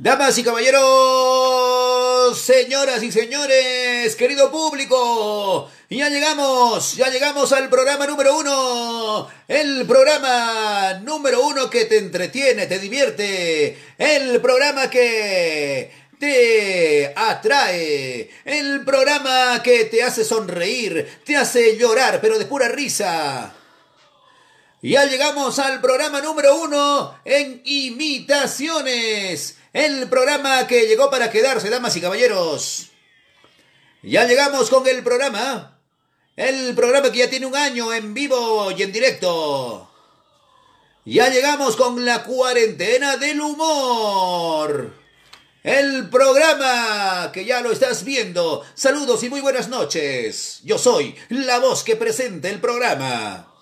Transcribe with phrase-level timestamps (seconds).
[0.00, 8.38] Damas y caballeros, señoras y señores, querido público, ya llegamos, ya llegamos al programa número
[8.38, 15.90] uno, el programa número uno que te entretiene, te divierte, el programa que
[16.20, 23.52] te atrae, el programa que te hace sonreír, te hace llorar, pero de pura risa.
[24.80, 29.57] Ya llegamos al programa número uno en imitaciones.
[29.72, 32.88] El programa que llegó para quedarse, damas y caballeros.
[34.02, 35.78] Ya llegamos con el programa.
[36.36, 39.90] El programa que ya tiene un año en vivo y en directo.
[41.04, 44.94] Ya llegamos con la cuarentena del humor.
[45.62, 48.64] El programa que ya lo estás viendo.
[48.74, 50.60] Saludos y muy buenas noches.
[50.64, 53.52] Yo soy la voz que presenta el programa.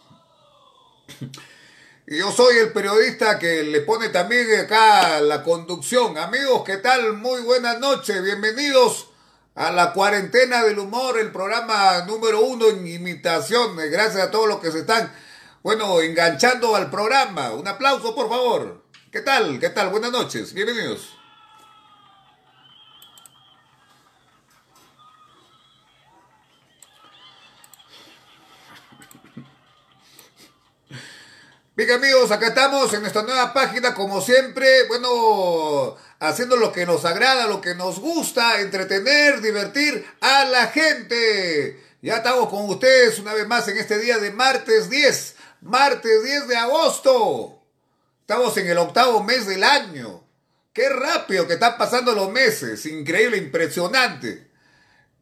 [2.08, 6.16] Y yo soy el periodista que le pone también acá la conducción.
[6.16, 7.14] Amigos, ¿qué tal?
[7.14, 8.22] Muy buenas noches.
[8.22, 9.08] Bienvenidos
[9.56, 13.76] a la cuarentena del humor, el programa número uno en imitación.
[13.90, 15.12] Gracias a todos los que se están,
[15.64, 17.50] bueno, enganchando al programa.
[17.50, 18.84] Un aplauso, por favor.
[19.10, 19.58] ¿Qué tal?
[19.58, 19.88] ¿Qué tal?
[19.88, 20.52] Buenas noches.
[20.52, 21.15] Bienvenidos.
[31.76, 37.04] Bien amigos, acá estamos en nuestra nueva página, como siempre, bueno, haciendo lo que nos
[37.04, 41.78] agrada, lo que nos gusta, entretener, divertir a la gente.
[42.00, 46.48] Ya estamos con ustedes una vez más en este día de martes 10, martes 10
[46.48, 47.60] de agosto.
[48.22, 50.24] Estamos en el octavo mes del año.
[50.72, 54.45] Qué rápido que están pasando los meses, increíble, impresionante.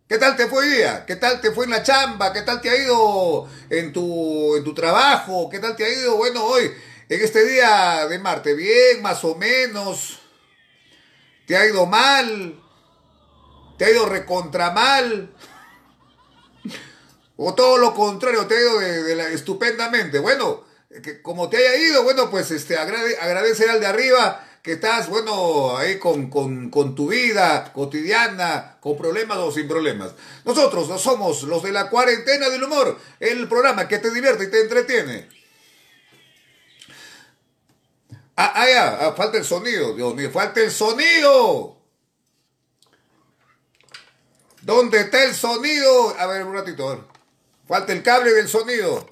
[0.06, 1.06] ¿Qué tal te fue hoy día?
[1.06, 2.30] ¿Qué tal te fue en la chamba?
[2.30, 5.48] ¿Qué tal te ha ido en tu, en tu trabajo?
[5.48, 6.70] ¿Qué tal te ha ido, bueno, hoy,
[7.08, 8.52] en este día de Marte?
[8.52, 10.20] ¿Bien, más o menos?
[11.46, 12.62] ¿Te ha ido mal?
[13.78, 15.34] ¿Te ha ido recontra mal?
[17.36, 20.18] ¿O todo lo contrario, te ha ido de, la, estupendamente?
[20.18, 20.64] Bueno,
[21.02, 25.10] que como te haya ido, bueno, pues este, agrade, agradecer al de arriba que estás,
[25.10, 30.12] bueno, ahí con, con, tu vida cotidiana, con problemas o sin problemas.
[30.46, 34.50] Nosotros no somos los de la cuarentena del humor, el programa que te divierte y
[34.50, 35.28] te entretiene.
[38.36, 41.76] Ah, ah ya, ah, falta el sonido, Dios mío, falta el sonido.
[44.62, 46.18] ¿Dónde está el sonido?
[46.18, 47.04] A ver, un ratito, a ver.
[47.68, 49.06] Falta el cable del sonido.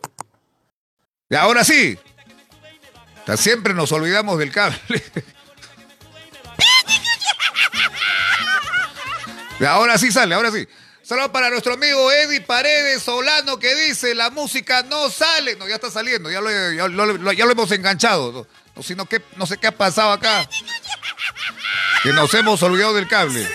[1.28, 1.98] Y ahora sí.
[3.36, 4.80] Siempre nos olvidamos del cable.
[9.66, 10.66] Ahora sí sale, ahora sí.
[11.02, 15.56] Solo para nuestro amigo Eddie Paredes Solano que dice, la música no sale.
[15.56, 18.46] No, ya está saliendo, ya lo, ya lo, hemos enganchado.
[18.76, 20.48] No, sino que, no sé qué ha pasado acá.
[22.02, 23.48] Que nos hemos olvidado del cable.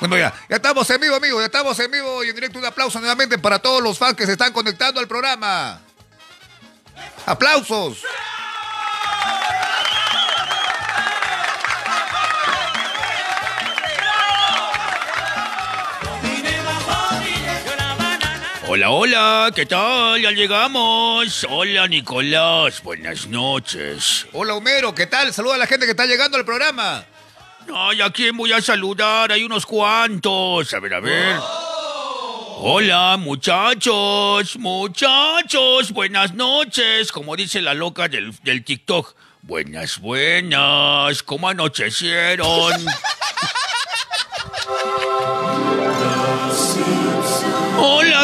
[0.00, 2.58] Bueno, ya, ya estamos en vivo, amigos, ya estamos en vivo y en directo.
[2.58, 5.80] Un aplauso nuevamente para todos los fans que se están conectando al programa.
[7.26, 8.02] ¡Aplausos!
[18.70, 20.20] Hola, hola, ¿qué tal?
[20.20, 21.46] Ya llegamos.
[21.48, 24.26] Hola, Nicolás, buenas noches.
[24.34, 25.32] Hola, Homero, ¿qué tal?
[25.32, 27.02] Saluda a la gente que está llegando al programa.
[27.74, 29.32] Ay, ¿a quién voy a saludar?
[29.32, 30.74] Hay unos cuantos.
[30.74, 31.36] A ver, a ver.
[32.58, 37.10] Hola, muchachos, muchachos, buenas noches.
[37.10, 39.14] Como dice la loca del, del TikTok.
[39.40, 41.22] Buenas, buenas.
[41.22, 42.74] ¿Cómo anochecieron?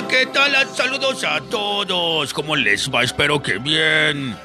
[0.08, 0.52] ¿qué tal?
[0.74, 2.32] Saludos a todos.
[2.32, 3.04] ¿Cómo les va?
[3.04, 4.36] Espero que bien.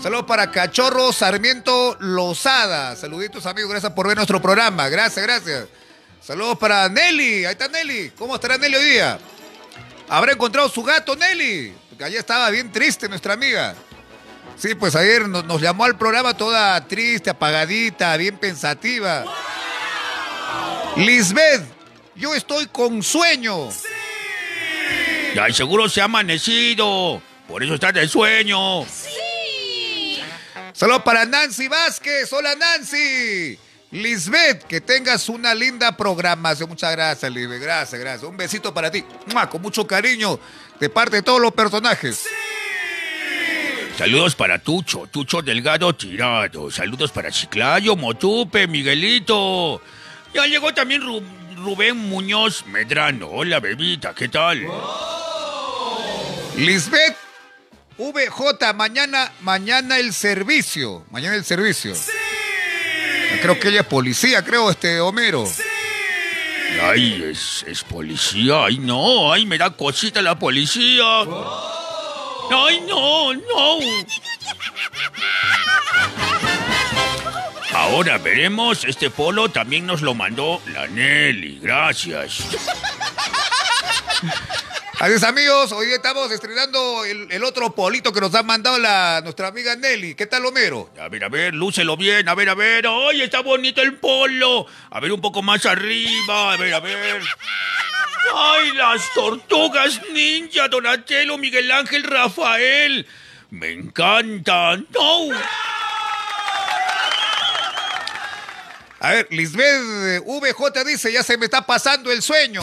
[0.00, 2.96] Saludos para Cachorro Sarmiento Lozada.
[2.96, 3.70] Saluditos, amigos.
[3.70, 4.88] Gracias por ver nuestro programa.
[4.88, 5.66] Gracias, gracias.
[6.20, 7.44] Saludos para Nelly.
[7.44, 8.12] Ahí está Nelly.
[8.18, 9.18] ¿Cómo estará Nelly hoy día?
[10.08, 11.74] ¿Habrá encontrado su gato, Nelly?
[11.88, 13.74] Porque ayer estaba bien triste nuestra amiga.
[14.56, 19.24] Sí, pues ayer nos, nos llamó al programa toda triste, apagadita, bien pensativa.
[20.96, 21.62] Lisbeth,
[22.14, 23.70] yo estoy con sueño.
[25.34, 27.22] Ya, seguro se ha amanecido.
[27.48, 28.84] Por eso está de sueño.
[28.86, 30.20] ¡Sí!
[30.72, 32.32] Saludos para Nancy Vázquez.
[32.32, 33.58] Hola, Nancy.
[33.90, 36.68] Lisbeth, que tengas una linda programación.
[36.68, 37.60] Muchas gracias, Lisbeth.
[37.60, 38.28] Gracias, gracias.
[38.28, 39.04] Un besito para ti.
[39.50, 40.38] Con mucho cariño
[40.80, 42.18] de parte de todos los personajes.
[42.20, 42.28] ¡Sí!
[43.98, 46.70] Saludos para Tucho, Tucho Delgado Tirado.
[46.70, 49.82] Saludos para Chiclayo, Motupe, Miguelito.
[50.34, 51.02] Ya llegó también
[51.56, 53.28] Rubén Muñoz Medrano.
[53.28, 54.66] Hola, bebita, ¿qué tal?
[56.56, 57.16] Lisbeth
[57.98, 61.04] VJ, mañana, mañana el servicio.
[61.10, 61.94] Mañana el servicio.
[63.40, 65.44] Creo que ella es policía, creo, este Homero.
[66.82, 68.66] Ay, es, es policía.
[68.66, 69.32] Ay, no.
[69.32, 71.04] Ay, me da cosita la policía.
[72.50, 73.78] Ay, no, no.
[77.74, 78.84] Ahora veremos.
[78.84, 81.60] Este polo también nos lo mandó la Nelly.
[81.60, 82.44] Gracias.
[85.02, 89.48] Adiós amigos, hoy estamos estrenando el, el otro polito que nos ha mandado la, nuestra
[89.48, 90.14] amiga Nelly.
[90.14, 90.90] ¿Qué tal Homero?
[90.96, 92.86] A ver, a ver, lúcelo bien, a ver, a ver.
[92.86, 94.64] ¡Ay, está bonito el polo!
[94.90, 97.20] A ver, un poco más arriba, a ver, a ver.
[98.32, 103.04] ¡Ay, las tortugas ninja, Donatello, Miguel Ángel, Rafael!
[103.50, 104.86] ¡Me encantan!
[104.90, 105.36] ¡No!
[109.00, 112.62] A ver, Lisbeth eh, VJ dice, ya se me está pasando el sueño.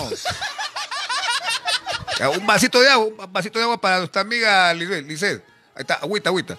[2.19, 5.05] Ya, un vasito de agua, un vasito de agua para nuestra amiga Lisbeth.
[5.07, 5.41] Lisbeth.
[5.75, 6.57] Ahí está, agüita, agüita.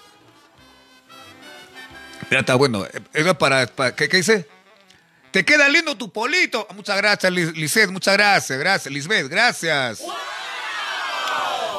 [2.31, 2.85] Ya está, bueno.
[2.87, 4.49] eh, Eso es para, para- ¿qué, qué dice?
[5.33, 6.67] Te queda lindo tu polito.
[6.69, 8.93] Ah, Muchas gracias, Lis- Lisbeth, muchas gracias, gracias.
[8.93, 10.03] Lisbeth, gracias.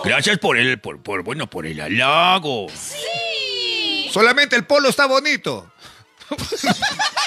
[0.04, 2.68] Gracias por el, por, por, bueno, por el halago.
[4.12, 5.72] Solamente el polo está bonito.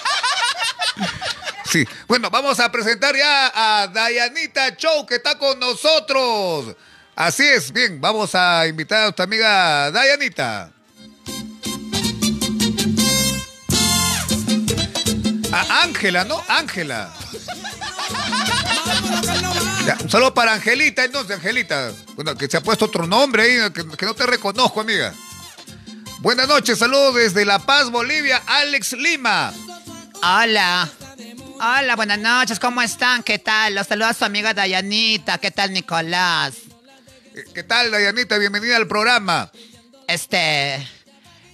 [2.07, 6.77] Bueno, vamos a presentar ya a Dayanita Show que está con nosotros.
[7.17, 10.71] Así es, bien, vamos a invitar a nuestra amiga Dayanita.
[15.53, 16.43] A Ángela, ¿no?
[16.49, 17.13] Ángela.
[20.03, 21.93] Un saludo para Angelita, entonces, Angelita.
[22.17, 25.15] Bueno, que se ha puesto otro nombre ahí, que, que no te reconozco, amiga.
[26.19, 29.53] Buenas noches, saludos desde La Paz, Bolivia, Alex Lima.
[30.23, 30.91] Hola.
[31.67, 33.23] Hola, buenas noches, ¿cómo están?
[33.23, 33.75] ¿Qué tal?
[33.75, 35.39] Los saluda su amiga Dayanita.
[35.39, 36.53] ¿Qué tal, Nicolás?
[37.35, 38.37] Eh, ¿Qué tal, Dayanita?
[38.37, 39.51] Bienvenida al programa.
[40.07, 40.87] Este.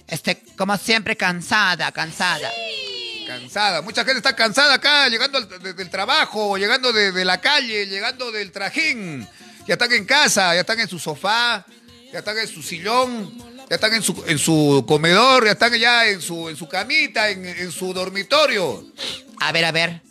[0.07, 2.51] Este, como siempre, cansada, cansada.
[3.25, 3.81] Cansada.
[3.81, 7.85] Mucha gente está cansada acá, llegando al- de- del trabajo, llegando de, de la calle,
[7.87, 9.25] llegando del trajín.
[9.65, 11.65] Ya están en casa, ya están en su sofá,
[12.11, 13.33] ya están en su sillón,
[13.71, 17.29] ya están en su, en su comedor, ya están ya en su, en su camita,
[17.29, 18.83] en, en su dormitorio.
[19.39, 20.01] A ver, a ver.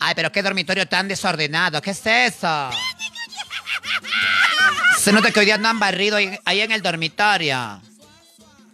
[0.00, 1.80] Ay, pero qué dormitorio tan desordenado.
[1.80, 2.70] ¿Qué es eso?
[4.98, 7.80] Se nota que hoy día no han barrido ahí, ahí en el dormitorio.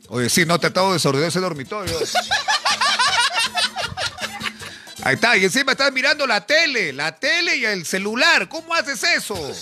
[0.09, 1.99] Oye, sí, no, te ha estado desordenado ese dormitorio.
[5.03, 8.49] Ahí está, y encima estás mirando la tele, la tele y el celular.
[8.49, 9.55] ¿Cómo haces eso?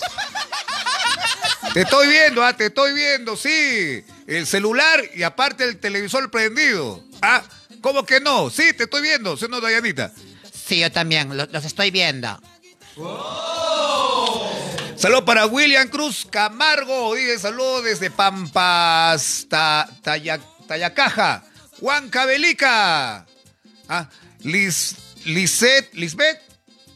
[1.73, 4.05] Te estoy viendo, ah, te estoy viendo, sí.
[4.29, 7.03] El celular y aparte el televisor prendido.
[7.21, 7.43] Ah,
[7.81, 8.49] ¿cómo que no?
[8.51, 10.11] Sí, te estoy viendo, ¿sí no, Dayanita?
[10.67, 12.39] Sí, yo también, lo- los estoy viendo.
[14.95, 17.15] Saludos para William Cruz Camargo.
[17.15, 21.43] Dice saludos desde Pampas, Ta- Taya- Tayacaja.
[21.79, 23.25] Juan Cabelica.
[23.87, 24.09] Ah,
[24.43, 24.95] Lis,
[25.25, 26.39] Lisette, Lisbeth.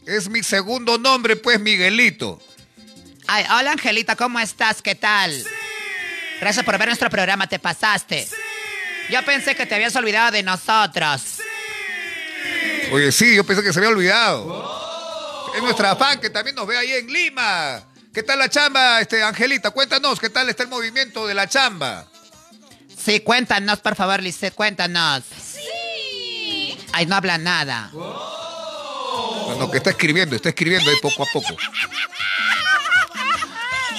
[0.06, 2.40] Es mi segundo nombre, pues Miguelito.
[3.26, 4.82] Ay, hola Angelita, ¿cómo estás?
[4.82, 5.32] ¿Qué tal?
[6.40, 8.28] Gracias por ver nuestro programa, te pasaste.
[9.10, 11.38] Yo pensé que te habías olvidado de nosotros.
[12.92, 15.52] Oye, sí, yo pensé que se había olvidado.
[15.54, 17.82] Es nuestra fan que también nos ve ahí en Lima.
[18.12, 19.70] ¿Qué tal la chamba, este, Angelita?
[19.70, 22.06] Cuéntanos, ¿qué tal está el movimiento de la chamba?
[22.96, 25.24] Sí, cuéntanos, por favor, Lisette, cuéntanos.
[25.24, 26.78] Sí.
[26.92, 27.90] Ay, no habla nada.
[27.92, 31.48] Bueno, que está escribiendo, está escribiendo ahí poco a poco.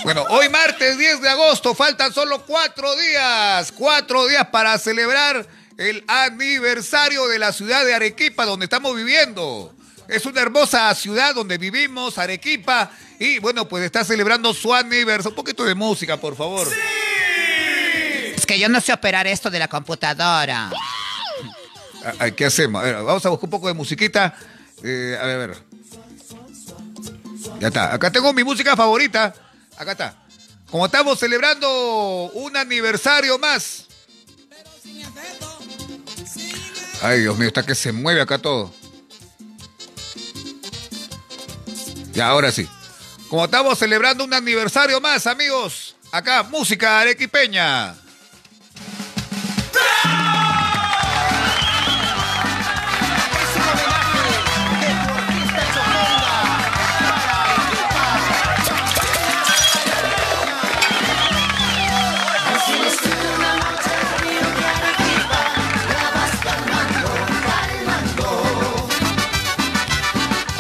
[0.06, 5.48] Bueno, hoy martes 10 de agosto, faltan solo cuatro días, cuatro días para celebrar
[5.80, 9.74] el aniversario de la ciudad de Arequipa, donde estamos viviendo.
[10.08, 15.32] Es una hermosa ciudad donde vivimos, Arequipa, y bueno, pues está celebrando su aniversario.
[15.32, 16.68] Un poquito de música, por favor.
[18.36, 20.70] Es que yo no sé operar esto de la computadora.
[22.06, 22.80] Ah, ah, ¿Qué hacemos?
[22.80, 24.36] A ver, vamos a buscar un poco de musiquita.
[24.84, 25.58] Eh, a ver, a ver.
[27.60, 27.92] Ya está.
[27.92, 29.34] Acá tengo mi música favorita.
[29.78, 30.16] Acá está.
[30.70, 33.86] Como estamos celebrando un aniversario más.
[37.02, 38.74] Ay, Dios mío, está que se mueve acá todo.
[42.14, 42.68] Ya, ahora sí.
[43.30, 45.96] Como estamos celebrando un aniversario más, amigos.
[46.12, 47.96] Acá, música arequipeña.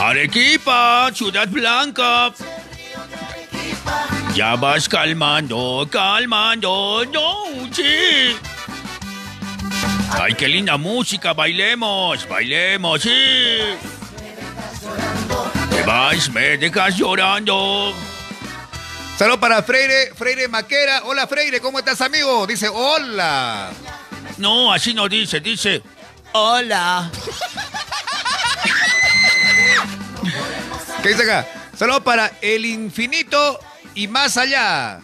[0.09, 2.31] Arequipa, Ciudad Blanca.
[4.35, 8.35] Ya vas calmando, calmando, no, sí.
[10.11, 13.09] Ay, qué linda música, bailemos, bailemos, sí.
[15.71, 17.91] Te vas, me dejas llorando.
[19.17, 21.01] Saludos para Freire, Freire Maquera.
[21.05, 22.45] Hola Freire, ¿cómo estás amigo?
[22.45, 23.71] Dice, hola.
[24.37, 25.81] No, así no dice, dice.
[26.33, 27.09] Hola.
[31.05, 31.47] ¿Qué dice acá?
[31.77, 33.59] Saludos para El Infinito
[33.93, 35.01] y más allá.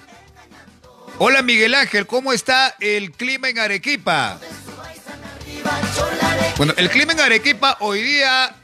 [1.19, 4.39] Hola Miguel Ángel, ¿cómo está el clima en Arequipa?
[6.57, 8.55] Bueno, el clima en Arequipa hoy día,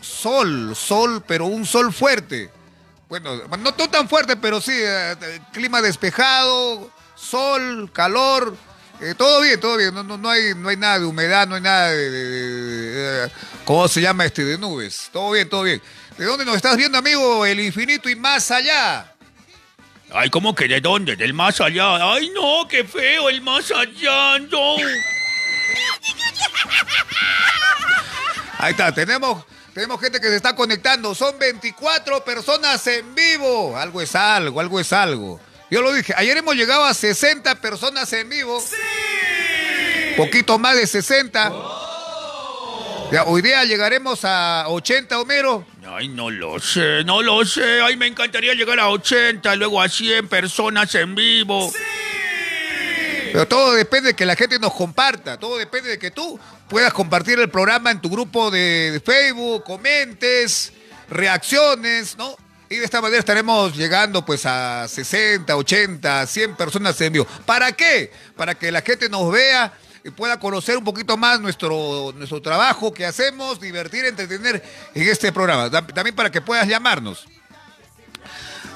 [0.00, 2.50] sol, sol, pero un sol fuerte.
[3.06, 5.14] Bueno, no tan fuerte, pero sí, eh,
[5.52, 8.56] clima despejado, sol, calor,
[9.02, 9.92] eh, todo bien, todo bien.
[9.94, 13.22] No, no, no, hay, no hay nada de humedad, no hay nada de, de- de-
[13.26, 13.30] de-
[13.64, 14.44] ¿Cómo se llama este?
[14.44, 15.08] De nubes.
[15.12, 15.80] Todo bien, todo bien.
[16.18, 17.44] ¿De dónde nos estás viendo, amigo?
[17.46, 19.12] El infinito y más allá.
[20.14, 21.16] Ay, ¿cómo que de dónde?
[21.16, 22.12] Del más allá.
[22.12, 24.76] Ay, no, qué feo, el más allá, no.
[28.58, 29.44] Ahí está, tenemos,
[29.74, 31.14] tenemos gente que se está conectando.
[31.14, 33.76] Son 24 personas en vivo.
[33.76, 35.40] Algo es algo, algo es algo.
[35.72, 38.60] Yo lo dije, ayer hemos llegado a 60 personas en vivo.
[38.60, 38.76] ¡Sí!
[40.18, 41.50] Poquito más de 60.
[43.10, 45.66] Ya, hoy día llegaremos a 80, Homero.
[45.86, 47.80] Ay, no lo sé, no lo sé.
[47.80, 51.72] Ay, me encantaría llegar a 80, luego a 100 personas en vivo.
[53.32, 55.38] Pero todo depende de que la gente nos comparta.
[55.38, 56.38] Todo depende de que tú
[56.68, 60.70] puedas compartir el programa en tu grupo de Facebook, comentes,
[61.08, 62.36] reacciones, ¿no?
[62.72, 67.26] Y de esta manera estaremos llegando pues a 60, 80, 100 personas en vivo.
[67.44, 68.10] ¿Para qué?
[68.34, 72.90] Para que la gente nos vea y pueda conocer un poquito más nuestro, nuestro trabajo
[72.94, 74.64] que hacemos, divertir, entretener
[74.94, 75.70] en este programa.
[75.70, 77.26] También para que puedas llamarnos.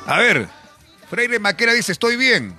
[0.04, 0.46] A ver,
[1.08, 2.54] Freire Maquera dice, estoy bien.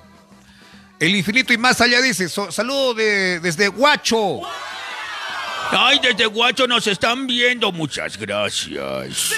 [1.00, 4.42] El infinito y más allá dice, saludo de, desde Huacho.
[5.70, 7.72] Ay, desde Guacho nos están viendo.
[7.72, 9.36] Muchas gracias.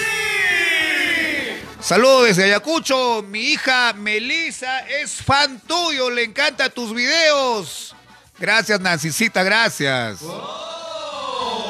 [1.80, 3.22] Saludo desde Ayacucho.
[3.22, 7.94] Mi hija Melisa es fan tuyo, le encantan tus videos.
[8.38, 10.20] Gracias, Nancicita, gracias.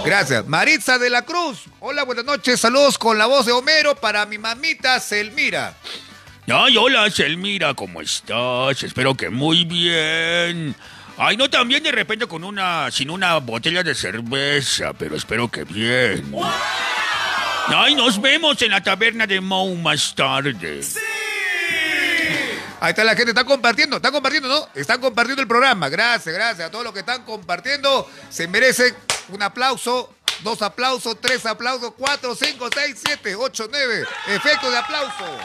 [0.05, 0.47] Gracias.
[0.47, 1.65] Maritza de la Cruz.
[1.79, 2.61] Hola, buenas noches.
[2.61, 5.75] Saludos con la voz de Homero para mi mamita Selmira.
[6.53, 8.83] Ay, hola, Selmira, ¿cómo estás?
[8.83, 10.75] Espero que muy bien.
[11.19, 15.65] Ay, no, también de repente con una, sin una botella de cerveza, pero espero que
[15.65, 16.33] bien.
[17.75, 20.81] Ay, nos vemos en la taberna de Mou más tarde.
[22.81, 24.69] Ahí está la gente, está compartiendo, está compartiendo, ¿no?
[24.75, 25.89] Están compartiendo el programa.
[25.89, 28.11] Gracias, gracias a todos los que están compartiendo.
[28.29, 28.95] Se merecen
[29.29, 34.05] un aplauso, dos aplausos, tres aplausos, cuatro, cinco, seis, siete, ocho, nueve.
[34.27, 35.39] Efecto de aplauso.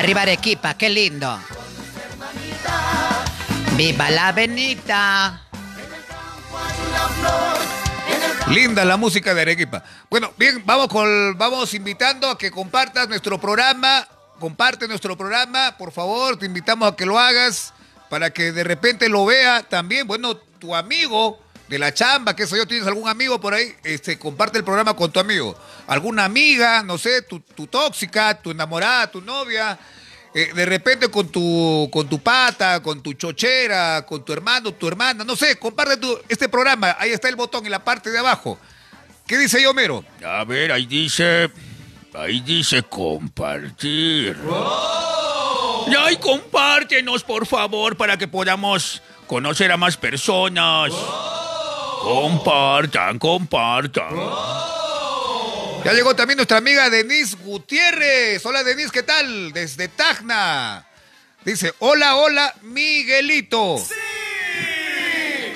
[0.00, 1.38] Arriba Arequipa, qué lindo.
[3.76, 5.42] Viva la Benita.
[8.48, 9.84] Linda la música de Arequipa.
[10.08, 14.08] Bueno, bien, vamos con, vamos invitando a que compartas nuestro programa.
[14.38, 17.74] Comparte nuestro programa, por favor, te invitamos a que lo hagas
[18.08, 20.06] para que de repente lo vea también.
[20.06, 21.38] Bueno, tu amigo
[21.70, 24.94] de la chamba, que eso yo, tienes algún amigo por ahí, este, comparte el programa
[24.94, 25.56] con tu amigo.
[25.86, 29.78] Alguna amiga, no sé, tu, tu tóxica, tu enamorada, tu novia.
[30.34, 34.86] eh, de repente con tu, con tu pata, con tu chochera, con tu hermano, tu
[34.88, 36.96] hermana, no sé, comparte tu- este programa.
[36.98, 38.58] Ahí está el botón en la parte de abajo.
[39.26, 40.04] ¿Qué dice ahí, Homero?
[40.26, 41.50] A ver, ahí dice.
[42.14, 44.36] Ahí dice compartir.
[45.98, 50.92] Ay, compártenos, por favor, para que podamos conocer a más personas.
[52.00, 54.14] Compartan, compartan.
[55.84, 58.44] Ya llegó también nuestra amiga Denise Gutiérrez.
[58.46, 59.52] Hola Denise, ¿qué tal?
[59.52, 60.86] Desde Tacna.
[61.44, 63.76] Dice, hola, hola, Miguelito.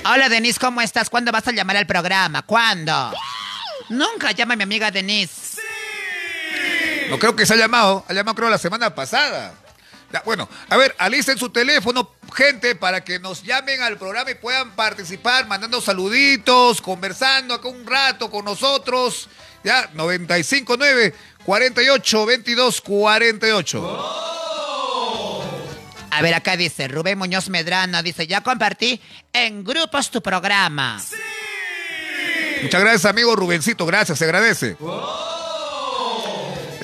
[0.05, 1.09] Hola Denise, ¿cómo estás?
[1.09, 2.43] ¿Cuándo vas a llamar al programa?
[2.43, 3.13] ¿Cuándo?
[3.89, 5.59] Nunca llama a mi amiga Denise.
[7.09, 9.55] No creo que se ha llamado, ha llamado creo la semana pasada.
[10.13, 14.35] Ya, bueno, a ver, alisten su teléfono, gente, para que nos llamen al programa y
[14.35, 19.29] puedan participar, mandando saluditos, conversando acá un rato con nosotros.
[19.65, 24.25] Ya, 959 48 22 48.
[26.11, 29.01] A ver, acá dice Rubén Muñoz Medrano, dice, ya compartí
[29.33, 31.03] en grupos tu programa.
[32.63, 34.77] Muchas gracias, amigo Rubencito, gracias, se agradece.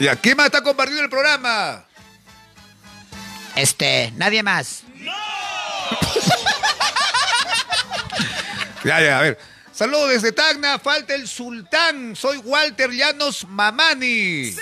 [0.00, 1.85] ¿Y quién más está compartiendo el programa?
[3.61, 4.83] Este, nadie más.
[8.83, 9.38] Ya, ya, a ver.
[9.73, 12.17] Saludos desde Tacna, falta el sultán.
[12.17, 14.57] Soy Walter Llanos Mamani.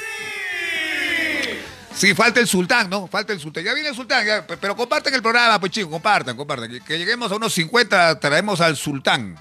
[1.95, 3.07] Sí, falta el sultán, ¿no?
[3.07, 3.63] Falta el sultán.
[3.63, 6.69] Ya viene el sultán, ya, pero compartan el programa, pues chicos, compartan, compartan.
[6.69, 9.39] Que, que lleguemos a unos 50, traemos al sultán.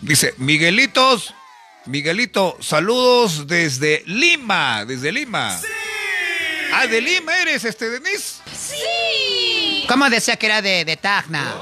[0.00, 1.34] Dice, Miguelitos,
[1.86, 5.58] Miguelito, saludos desde Lima, desde Lima.
[6.72, 8.40] Ah, de Lima eres, este, Denis.
[9.88, 11.52] ¿Cómo decía que era de, de Tacna?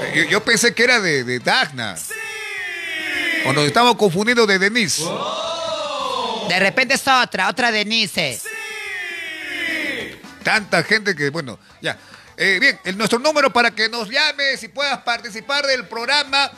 [0.00, 1.96] Eh, Yo, yo pensé que era de, de Dagna.
[3.46, 5.02] O nos estamos confundiendo de Denis.
[6.48, 8.40] De repente es otra, otra Denise.
[10.42, 11.96] Tanta gente que, bueno, ya.
[12.36, 16.50] Eh, bien, el- nuestro número para que nos llames y puedas participar del programa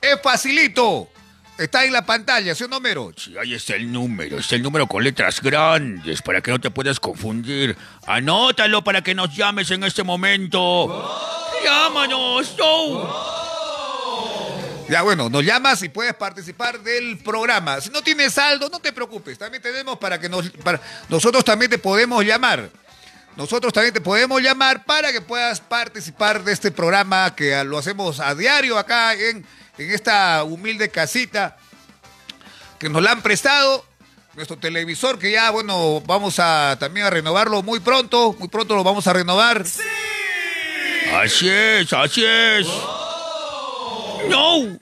[0.00, 1.10] es facilito.
[1.56, 3.12] Está en la pantalla, ¿sí o no, Mero?
[3.16, 6.70] Sí, ahí está el número, está el número con letras grandes para que no te
[6.70, 7.76] puedas confundir.
[8.06, 11.08] Anótalo para que nos llames en este momento.
[11.62, 13.44] Llámanos, no.
[14.88, 17.80] Ya, bueno, nos llamas y puedes participar del programa.
[17.80, 19.38] Si no tienes saldo, no te preocupes.
[19.38, 20.50] También tenemos para que nos...
[20.50, 22.68] Para, nosotros también te podemos llamar.
[23.36, 28.20] Nosotros también te podemos llamar para que puedas participar de este programa que lo hacemos
[28.20, 29.46] a diario acá en,
[29.78, 31.56] en esta humilde casita
[32.78, 33.84] que nos la han prestado.
[34.34, 38.34] Nuestro televisor que ya, bueno, vamos a también a renovarlo muy pronto.
[38.38, 39.64] Muy pronto lo vamos a renovar.
[41.14, 42.66] Así es, así es.
[44.28, 44.78] No.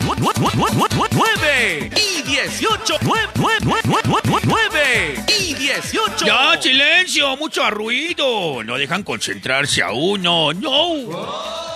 [0.00, 2.98] 9 y 18.
[4.44, 6.26] 9 y 18.
[6.26, 8.62] Ya, silencio, mucho ruido.
[8.62, 10.52] No dejan concentrarse a uno.
[10.52, 11.66] No.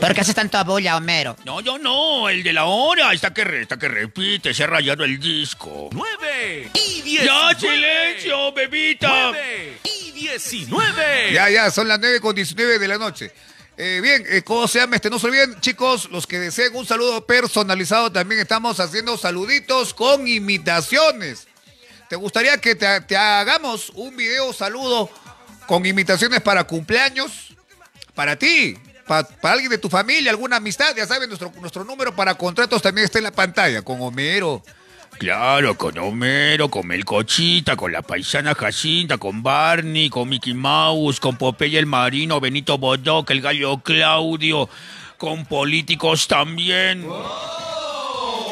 [0.00, 1.36] ¿Por qué haces tanto bulla, Homero?
[1.44, 2.28] No, yo no.
[2.28, 4.54] El de la hora está que, re- que repite.
[4.54, 5.88] Se ha rayado el disco.
[5.92, 7.24] 9 y 19.
[7.26, 9.08] Ya, silencio, bebita.
[9.32, 11.32] 9 y 19.
[11.32, 13.32] Ya, ya, son las 9 con 19 de la noche.
[13.80, 15.08] Eh, bien, eh, ¿cómo se llama este?
[15.08, 20.26] No se olviden, chicos, los que deseen un saludo personalizado, también estamos haciendo saluditos con
[20.26, 21.46] imitaciones.
[22.08, 25.08] ¿Te gustaría que te, hagamos un video saludo
[25.68, 27.54] con imitaciones para cumpleaños?
[28.16, 32.16] Para ti, pa- para alguien de tu familia, alguna amistad, ya saben, nuestro, nuestro número
[32.16, 34.60] para contratos también está en la pantalla, con Homero.
[35.18, 41.36] Claro, con Homero, con Melcochita, con la paisana Jacinta, con Barney, con Mickey Mouse, con
[41.36, 44.68] Popeye el Marino, Benito Bodoc, el gallo Claudio,
[45.16, 47.04] con políticos también.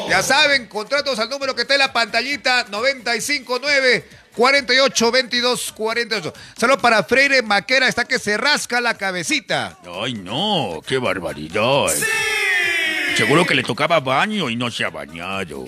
[0.09, 6.33] Ya saben, contratos al número que está en la pantallita 959 48 22 48.
[6.57, 9.79] Saludos para Freire Maquera, está que se rasca la cabecita.
[10.01, 11.93] Ay, no, qué barbaridad.
[13.15, 15.65] Seguro que le tocaba baño y no se ha bañado.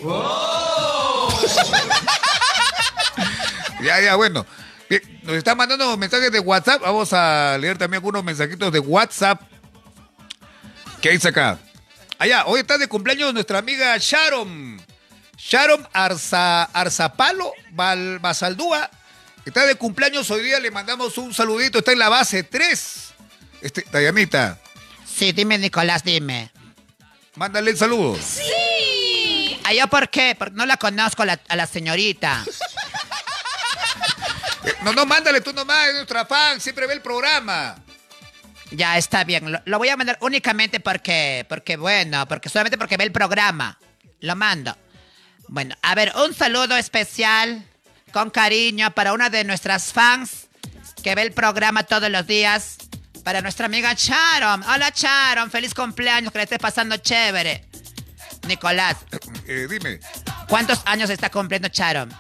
[3.82, 4.46] Ya, ya, bueno.
[4.90, 6.82] Bien, nos están mandando mensajes de WhatsApp.
[6.82, 9.42] Vamos a leer también algunos mensajitos de WhatsApp.
[11.02, 11.58] ¿Qué dice acá?
[12.18, 14.82] Allá, hoy está de cumpleaños nuestra amiga Sharon.
[15.38, 18.90] Sharon Arza, Arzapalo Bal- Basaldúa.
[19.46, 21.80] Está de cumpleaños hoy día, le mandamos un saludito.
[21.80, 23.14] Está en la base 3.
[23.62, 24.60] Este, Dayanita,
[25.06, 26.52] Sí, dime, Nicolás, dime.
[27.36, 28.18] mándale el saludo.
[29.70, 30.36] ¿A yo por qué?
[30.38, 32.44] Porque no la conozco la- a la señorita.
[34.84, 37.76] No, no, mándale tú nomás, es nuestra fan, siempre ve el programa.
[38.72, 39.52] Ya, está bien.
[39.52, 43.78] Lo, lo voy a mandar únicamente porque, porque, bueno, porque solamente porque ve el programa.
[44.22, 44.78] Lo mando.
[45.48, 47.66] Bueno, a ver, un saludo especial,
[48.14, 50.48] con cariño, para una de nuestras fans
[51.04, 52.78] que ve el programa todos los días.
[53.24, 54.64] Para nuestra amiga Sharon.
[54.64, 55.52] Hola, Sharon.
[55.52, 57.66] Feliz cumpleaños, que le esté pasando chévere.
[58.50, 58.98] Nicolás,
[59.48, 60.00] Eh, dime,
[60.50, 62.12] ¿cuántos años está cumpliendo Sharon?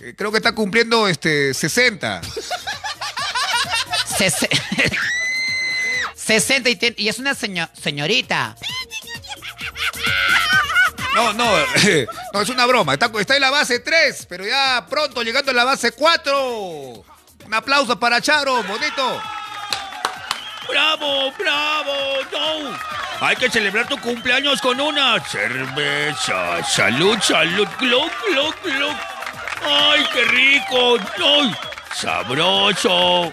[0.00, 2.20] eh, creo que está cumpliendo este 60.
[4.18, 4.48] Sese-
[6.16, 8.56] 60 y, y es una seño- señorita.
[11.14, 11.44] No, no,
[12.32, 12.94] no, es una broma.
[12.94, 16.90] Está, está en la base 3, pero ya pronto llegando a la base 4.
[17.46, 19.22] Un aplauso para Charo, bonito.
[20.68, 21.92] ¡Bravo, bravo!
[22.32, 23.03] ¡No!
[23.24, 26.62] Hay que celebrar tu cumpleaños con una cerveza.
[26.62, 27.66] Salud, salud.
[27.80, 28.96] ¡Gloc, gloc, gloc!
[29.64, 30.98] ¡Ay, qué rico!
[31.16, 31.56] ¡Ay!
[31.94, 33.32] ¡Sabroso!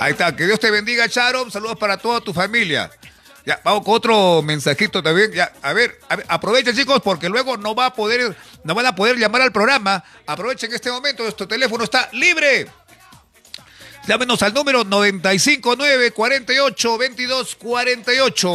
[0.00, 1.48] Ahí está, que Dios te bendiga, Charo.
[1.52, 2.90] Saludos para toda tu familia.
[3.46, 5.30] Ya, vamos con otro mensajito también.
[5.30, 8.86] Ya, a ver, a ver, aprovechen, chicos, porque luego no va a poder, no van
[8.86, 10.02] a poder llamar al programa.
[10.26, 12.66] Aprovechen este momento, nuestro teléfono está libre.
[14.06, 18.54] Llámenos al número 959 48 22 48.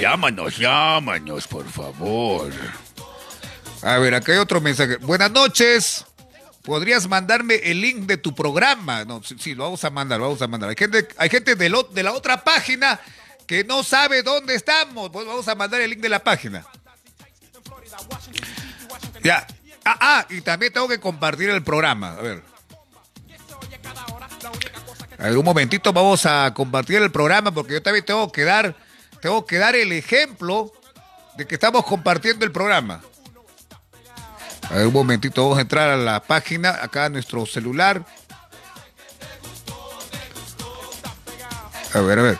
[0.00, 2.52] Llámanos, llámanos, por favor.
[3.82, 4.96] A ver, acá hay otro mensaje.
[4.96, 6.04] Buenas noches.
[6.62, 9.04] ¿Podrías mandarme el link de tu programa?
[9.04, 10.68] No, sí, sí, lo vamos a mandar, lo vamos a mandar.
[10.70, 12.98] Hay gente, hay gente de, lo- de la otra página
[13.46, 15.10] que no sabe dónde estamos.
[15.10, 16.66] Pues vamos a mandar el link de la página.
[19.22, 19.46] Ya.
[19.84, 22.14] Ah, ah, y también tengo que compartir el programa.
[22.14, 22.42] A ver.
[25.18, 28.74] A ver, un momentito, vamos a compartir el programa porque yo también tengo que dar,
[29.20, 30.72] tengo que dar el ejemplo
[31.36, 33.02] de que estamos compartiendo el programa.
[34.70, 38.04] A ver, un momentito, vamos a entrar a la página, acá a nuestro celular.
[41.94, 42.38] A ver, a ver.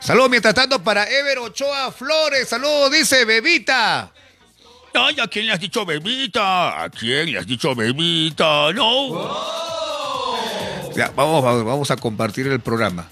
[0.00, 2.48] Saludos mientras tanto para Ever Ochoa Flores.
[2.48, 4.12] Saludos, dice Bebita.
[4.94, 6.84] Ay, ¿a quién le has dicho bebita?
[6.84, 8.72] ¿A quién le has dicho bebita?
[8.72, 9.85] No.
[10.96, 13.08] Ya, vamos, vamos, a compartir el programa.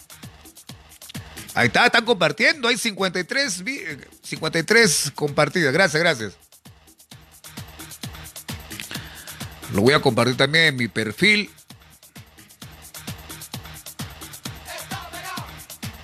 [1.54, 2.66] Ahí está, están compartiendo.
[2.68, 5.72] Hay 53, vi- eh, 53 compartidas.
[5.72, 6.32] Gracias, gracias.
[9.72, 11.50] Lo voy a compartir también en mi perfil.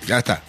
[0.07, 0.41] Ya está.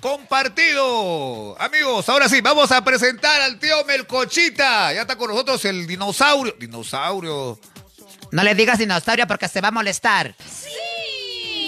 [0.00, 1.60] Compartido.
[1.60, 4.92] Amigos, ahora sí, vamos a presentar al tío Melcochita.
[4.92, 6.54] Ya está con nosotros el dinosaurio.
[6.58, 7.58] Dinosaurio.
[8.32, 10.34] No le digas dinosaurio porque se va a molestar.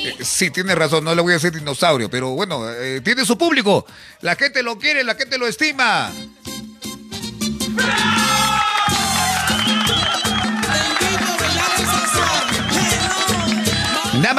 [0.05, 3.37] Eh, Sí, tiene razón, no le voy a decir dinosaurio, pero bueno, eh, tiene su
[3.37, 3.85] público.
[4.23, 6.11] La gente lo quiere, la gente lo estima.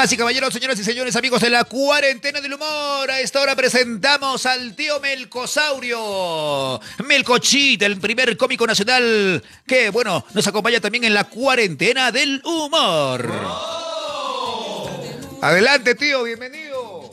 [0.09, 4.47] Y caballeros, señoras y señores, amigos de la cuarentena del humor, a esta hora presentamos
[4.47, 11.25] al tío Melcosaurio, Melcochita, el primer cómico nacional que, bueno, nos acompaña también en la
[11.25, 13.31] cuarentena del humor.
[15.39, 17.11] Adelante, tío, bienvenido.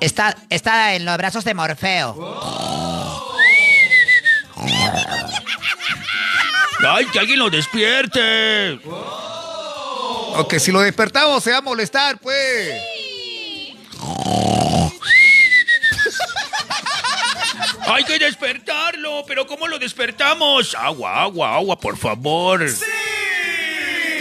[0.00, 2.91] Está, está en los brazos de Morfeo.
[6.84, 8.80] Ay, que alguien lo despierte.
[10.34, 12.82] Ok, si lo despertamos se va a molestar, pues.
[17.86, 20.74] Hay que despertarlo, pero ¿cómo lo despertamos?
[20.74, 22.64] Agua, agua, agua, por favor.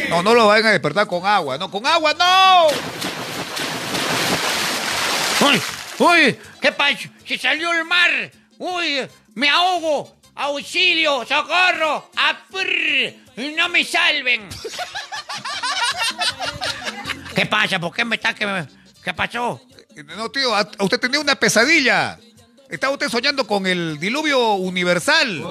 [0.09, 2.67] No, no lo vayan a despertar con agua, no, con agua, no.
[5.47, 5.61] ¡Uy!
[5.97, 6.37] ¡Uy!
[6.61, 7.09] ¿Qué pasa?
[7.25, 8.31] ¡Se salió el mar!
[8.57, 9.07] ¡Uy!
[9.33, 10.20] ¡Me ahogo!
[10.35, 11.25] ¡Auxilio!
[11.27, 12.09] ¡Socorro!
[12.15, 13.15] ¡Apr!
[13.55, 14.47] ¡No me salven!
[17.35, 17.79] ¿Qué pasa?
[17.79, 18.67] ¿Por qué me está que me-
[19.03, 19.61] ¿Qué pasó?
[20.15, 22.17] No, tío, a- usted tenía una pesadilla.
[22.69, 25.43] Estaba usted soñando con el diluvio universal.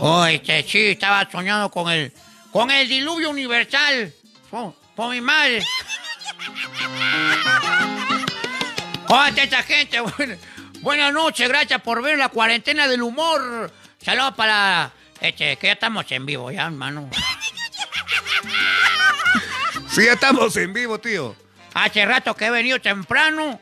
[0.00, 2.12] Uy, este, sí, estaba soñando con el...
[2.52, 4.12] Con el diluvio universal.
[4.50, 5.64] Por, por mi madre.
[9.08, 10.00] Hola, esta gente.
[10.00, 10.36] Buena-
[10.86, 13.72] Buenas noches, gracias por ver la cuarentena del humor.
[14.00, 14.92] Saludos para...
[15.20, 17.10] Este, que ya estamos en vivo ya, hermano.
[19.90, 21.34] Sí, ya estamos en vivo, tío.
[21.74, 23.60] Hace rato que he venido temprano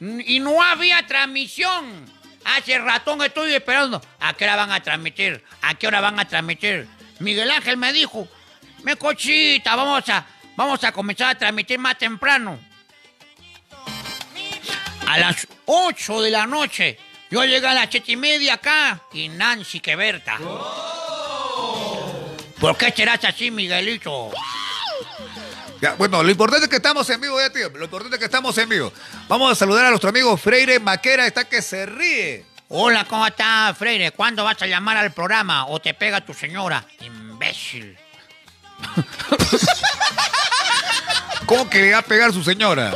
[0.00, 2.08] y no había transmisión.
[2.44, 4.00] Hace ratón estoy esperando.
[4.20, 5.44] ¿A qué hora van a transmitir?
[5.62, 6.86] ¿A qué hora van a transmitir?
[7.18, 8.28] Miguel Ángel me dijo,
[8.84, 12.56] me cochita, vamos a, vamos a comenzar a transmitir más temprano.
[15.08, 16.98] A las 8 de la noche.
[17.30, 20.36] Yo llegué a las siete y media acá y Nancy que Berta.
[22.60, 24.32] ¿Por qué serás así, Miguelito?
[25.80, 27.70] Ya, bueno, lo importante es que estamos en vivo, ya, tío.
[27.70, 28.92] Lo importante es que estamos en vivo.
[29.28, 32.44] Vamos a saludar a nuestro amigo Freire Maquera, está que se ríe.
[32.68, 34.10] Hola, ¿cómo está, Freire?
[34.10, 36.84] ¿Cuándo vas a llamar al programa o te pega tu señora?
[37.00, 37.96] Imbécil.
[41.46, 42.92] ¿Cómo que le va a pegar su señora?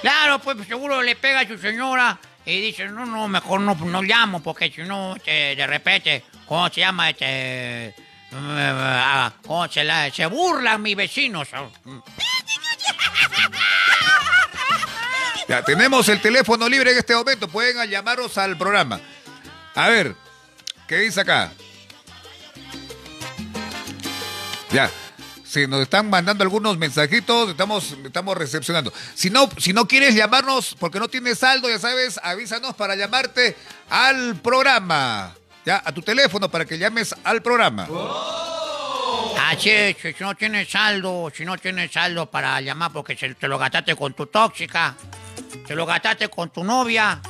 [0.00, 4.02] Claro, pues seguro le pega a su señora y dice, no, no, mejor no, no
[4.02, 7.10] llamo porque si no, este, de repente, ¿cómo se llama?
[7.10, 7.94] Este, eh,
[8.36, 11.48] ah, ¿cómo se, la- se burlan mis vecinos.
[15.48, 17.48] Ya, tenemos el teléfono libre en este momento.
[17.48, 18.98] Pueden llamarnos al programa.
[19.74, 20.14] A ver,
[20.88, 21.52] ¿qué dice acá?
[24.70, 24.90] Ya.
[25.54, 28.92] Si nos están mandando algunos mensajitos, estamos, estamos recepcionando.
[29.14, 33.54] Si no, si no quieres llamarnos porque no tienes saldo, ya sabes, avísanos para llamarte
[33.88, 35.32] al programa.
[35.64, 37.86] Ya, a tu teléfono para que llames al programa.
[39.46, 43.46] Así es, si no tienes saldo, si no tienes saldo para llamar porque se- te
[43.46, 44.96] lo gastaste con tu tóxica,
[45.68, 47.20] te lo gastaste con tu novia,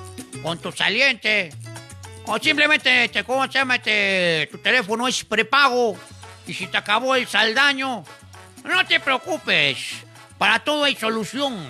[0.42, 1.52] con tu saliente.
[2.24, 3.76] O simplemente, este, ¿cómo se llama?
[3.76, 5.94] Este, tu teléfono es prepago.
[6.46, 8.04] Y si te acabó el saldaño,
[8.64, 9.78] no te preocupes.
[10.38, 11.68] Para todo hay solución.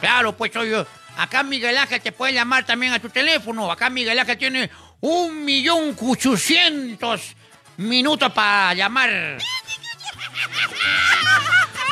[0.00, 0.86] Claro, pues soy yo.
[1.16, 3.70] Acá Miguel Ángel te puede llamar también a tu teléfono.
[3.70, 4.70] Acá Miguel Ángel tiene
[5.00, 7.36] un millón cuatrocientos
[7.76, 9.38] minutos para llamar.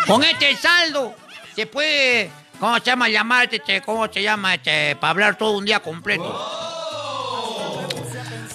[0.06, 1.14] Con este saldo
[1.54, 3.08] se puede, ¿cómo se llama?
[3.08, 4.54] Llamarte, ¿cómo se llama?
[4.54, 6.57] Este, para hablar todo un día completo.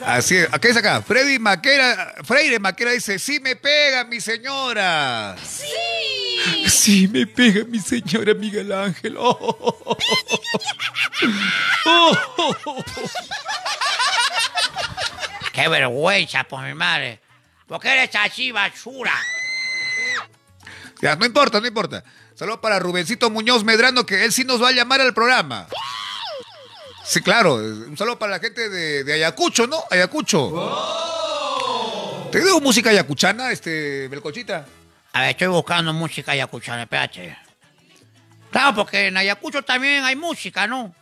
[0.06, 0.50] Así es.
[0.60, 1.02] ¿Qué es acá?
[1.02, 5.36] Freddy Maquera, Freire Maquera dice, sí me pega mi señora.
[5.44, 5.66] Sí.
[6.68, 9.16] Sí me pega mi señora Miguel Ángel.
[11.86, 12.56] Oh.
[12.66, 12.84] Oh.
[15.54, 17.22] ¡Qué vergüenza, por mi madre!
[17.68, 19.13] ¿Por qué eres así, basura?
[21.02, 22.04] Ya, no importa, no importa.
[22.36, 25.68] Saludos para Rubencito Muñoz Medrano, que él sí nos va a llamar al programa.
[27.13, 27.58] Sí, claro.
[27.58, 29.84] Un saludo para la gente de, de Ayacucho, ¿no?
[29.91, 30.52] Ayacucho.
[32.32, 34.65] ¿Te digo música ayacuchana, este, Belcochita?
[35.12, 37.38] A ver, estoy buscando música ayacuchana, espérate.
[38.49, 40.95] Claro, porque en Ayacucho también hay música, ¿no?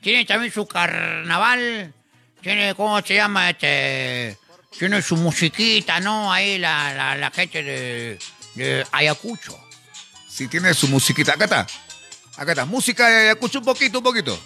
[0.00, 1.92] Tiene también su carnaval,
[2.40, 3.50] tiene, ¿cómo se llama?
[3.50, 4.38] Este,
[4.78, 6.32] tiene su musiquita, ¿no?
[6.32, 8.18] Ahí la, la, la gente de,
[8.54, 9.58] de Ayacucho.
[10.28, 11.32] Sí, tiene su musiquita.
[11.32, 11.66] Acá está.
[12.36, 12.64] Acá está.
[12.64, 14.38] Música de Ayacucho un poquito, un poquito.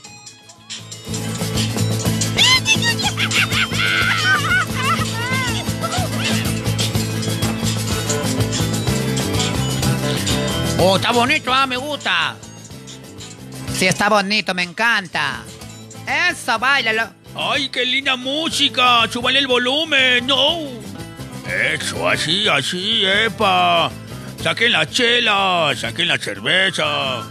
[10.83, 12.35] Oh, está bonito, ah, me gusta.
[13.75, 15.43] Sí, está bonito, me encanta.
[16.31, 17.11] Eso, bailalo.
[17.37, 19.07] ¡Ay, qué linda música!
[19.13, 20.27] ¡Súbale el volumen!
[20.27, 20.69] ¡No!
[21.47, 23.91] Eso, así, así, epa.
[24.43, 27.25] Saquen la chela, saquen la cerveza.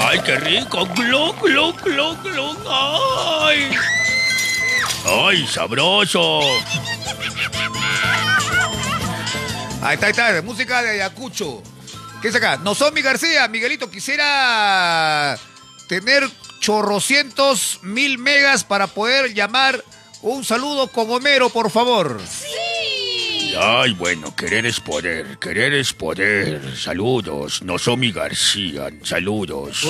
[0.00, 0.84] ¡Ay, qué rico!
[0.96, 2.56] ¡Glu, glu, glu, glu!
[2.68, 3.70] ¡Ay!
[5.06, 6.40] ¡Ay, sabroso!
[9.82, 10.42] Ahí está, ahí está.
[10.42, 11.60] Música de Ayacucho.
[12.20, 12.56] ¿Qué es acá?
[12.56, 13.48] Nozomi García.
[13.48, 15.36] Miguelito, quisiera
[15.88, 16.28] tener
[16.60, 19.82] chorrocientos mil megas para poder llamar.
[20.22, 22.20] Un saludo con Homero, por favor.
[23.60, 26.76] Ay, bueno, querer es poder, querer es poder.
[26.76, 29.84] Saludos, Nozomi García, saludos.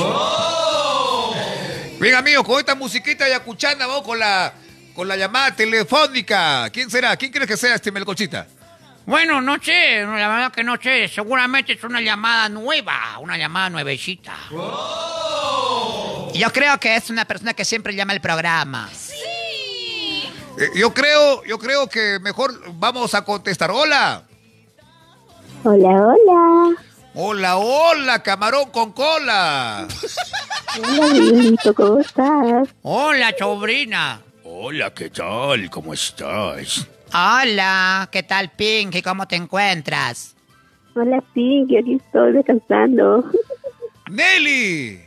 [2.00, 4.54] Bien, amigos, con esta musiquita ayacuchana vamos con la,
[4.94, 6.70] con la llamada telefónica.
[6.70, 7.14] ¿Quién será?
[7.16, 8.48] ¿Quién crees que sea este Melcochita?
[9.04, 11.08] Bueno, no sé, la verdad que no sé.
[11.08, 14.34] Seguramente es una llamada nueva, una llamada nuevecita.
[16.34, 18.88] Yo creo que es una persona que siempre llama al programa.
[20.58, 23.70] Eh, yo creo, yo creo que mejor vamos a contestar.
[23.70, 24.24] Hola.
[25.64, 26.76] Hola, hola.
[27.14, 29.86] Hola, hola, camarón con cola.
[30.78, 32.68] Hola, Miguelito, ¿cómo estás?
[32.82, 34.22] Hola, sobrina.
[34.44, 35.68] Hola, ¿qué tal?
[35.70, 36.86] ¿Cómo estás?
[37.14, 39.02] Hola, ¿qué tal, Pinky?
[39.02, 40.34] ¿Cómo te encuentras?
[40.94, 43.30] Hola, Pinky, aquí estoy descansando.
[44.10, 45.02] Nelly.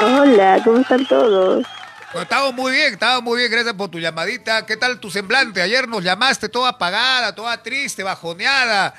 [0.00, 1.64] Hola, ¿cómo están todos?
[2.12, 4.66] Bueno, estamos muy bien, estamos muy bien, gracias por tu llamadita.
[4.66, 5.62] ¿Qué tal tu semblante?
[5.62, 8.92] Ayer nos llamaste toda apagada, toda triste, bajoneada.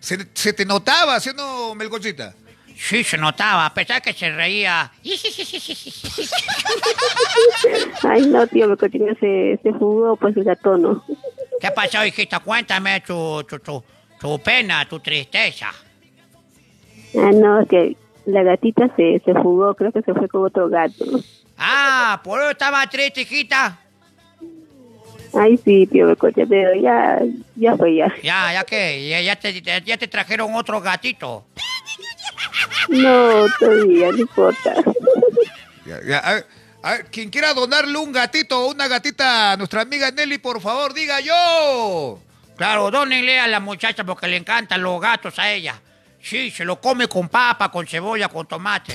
[0.00, 2.34] Se, se te notaba haciendo melcochita.
[2.76, 4.92] Sí, se notaba, a pesar que se reía.
[8.02, 11.02] Ay, no, tío, mi cochino se, se jugó, pues el tono.
[11.60, 12.40] ¿Qué pasó, hijita?
[12.40, 13.82] Cuéntame tu, tu, tu,
[14.20, 15.72] tu pena, tu tristeza.
[17.16, 20.68] Ah, no, es que la gatita se, se fugó, creo que se fue con otro
[20.68, 21.04] gato.
[21.56, 23.78] Ah, por eso estaba triste, hijita.
[25.32, 27.20] Ay, sí, tío, mi coche, pero ya,
[27.56, 28.14] ya fue ya.
[28.22, 31.46] Ya, ya que, ya, ya te, ya te trajeron otro gatito.
[32.88, 34.74] No, todavía, no importa.
[35.84, 36.46] Ya, ya, a ver,
[36.82, 40.60] a ver, quien quiera donarle un gatito o una gatita a nuestra amiga Nelly, por
[40.60, 42.20] favor, diga yo.
[42.56, 45.80] Claro, dónenle a la muchacha porque le encantan los gatos a ella.
[46.20, 48.94] Sí, se lo come con papa, con cebolla, con tomate.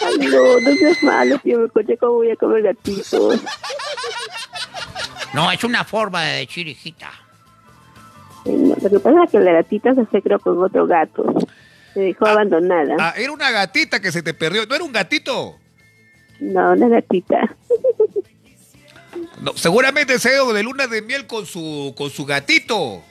[0.00, 3.40] Ay, no, no seas malo, tío, mi coche, ¿cómo voy a comer gatitos?
[5.32, 7.10] No, es una forma de decir, hijita.
[8.44, 11.24] No, Lo que pasa es que la gatita se fue, creo, con otro gato.
[11.94, 12.96] Se dejó abandonada.
[12.98, 14.66] Ah, era una gatita que se te perdió.
[14.66, 15.58] ¿No era un gatito?
[16.40, 17.54] No, una gatita.
[19.40, 23.02] No, seguramente se ha ido de luna de miel con su, con su gatito.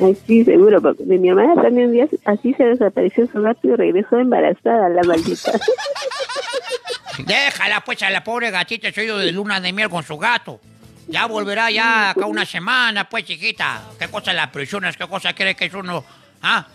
[0.00, 3.68] Ay, sí, seguro, porque de mi hermana también un día así se desapareció su gato
[3.68, 5.52] y regresó embarazada, la maldita.
[7.26, 10.18] Déjala pues a la pobre gatita, se ha ido de luna de miel con su
[10.18, 10.60] gato.
[11.08, 13.82] Ya volverá ya acá una semana, pues, chiquita.
[13.98, 14.96] ¿Qué cosa la presionas?
[14.96, 16.04] ¿Qué cosa crees que es uno?
[16.42, 16.66] ¿Ah?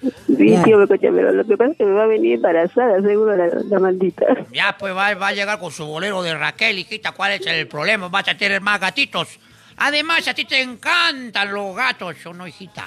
[0.00, 3.36] Sí, tío Melcocha, pero lo que pasa es que me va a venir embarazada, seguro
[3.36, 4.26] la, la maldita.
[4.52, 7.12] Ya, pues va, va a llegar con su bolero de Raquel, hijita.
[7.12, 8.08] ¿Cuál es el problema?
[8.08, 9.38] Vas a tener más gatitos.
[9.76, 12.84] Además, a ti te encantan los gatos, ¿o no, hijita?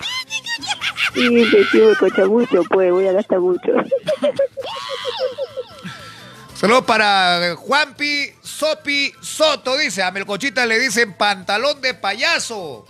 [1.14, 3.72] Sí, tío Melcocha, mucho, pues, voy a gastar mucho.
[6.62, 10.04] Saludos para Juanpi Sopi Soto, dice.
[10.04, 12.86] A Melcochita le dicen pantalón de payaso.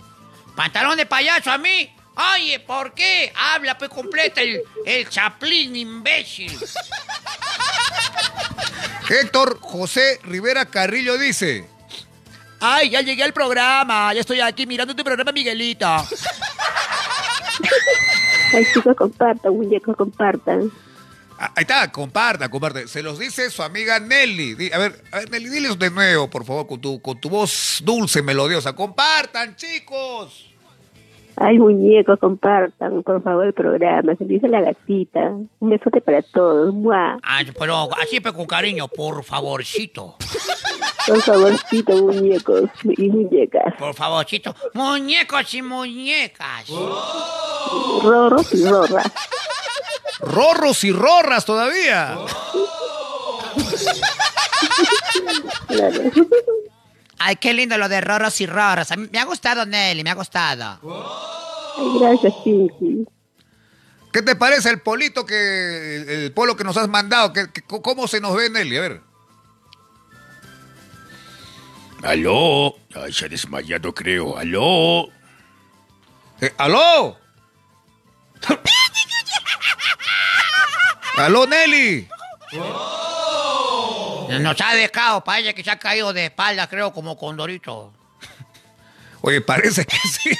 [0.54, 1.90] ¿Pantalón de payaso a mí?
[2.14, 3.32] Oye, ¿por qué?
[3.34, 6.56] Habla, pues, completa el, el chaplín, imbécil.
[9.08, 11.68] Héctor José Rivera Carrillo dice.
[12.60, 14.12] Ay, ya llegué al programa.
[14.14, 15.86] Ya estoy aquí mirando tu programa, Miguelito.
[18.54, 20.70] Ay, chicos, compartan, muñecos, compartan.
[21.38, 22.86] Ah, Ahí está, comparta, comparta.
[22.86, 24.70] Se los dice su amiga Nelly.
[24.72, 27.80] A ver, a ver, Nelly, diles de nuevo, por favor, con tu, con tu voz
[27.82, 28.74] dulce, melodiosa.
[28.74, 30.51] Compartan, chicos.
[31.36, 34.14] Ay, muñecos, compartan, por favor, el programa.
[34.16, 35.32] Se dice la gatita.
[35.60, 36.74] Un besote para todos.
[36.74, 37.18] ¡Mua!
[37.22, 40.16] Ah, pero así, pues, con cariño, por favorcito.
[41.06, 43.74] Por favorcito, muñecos y muñecas.
[43.78, 44.54] Por favorcito.
[44.74, 46.68] Muñecos y muñecas.
[48.02, 49.12] Rorros y rorras.
[50.20, 52.18] Rorros y rorras todavía.
[55.66, 56.00] Claro.
[57.24, 58.90] Ay, qué lindo lo de roros y roros.
[58.90, 60.80] A mí- me ha gustado, Nelly, me ha gustado.
[61.78, 63.06] Ay, gracias, Pinky.
[64.12, 66.24] ¿Qué te parece el polito que.
[66.26, 67.32] el, polo que nos has mandado?
[67.32, 68.76] ¿Qué- qué- ¿Cómo se nos ve, Nelly?
[68.76, 69.00] A ver.
[72.02, 72.74] Aló.
[72.94, 74.36] Ay, se ha desmayado, creo.
[74.36, 75.08] Aló.
[76.40, 77.16] Eh, ¡Aló!
[81.16, 82.08] ¡Aló, Nelly!
[84.40, 87.92] Nos ha dejado, parece que se ha caído de espalda, creo, como condorito.
[89.20, 90.30] Oye, parece que sí.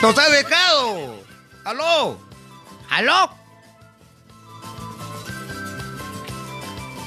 [0.00, 1.24] ¡Nos ha dejado!
[1.64, 2.18] ¡Aló!
[2.90, 3.34] ¿Aló?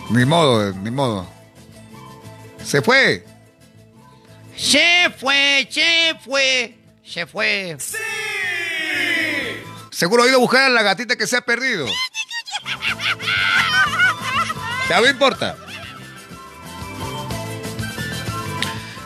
[0.09, 1.27] Ni modo, ni modo.
[2.63, 3.25] Se fue.
[4.55, 7.77] Se fue, se fue, se fue.
[9.91, 11.85] Seguro ha ido a buscar a la gatita que se ha perdido.
[14.89, 15.57] Ya no importa.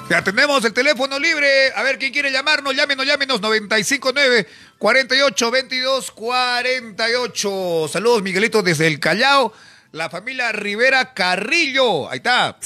[0.10, 1.72] Ya tenemos el teléfono libre.
[1.76, 2.76] A ver quién quiere llamarnos.
[2.76, 3.40] Llámenos, llámenos.
[3.40, 7.88] 959 48 22 48.
[7.92, 9.54] Saludos, Miguelito, desde el Callao.
[9.92, 12.10] La familia Rivera Carrillo.
[12.10, 12.58] Ahí está.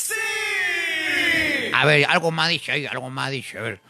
[1.74, 3.82] A ver, algo más dice ahí, algo más dice, a ver.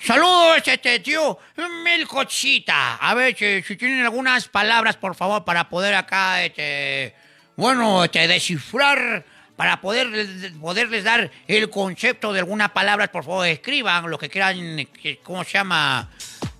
[0.00, 1.38] Saludos, este tío,
[1.84, 2.96] Melcochita.
[2.96, 7.14] A ver, si, si tienen algunas palabras, por favor, para poder acá, este,
[7.58, 9.24] bueno, este, descifrar,
[9.56, 14.56] para poder, poderles dar el concepto de algunas palabras, por favor, escriban lo que quieran,
[15.02, 16.08] que- ¿cómo se llama?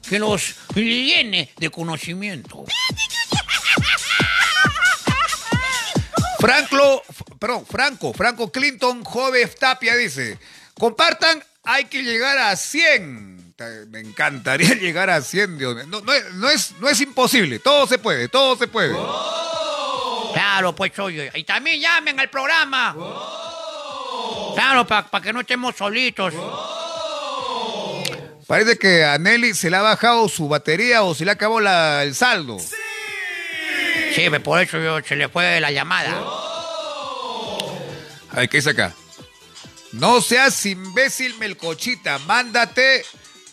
[0.08, 2.64] Que los llene de conocimiento.
[6.40, 7.02] Franco,
[7.38, 10.38] perdón, Franco, Franco Clinton, Jove Tapia dice,
[10.74, 13.54] compartan, hay que llegar a 100.
[13.56, 15.84] Ta- Me encantaría llegar a 100, Dios mío.
[15.88, 18.94] No, no es, no, es, no es imposible, todo se puede, todo se puede.
[20.32, 22.94] Claro, pues oye, y también llamen al programa.
[24.54, 26.34] Claro, para que no estemos solitos.
[28.46, 32.02] Parece que a Nelly se le ha bajado su batería o se le acabó la-
[32.02, 32.58] el saldo.
[32.58, 36.10] Sí, pues, por eso yo, se le fue la llamada.
[38.30, 38.94] A ver, ¿qué dice acá?
[39.92, 42.18] No seas imbécil, Melcochita.
[42.20, 43.04] Mándate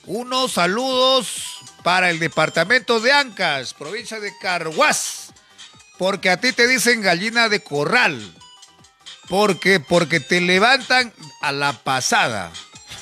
[0.05, 5.24] unos saludos para el departamento de Ancas, provincia de Carhuaz.
[5.97, 8.33] Porque a ti te dicen gallina de corral.
[9.29, 12.51] Porque, porque te levantan a la pasada.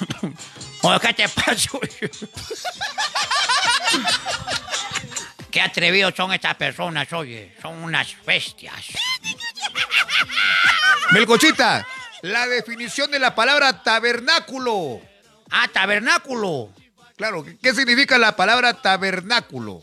[1.02, 1.70] ¿qué te pasa?
[5.52, 7.56] Qué atrevidos son estas personas, oye.
[7.62, 8.86] Son unas bestias.
[11.12, 11.86] Melcochita,
[12.24, 15.00] la definición de la palabra tabernáculo.
[15.52, 16.70] Ah, tabernáculo.
[17.18, 19.80] Claro, ¿qué- ¿qué significa la palabra tabernáculo?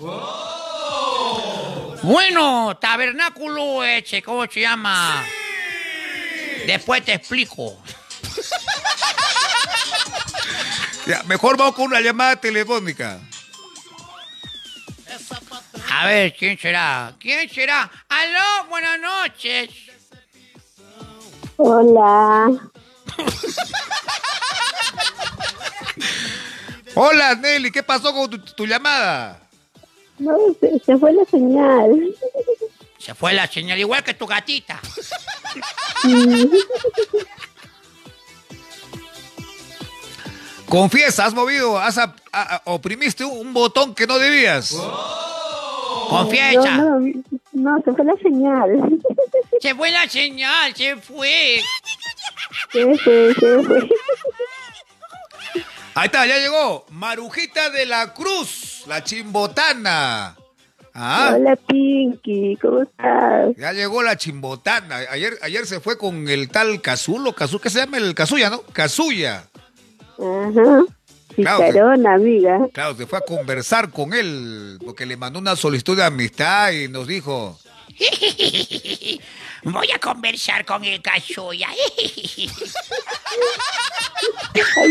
[2.03, 5.25] Bueno, tabernáculo, este, ¿cómo se llama?
[6.67, 7.81] Después te explico.
[11.07, 13.19] Ya, mejor vamos con una llamada telefónica.
[15.91, 17.15] A ver, ¿quién será?
[17.19, 17.91] ¿Quién será?
[18.09, 19.71] Aló, buenas noches.
[21.57, 22.51] Hola.
[26.95, 29.50] Hola Nelly, ¿qué pasó con tu, tu llamada?
[30.21, 32.15] No, se, se fue la señal.
[32.99, 34.81] Se fue la señal, igual que tu gatita.
[40.69, 44.73] Confiesa, has movido, has a- a- oprimiste un, un botón que no debías.
[46.09, 46.77] Confiesa.
[46.77, 47.13] No, no,
[47.53, 49.01] no, se fue la señal.
[49.61, 51.61] Se fue la señal, se fue.
[52.73, 53.89] Se fue, se fue.
[55.95, 56.87] Ahí está, ya llegó.
[56.91, 60.37] Marujita de la Cruz, la chimbotana.
[60.95, 63.55] Ah, Hola, Pinky, ¿cómo estás?
[63.57, 64.97] ya llegó la chimbotana.
[65.11, 68.63] Ayer, ayer se fue con el tal Cazulo, Cazu, ¿qué se llama el Cazuya, no?
[68.73, 69.45] Cazuya.
[70.19, 70.85] Ajá.
[71.37, 72.59] Claro, Picarona, amiga.
[72.73, 76.89] Claro, se fue a conversar con él, porque le mandó una solicitud de amistad y
[76.89, 77.57] nos dijo,
[79.63, 81.69] Voy a conversar con el Cachuya.
[81.69, 82.49] Ay,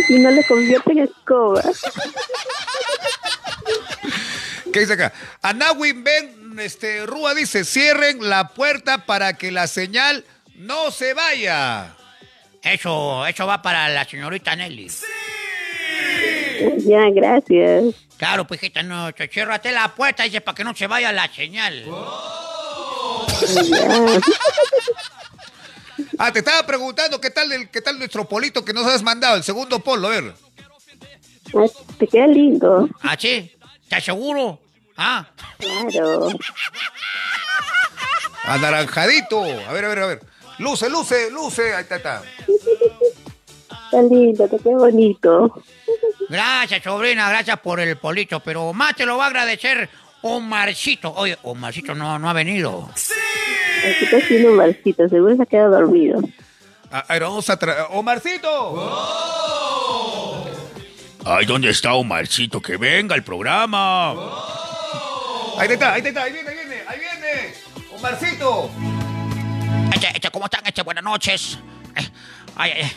[0.08, 1.64] si no le convierte en escoba.
[4.72, 5.14] ¿qué dice acá?
[5.42, 11.96] Anawin Ben, este, Rúa dice, cierren la puerta para que la señal no se vaya.
[12.62, 14.92] Eso, eso va para la señorita Nelly.
[16.80, 17.96] Ya, gracias.
[18.18, 21.86] Claro, pues hijita, no, te la puerta, dice, para que no se vaya la señal.
[21.86, 22.59] Ya.
[26.18, 29.36] Ah, te estaba preguntando qué tal el, qué tal nuestro polito que nos has mandado,
[29.38, 30.34] el segundo polo, a ver.
[31.56, 31.66] Ah,
[31.98, 32.90] Te queda lindo.
[33.02, 33.52] ¿Ah, sí?
[33.84, 34.60] ¿Estás seguro?
[34.98, 35.28] Ah,
[35.90, 36.30] Claro.
[38.44, 39.44] Anaranjadito.
[39.44, 40.20] A ver, a ver, a ver.
[40.58, 41.74] Luce, luce, luce.
[41.74, 42.24] Ahí está, está.
[43.86, 45.64] Está lindo, te queda bonito.
[46.30, 49.90] gracias, sobrina, gracias por el polito, pero más te lo va a agradecer
[50.22, 51.14] Omarcito.
[51.16, 52.90] Oye, Omarcito no, no ha venido.
[52.92, 56.22] Aquí está haciendo un barcito, seguro se ha quedado dormido.
[56.92, 57.86] A ver, vamos a traer.
[57.92, 58.50] ¡Omarcito!
[61.26, 62.62] Ay, ¿dónde está Omarcito?
[62.62, 64.12] Que venga al programa.
[65.58, 67.54] Ahí está, ahí está, ahí viene, ahí viene, ahí viene.
[67.98, 68.70] ¡Omarcito!
[69.94, 70.62] Este, este, ¿Cómo están?
[70.66, 71.60] Este, buenas noches.
[71.96, 72.08] Eh,
[72.56, 72.92] Ay, ay,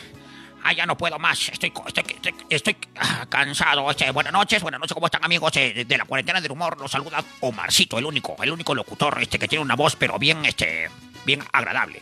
[0.63, 1.49] ay, ya no puedo más.
[1.49, 3.89] Estoy, estoy, estoy, estoy, ah, cansado.
[3.89, 4.93] Este, buenas noches, buenas noches.
[4.93, 6.79] ¿Cómo están, amigos eh, de la cuarentena del humor?
[6.79, 10.45] Los saluda Omarcito, el único, el único locutor este que tiene una voz, pero bien,
[10.45, 10.89] este,
[11.25, 12.01] bien agradable.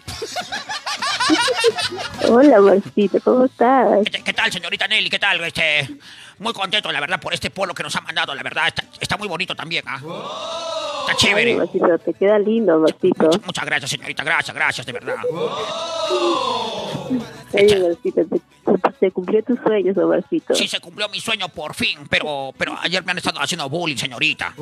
[2.27, 3.99] Hola, barcito, ¿cómo estás?
[4.23, 5.09] ¿Qué tal, señorita Nelly?
[5.09, 5.43] ¿Qué tal?
[5.43, 5.97] Este,
[6.39, 8.35] muy contento, la verdad, por este polo que nos ha mandado.
[8.35, 9.99] La verdad, está, está muy bonito también, ¿ah?
[11.01, 11.55] Está Ay, chévere.
[11.55, 13.29] barcito, te queda lindo, barcito.
[13.45, 14.23] Muchas gracias, señorita.
[14.23, 15.15] Gracias, gracias, de verdad.
[17.09, 17.19] Ay,
[17.51, 18.41] barcito, te,
[18.99, 20.55] te cumplió sueños, barcito.
[20.55, 23.97] Sí, se cumplió mi sueño por fin, pero, pero ayer me han estado haciendo bullying,
[23.97, 24.53] señorita.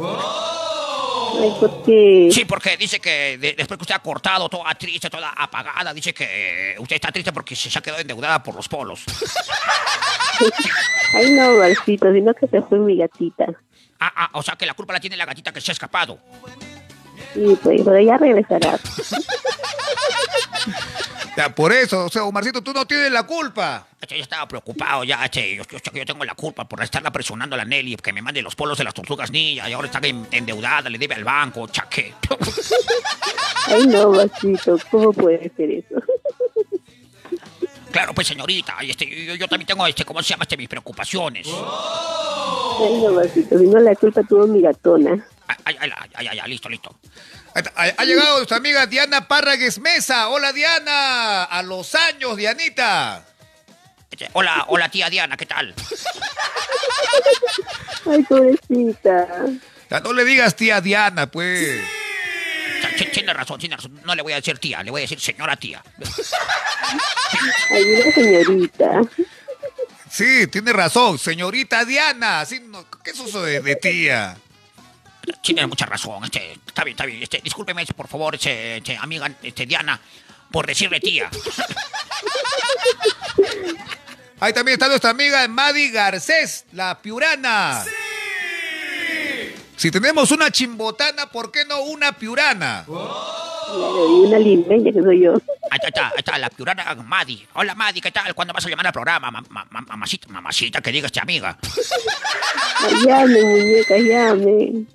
[1.42, 2.30] Ay, ¿por qué?
[2.32, 6.14] Sí, porque dice que de- después que usted ha cortado, toda triste, toda apagada, dice
[6.14, 9.04] que usted está triste porque se, se ha quedado endeudada por los polos.
[11.14, 13.46] Ay, no, barcito, sino que se fue mi gatita.
[14.00, 16.18] Ah, ah, o sea que la culpa la tiene la gatita que se ha escapado.
[17.34, 18.80] Sí, pues, pero ya regresará.
[21.40, 23.88] Ya, por eso, o sea, Omarcito, tú no tienes la culpa.
[24.10, 27.58] Yo estaba preocupado ya, este, yo, yo, yo tengo la culpa por estarla presionando a
[27.60, 30.28] la Nelly, que me mande los polos de las tortugas ninja, y ahora está en-
[30.32, 32.14] endeudada, le debe al banco, chaque.
[33.68, 35.96] Ay, no, barcito, ¿cómo puede ser eso?
[37.90, 40.44] Claro, pues señorita, este, yo, yo también tengo, este, ¿cómo se llama?
[40.44, 41.48] Este, mis preocupaciones.
[41.48, 45.26] Ay, no, barcito, si no la culpa tuvo mi gatona.
[45.48, 46.96] Ay, ay, ay, ay, ay, ay, listo, listo.
[47.76, 50.30] Ha, ha llegado nuestra amiga Diana Párragues Mesa.
[50.30, 51.44] Hola, Diana.
[51.44, 53.26] A los años, Dianita.
[54.34, 55.74] Hola, hola tía Diana, ¿qué tal?
[58.06, 59.28] Ay, pobrecita.
[59.90, 61.80] Ya no le digas tía Diana, pues.
[63.14, 64.00] Tiene razón, tiene razón.
[64.04, 65.82] No le voy a decir tía, le voy a decir señora tía.
[67.72, 69.02] Ay, una señorita.
[70.10, 72.44] Sí, tiene razón, señorita Diana.
[72.64, 74.38] No- ¿Qué es eso de, de tía?
[75.42, 76.24] Tiene mucha razón.
[76.26, 77.22] Este, está bien, está bien.
[77.24, 80.00] Este, discúlpeme, por favor, este, este, amiga este, Diana,
[80.52, 81.30] por decirle tía.
[84.42, 87.84] Ahí también está nuestra amiga Madi Garcés, la piurana.
[89.76, 92.86] Si tenemos una chimbotana, ¿por qué no una piurana?
[92.88, 92.92] Y
[93.72, 95.34] una limeña que soy yo.
[95.70, 97.46] Ahí está, ahí está, la piurana Madi.
[97.54, 98.34] Hola, Madi, ¿qué tal?
[98.34, 99.30] ¿Cuándo vas a llamar al programa?
[99.32, 101.58] Ma- ma- ma- mamacita, mamacita, que diga este amiga.
[103.06, 104.86] Llame, muñeca, llame.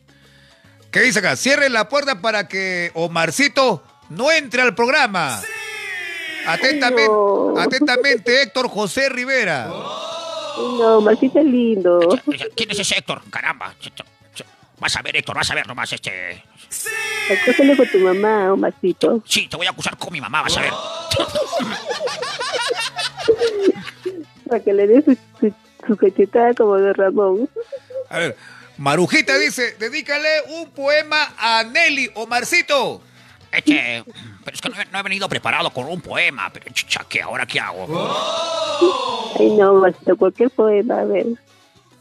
[0.95, 1.35] ¿Qué dice acá?
[1.35, 5.41] Cierren la puerta para que Omarcito no entre al programa.
[6.47, 7.59] Atentamente, no.
[7.59, 9.67] atentamente Héctor José Rivera.
[9.67, 11.99] No, Marcito es lindo.
[12.55, 13.23] ¿Quién es ese Héctor?
[13.29, 13.75] Caramba.
[14.79, 16.45] Vas a ver, Héctor, vas a ver nomás este.
[17.29, 19.21] Acósale con tu mamá, oh, Marcito.
[19.27, 20.73] Sí, te voy a acusar con mi mamá, vas a ver.
[24.49, 25.53] Para que le dé su, su,
[25.89, 27.49] su cachetada como de Ramón.
[28.11, 28.37] A ver,
[28.79, 33.03] Marujita dice, dedícale un poema a Nelly Omarcito.
[33.53, 34.03] Este,
[34.45, 37.23] pero es que no he, no he venido preparado con un poema, pero chucha, ¿qué
[37.23, 37.87] ahora qué hago?
[39.39, 41.27] Ay, no, Basito, cualquier poema, a ver.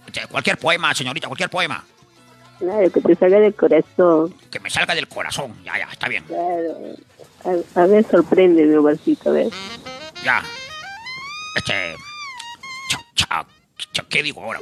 [0.08, 1.86] Este, cualquier poema, señorita, cualquier poema.
[2.58, 4.34] Claro, que te salga del corazón.
[4.50, 5.54] Que me salga del corazón.
[5.64, 6.24] Ya, ya, está bien.
[6.24, 6.78] Claro.
[7.76, 9.48] A, a ver, sorpréndeme, Basito, a ver.
[10.24, 10.44] Ya.
[11.58, 11.96] Este.
[14.10, 14.60] ¿Qué digo ahora?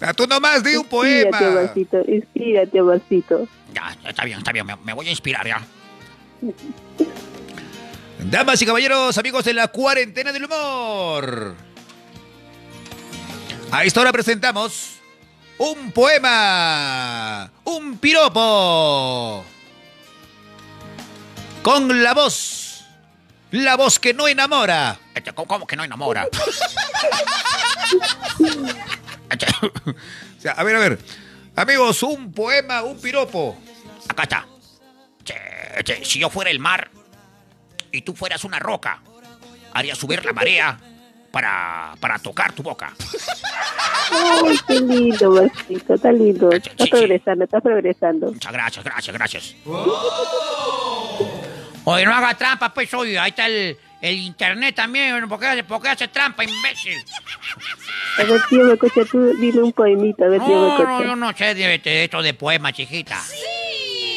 [0.00, 1.40] Ah, Tú nomás di un poema.
[1.40, 3.48] Basito, inspírate, Basito.
[3.72, 4.66] Ya, ya, está bien, está bien.
[4.66, 5.62] Me, me voy a inspirar ya.
[8.18, 11.54] Damas y caballeros, amigos de la cuarentena del humor.
[13.70, 14.96] A esta hora presentamos
[15.58, 19.44] un poema, un piropo.
[21.62, 22.63] Con la voz,
[23.62, 24.98] la voz que no enamora.
[25.14, 26.28] Este, ¿cómo, que no enamora?
[29.30, 30.98] Este, O sea, a ver, a ver.
[31.56, 33.56] Amigos, un poema, un piropo.
[34.08, 34.46] acá está.
[35.18, 35.34] Este,
[35.78, 36.90] este, si yo fuera el mar
[37.90, 39.00] y tú fueras una roca,
[39.72, 40.78] haría subir la marea
[41.30, 42.92] para, para tocar tu boca.
[44.10, 46.50] Ay, qué lindo, Basito, está lindo.
[46.52, 46.90] Sí, Está sí.
[46.90, 48.32] progresando, está progresando.
[48.32, 49.54] Muchas gracias, gracias, gracias.
[51.84, 53.18] Oye, no haga trampa, pues, oye.
[53.18, 55.28] Ahí está el, el internet también.
[55.28, 56.96] ¿Por qué, hace- por qué hace trampa, imbécil?
[58.18, 61.04] A ver, tío Becocha, tú dime un poemita, a ver, tío No, no, Becocha.
[61.08, 63.20] yo no sé de, de esto de poema, chiquita.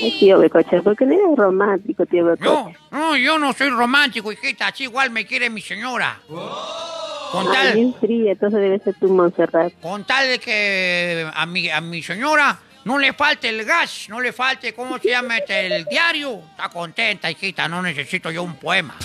[0.02, 2.80] Ay, tío Becocha, porque no eres romántico, tío No, Becocha.
[2.92, 4.68] no, yo no soy romántico, hijita.
[4.68, 6.20] Así igual me quiere mi señora.
[6.28, 9.74] Con Ay, tal, bien fría, entonces debe ser tu Montserrat.
[9.82, 12.58] con tal de que a mi, a mi señora
[12.88, 15.40] no le falte el gas, no le falte, ¿cómo se llama?
[15.40, 16.42] este, El diario.
[16.52, 17.68] Está contenta, hijita.
[17.68, 18.96] No necesito yo un poema.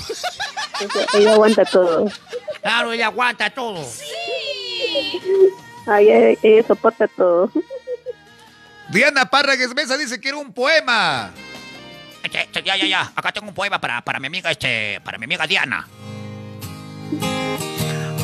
[1.15, 2.07] Ella aguanta todo.
[2.63, 3.85] Claro, ella aguanta todo.
[5.89, 7.51] Ay, ella, ella soporta todo.
[8.89, 11.33] Diana Párragues Mesa dice que era un poema.
[12.23, 13.13] Este, este, ya, ya, ya.
[13.17, 15.89] Acá tengo un poema para, para mi amiga, este, para mi amiga Diana.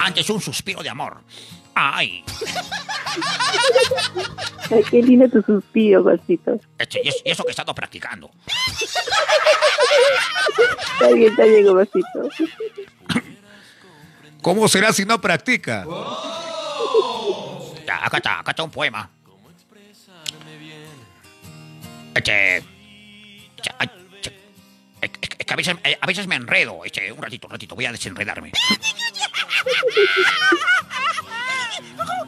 [0.01, 1.21] Antes un suspiro de amor.
[1.81, 2.25] Ay,
[4.71, 6.59] Ay, qué lindo tu suspiro, Basito.
[6.77, 8.31] este, y, es- y eso que he estado practicando.
[10.95, 12.29] Está bien, está bien, Basito.
[14.43, 15.87] ¿Cómo será si no practica?
[17.87, 19.09] Ya, acá está, acá está un poema.
[22.15, 22.57] Este.
[22.59, 22.65] este,
[25.01, 26.85] este, es que a veces, eh, a veces me enredo.
[26.85, 28.51] Este, un ratito, un ratito, voy a desenredarme.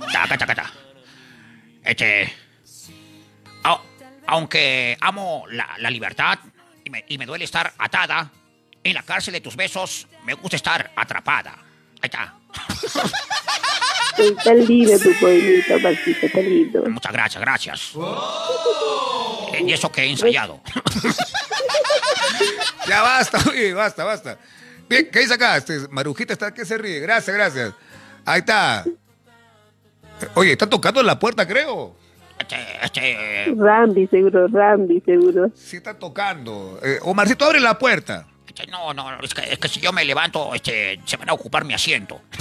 [0.07, 0.71] Está, acá está.
[1.85, 2.33] Este.
[3.65, 3.81] au-
[4.27, 6.39] aunque amo la, la libertad
[6.85, 8.31] y me, y me duele estar atada,
[8.83, 11.53] en la cárcel de tus besos me gusta estar atrapada.
[12.03, 12.35] Ahí está.
[14.19, 16.83] Está lindo tu poemita, Basito, está lindo.
[16.91, 17.93] Muchas gracias, gracias.
[19.55, 20.61] Eh, Y eso que he ensayado.
[22.87, 24.39] Ya basta, oye, basta, basta.
[24.89, 25.57] Bien, ¿qué dice acá?
[25.59, 26.99] Este, Marujita está que se ríe.
[27.01, 27.73] Gracias, gracias.
[28.25, 28.85] Ahí está.
[30.35, 31.95] Oye, está tocando en la puerta, creo.
[32.39, 35.51] Este, este, Rambi, seguro, Rambi, seguro.
[35.55, 36.79] Sí está tocando.
[36.83, 38.27] Eh, Omarcito, abre la puerta.
[38.71, 41.65] no, no, es que, es que si yo me levanto, este, se van a ocupar
[41.65, 42.21] mi asiento.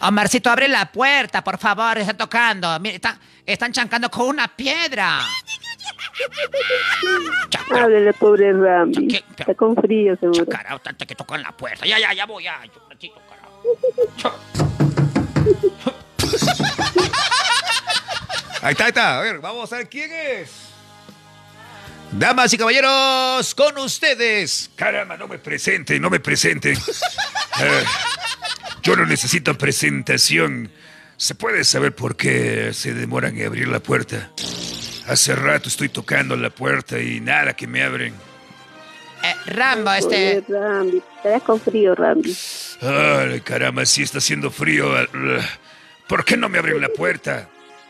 [0.00, 2.78] Omarcito, abre la puerta, por favor, está tocando.
[2.80, 5.20] Mira, está- están chancando con una piedra.
[7.70, 9.08] Háblale, pobre Rambi.
[9.08, 9.24] ¿Qué?
[9.38, 10.46] Está con frío, seguro.
[10.46, 11.86] carajo, tanto que tocan la puerta.
[11.86, 12.60] Ya, ya, ya voy, ya.
[12.84, 14.38] Un ratito, carajo.
[18.62, 19.18] Ahí está, ahí está.
[19.18, 20.50] A ver, vamos a ver quién es.
[22.12, 24.70] Damas y caballeros, con ustedes.
[24.74, 26.76] Caramba, no me presenten, no me presenten.
[27.58, 27.84] Eh,
[28.82, 30.70] yo no necesito presentación.
[31.16, 34.30] ¿Se puede saber por qué se demoran en abrir la puerta?
[35.06, 38.12] Hace rato estoy tocando la puerta y nada que me abren.
[39.26, 40.42] Eh, Rambo, este.
[40.42, 41.02] Pobre Rambi.
[41.16, 42.36] Estarás con frío, Rambi.
[42.82, 44.90] Ay, caramba, si está haciendo frío.
[46.08, 47.48] ¿Por qué no me abren la puerta?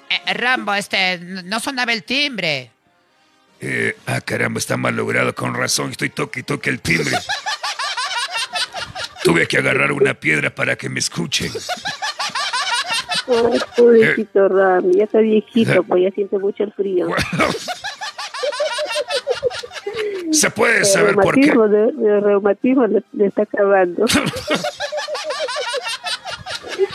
[0.08, 1.18] eh, Rambo, este.
[1.18, 2.70] No sonaba el timbre.
[3.60, 5.34] Eh, ah, caramba, está mal logrado.
[5.34, 7.16] Con razón, estoy toque y toque el timbre.
[9.24, 11.50] Tuve que agarrar una piedra para que me escuchen.
[13.28, 14.98] Ay, pobrecito Rambi.
[14.98, 17.08] Ya está viejito, pues ya siente mucho el frío.
[20.32, 21.50] ¿Se puede El saber por qué?
[21.52, 24.04] reumatismo, de- el reumatismo le, le está acabando.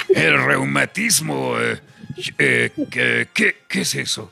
[0.09, 1.59] El reumatismo.
[1.59, 1.79] eh,
[2.37, 4.29] eh, ¿qué, qué, qué es eso?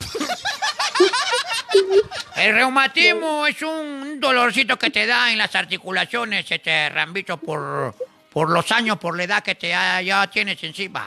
[2.36, 7.94] El reumatismo es un dolorcito que te da en las articulaciones, este Rambito, por,
[8.32, 11.06] por los años, por la edad que te ya, ya tienes encima.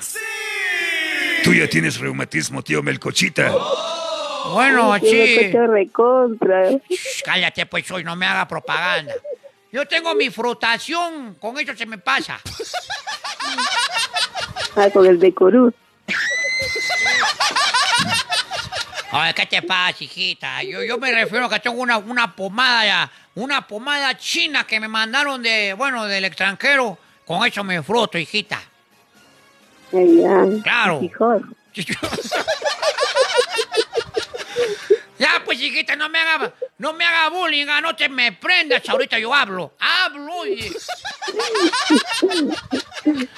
[1.44, 3.54] Tú ya tienes reumatismo, tío Melcochita.
[4.52, 5.52] Bueno, sí.
[5.52, 6.70] Recontra.
[7.24, 9.14] Cállate, pues hoy no me haga propaganda.
[9.72, 12.40] Yo tengo mi frutación, con eso se me pasa.
[14.76, 15.74] Ah, con el de Corú.
[19.12, 20.64] Oye, ¿qué te pasa, hijita?
[20.64, 24.80] Yo, yo me refiero a que tengo una, una pomada ya, una pomada china que
[24.80, 26.98] me mandaron de, bueno, del extranjero.
[27.26, 28.60] Con eso me froto, hijita.
[29.94, 30.62] Ay.
[30.64, 31.02] Claro.
[31.02, 31.44] Mejor.
[35.20, 38.88] Ya, pues, hijita, no me haga, no me haga bullying, ah, no te me prendas,
[38.90, 39.74] ahorita yo hablo.
[39.80, 40.72] Hablo, oye.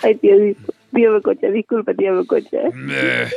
[0.01, 0.35] Ay, tío,
[0.93, 2.57] tío Melcocha, disculpa, tío Melcocha.
[2.91, 3.29] Eh,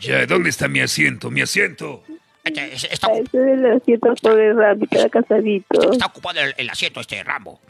[0.00, 1.30] ya, ¿dónde está mi asiento?
[1.30, 2.04] Mi asiento.
[2.44, 5.92] Este, es- Está, es el asiento pobre Rami, está casadito.
[5.92, 7.60] está ocupado el, el asiento este Rambo.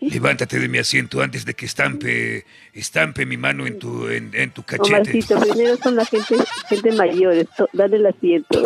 [0.00, 4.50] Levántate de mi asiento antes de que estampe, estampe mi mano en tu, en, en
[4.52, 4.94] tu cachete.
[4.94, 6.36] Omarcito, primero son la gente,
[6.68, 8.62] gente mayores, to- dale el asiento.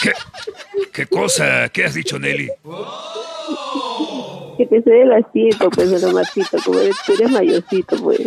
[0.00, 0.12] ¿Qué,
[0.92, 1.68] ¿Qué cosa?
[1.70, 2.50] ¿Qué has dicho, Nelly?
[4.58, 8.20] Que te cede el asiento, pues, Omarcito, como eres, tú eres mayorcito, pues.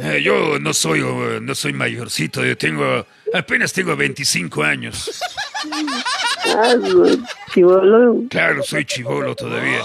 [0.00, 5.20] Eh, yo no soy, eh, no soy mayorcito, yo tengo, apenas tengo 25 años.
[6.56, 6.74] Ah,
[7.54, 8.24] chivolo.
[8.28, 9.80] Claro, soy chivolo todavía.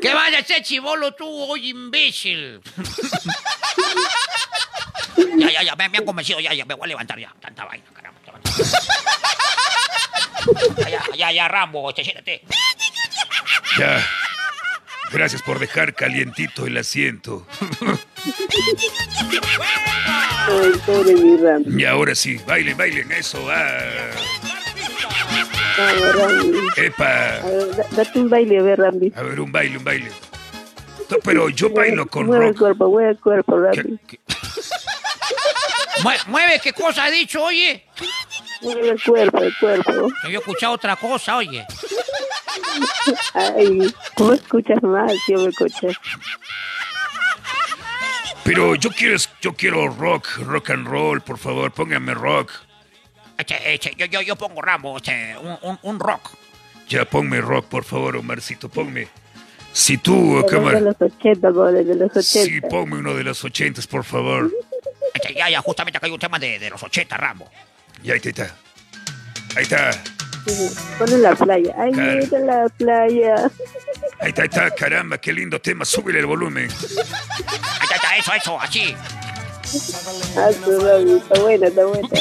[0.00, 2.60] ¿Qué vaya a ser chivolo tú, oye, imbécil?
[5.38, 7.34] ya, ya, ya, me, me han convencido, ya, ya, me voy a levantar ya.
[7.40, 8.20] Tanta vaina, caramba.
[10.78, 12.42] Ya, ya, ya, ya, Rambo, este, siéntate.
[13.78, 14.04] Ya.
[15.12, 17.46] Gracias por dejar calientito el asiento.
[20.48, 21.82] Ay, pobre mi.
[21.82, 23.44] Y ahora sí, bailen, bailen, eso.
[23.50, 24.10] Ah.
[26.76, 27.36] Epa.
[27.38, 29.12] A ver, da- date un baile, a ver, Rami.
[29.16, 30.10] A ver, un baile, un baile.
[31.10, 32.58] No, pero yo bailo con Mueve el rock.
[32.60, 33.98] cuerpo, mueve el cuerpo, ¿Qué- Rami.
[34.06, 34.20] qué-
[36.02, 37.84] Mue- mueve, ¿qué cosa ha dicho, oye?
[38.62, 39.92] Mueve el cuerpo, el cuerpo.
[40.24, 41.66] Yo he escuchado otra cosa, oye.
[43.34, 45.88] Ay, ¿cómo escuchas mal, tío Melcocha?
[48.44, 52.50] Pero yo quiero, yo quiero rock, rock and roll, por favor, póngame rock.
[53.40, 56.30] Este, este, yo, yo, yo pongo Rambo, este, un, un, un rock.
[56.88, 59.08] Ya ponme rock, por favor, Omarcito, ponme.
[59.72, 60.80] Si tú, De cámara.
[60.80, 62.22] los 80, goles, de los 80.
[62.24, 64.50] Sí, ponme uno de los ochentas, por favor.
[65.12, 67.50] Este, ya, ya, justamente acá hay un tema de, de los 80, Rambo.
[68.04, 68.54] Y ahí está.
[69.56, 69.92] Ahí está.
[69.92, 71.74] Sí, Pon en la playa.
[71.76, 72.20] Ay, Claro.
[72.22, 73.34] mira la playa.
[74.20, 74.70] Ahí está, ahí está.
[74.70, 75.84] Caramba, qué lindo tema.
[75.84, 76.68] Súbele el volumen.
[76.70, 76.76] Ahí
[77.82, 78.94] está, está, eso, eso, así.
[80.36, 82.08] Ah, su Rami, está buena, está buena.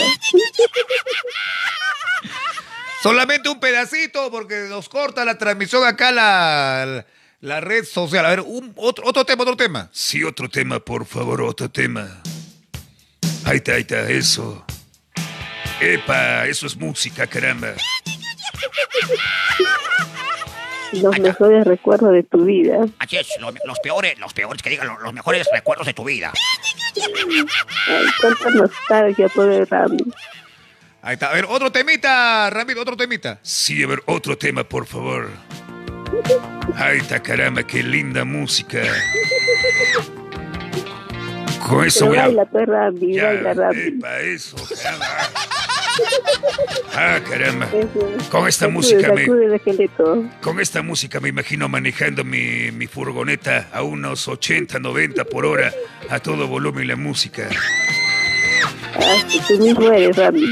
[3.01, 7.05] Solamente un pedacito porque nos corta la transmisión acá la,
[7.39, 8.25] la red social.
[8.25, 9.89] A ver, un, otro, otro tema, otro tema.
[9.91, 12.21] Sí, otro tema, por favor, otro tema.
[13.45, 14.63] Ahí está, ahí está, eso.
[15.79, 17.73] Epa, eso es música, caramba.
[20.93, 22.79] Los mejores recuerdos de tu vida.
[22.97, 26.03] Así es, lo- los peores, los peores, que digan, lo- los, mejores recuerdos de tu
[26.03, 26.33] vida.
[27.87, 29.97] Ay, cuánta nostalgia, pobre Rami.
[31.01, 31.29] Ahí está.
[31.29, 33.39] A ver, otro temita, Ramiro, otro temita.
[33.41, 35.29] Sí, a ver, otro tema, por favor.
[36.75, 38.81] Ahí está, caramba, qué linda música.
[41.67, 42.21] Con eso Pero voy a...
[42.25, 43.79] baila, pues, Rami, Ya, baila, Rami.
[43.81, 45.05] epa, eso, caramba.
[46.95, 47.67] Ah, caramba.
[48.29, 49.25] Con esta Sacude, música me...
[49.25, 50.29] sacude.
[50.41, 55.73] Con esta música me imagino manejando mi, mi furgoneta a unos 80, 90 por hora,
[56.09, 57.47] a todo volumen la música.
[58.95, 60.45] Ah, tú mismo eres, Rami.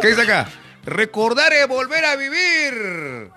[0.00, 0.48] ¿Qué dice acá?
[0.84, 3.30] Recordar es volver a vivir.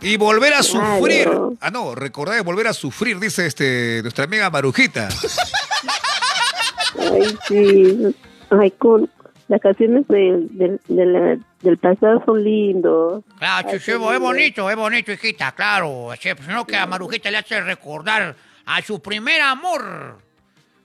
[0.00, 1.24] Y volver a sufrir.
[1.24, 1.54] Claro.
[1.60, 5.08] Ah, no, recordar es volver a sufrir, dice este nuestra amiga Marujita.
[6.98, 8.14] Ay, sí.
[8.50, 9.10] Ay, con
[9.48, 13.22] las canciones del, del, de la- del pasado son lindos.
[13.38, 16.10] Claro, sí, qué es bonito, es bonito, hijita, claro.
[16.20, 18.34] Sí, pues, Sino que a Marujita le hace recordar
[18.66, 20.18] a su primer amor.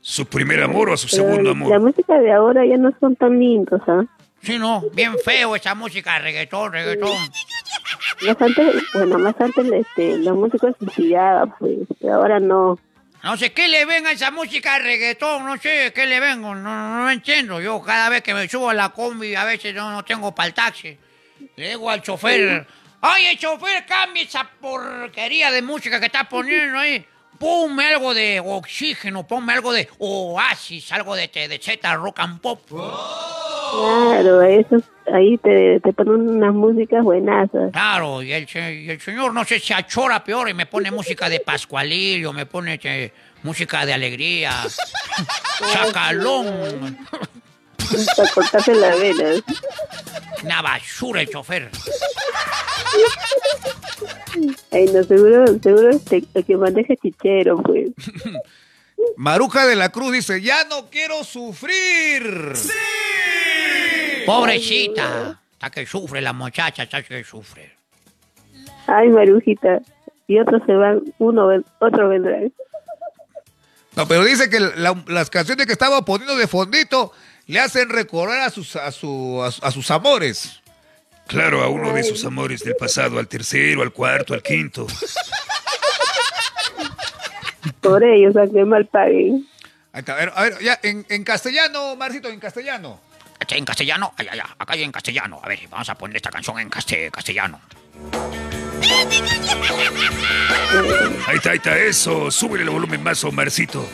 [0.01, 1.82] ¿Su primer amor o a su Pero segundo La amor?
[1.82, 4.03] música de ahora ya no son tan lindos, ¿ah?
[4.41, 7.18] Sí, no, bien feo esa música, reggaetón, reggaetón.
[8.26, 10.86] Más antes, bueno, más antes este, la música se
[11.60, 11.78] pues,
[12.10, 12.80] ahora no.
[13.22, 16.41] No sé qué le ven a esa música de reggaetón, no sé qué le ven,
[16.41, 17.59] no, no, no entiendo.
[17.59, 20.47] Yo cada vez que me subo a la combi, a veces no, no tengo para
[20.47, 20.97] el taxi.
[21.55, 22.65] Le digo al chofer,
[23.01, 27.05] oye, chofer, cambie esa porquería de música que estás poniendo ahí.
[27.39, 32.41] Ponme algo de oxígeno, ponme algo de oasis, algo de, de, de Z rock and
[32.41, 32.59] pop.
[32.69, 34.77] Claro, eso,
[35.13, 37.71] ahí te, te ponen unas músicas buenazas.
[37.71, 40.91] Claro, y el, se- y el señor no sé, se achora peor y me pone
[40.91, 42.79] música de Pascualillo, me pone
[43.43, 44.51] música de alegría,
[45.71, 46.97] chacalón.
[48.15, 49.41] Para cortarse las venas.
[50.43, 51.69] Una basura el chofer.
[54.71, 57.89] Ay, no, seguro, seguro este, el que maneja chichero, pues.
[59.17, 62.53] Maruja de la Cruz dice, ya no quiero sufrir.
[64.25, 65.41] Pobrecita.
[65.53, 67.75] Está que sufre la muchacha, está que sufre.
[68.87, 69.79] Ay, Marujita.
[70.27, 72.37] Y otros se van, uno, ven- otro vendrá.
[73.95, 77.11] No, pero dice que la- las canciones que estaba poniendo de fondito
[77.50, 80.62] le hacen recordar a sus, a su- a su- a sus amores.
[81.28, 84.86] Claro, a uno de sus amores del pasado, al tercero, al cuarto, al quinto.
[87.82, 89.47] Por ellos, aunque mal paguen.
[89.93, 93.00] Ahí está, a ver, a ver, ya, en, en castellano, Marcito, en castellano.
[93.39, 95.39] Este en castellano, ay, ay, ay, acá hay en castellano.
[95.43, 97.60] A ver, vamos a poner esta canción en caste- castellano.
[101.28, 102.30] Ahí está, ahí está, eso.
[102.32, 103.88] Súbele el volumen más, Omarcito.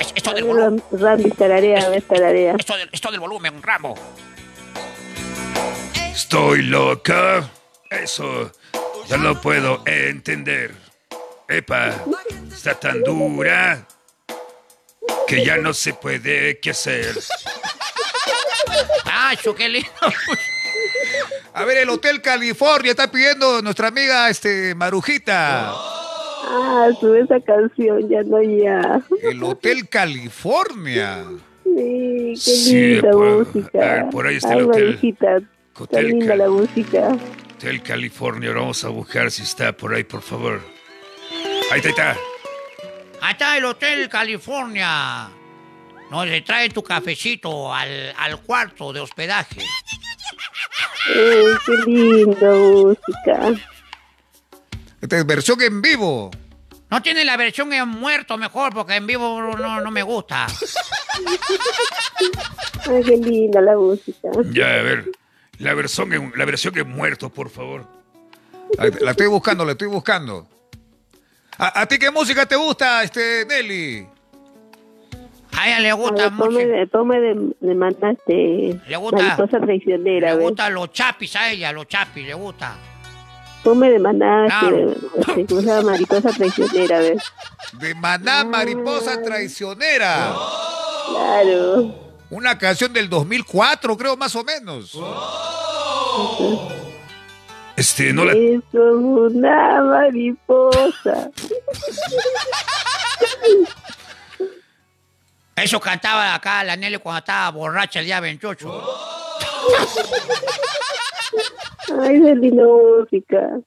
[0.00, 2.54] Es- esto del volumen, Randy, tararea, a ver, tararea.
[2.58, 3.94] esto del, esto del volumen, Rambo.
[6.12, 7.48] Estoy loca.
[7.90, 8.50] Eso.
[9.08, 10.74] Ya lo puedo entender.
[11.48, 11.92] Epa,
[12.52, 13.84] está tan dura
[15.26, 17.16] que ya no se puede qué hacer.
[19.04, 19.90] Ah, qué lindo.
[21.54, 25.74] A ver, el Hotel California está pidiendo nuestra amiga este Marujita.
[26.44, 29.00] Ah, sube esa canción, ya no ya.
[29.22, 31.24] El Hotel California.
[31.64, 34.08] Sí, qué Sí, linda pues, música.
[34.10, 34.98] por ahí está el hotel.
[35.78, 37.16] Hotel linda Cal- la música.
[37.56, 40.60] Hotel California, ahora vamos a buscar si está por ahí, por favor.
[41.70, 42.16] Ahí está, ahí está.
[43.22, 45.28] Ahí está el Hotel California.
[46.10, 49.60] No, le trae tu cafecito al, al cuarto de hospedaje.
[51.06, 53.54] Qué linda música.
[55.00, 56.30] Esta es versión en vivo.
[56.90, 60.46] No tiene la versión en muerto mejor porque en vivo no, no me gusta.
[62.88, 64.28] Ay, qué linda la música.
[64.52, 65.04] Ya, a ver.
[65.58, 67.86] La versión en, la versión en muerto, por favor.
[69.00, 70.46] La estoy buscando, la estoy buscando.
[71.58, 74.06] ¿A, a ti qué música te gusta, este Nelly?
[75.58, 76.44] A ella le gusta ver, mucho.
[76.48, 79.16] tome de, tome de, de mandaste Le gusta.
[79.22, 82.76] mariposa traicionera, Le gustan los chapis a ella, los chapis, le gusta.
[83.62, 84.94] Tome de mandaste, Claro.
[85.18, 85.90] este, ¿cómo se llama?
[85.92, 87.18] mariposa traicionera, a ver.
[87.74, 90.34] De Maná Mariposa Traicionera.
[91.10, 91.94] Claro.
[92.30, 94.98] Una canción del 2004, creo, más o menos.
[97.76, 98.32] Este, no la.
[98.32, 101.30] Es como una mariposa.
[105.56, 108.68] Eso cantaba acá la Nelly cuando estaba borracha el día 28.
[111.98, 113.60] Ay, qué linda música.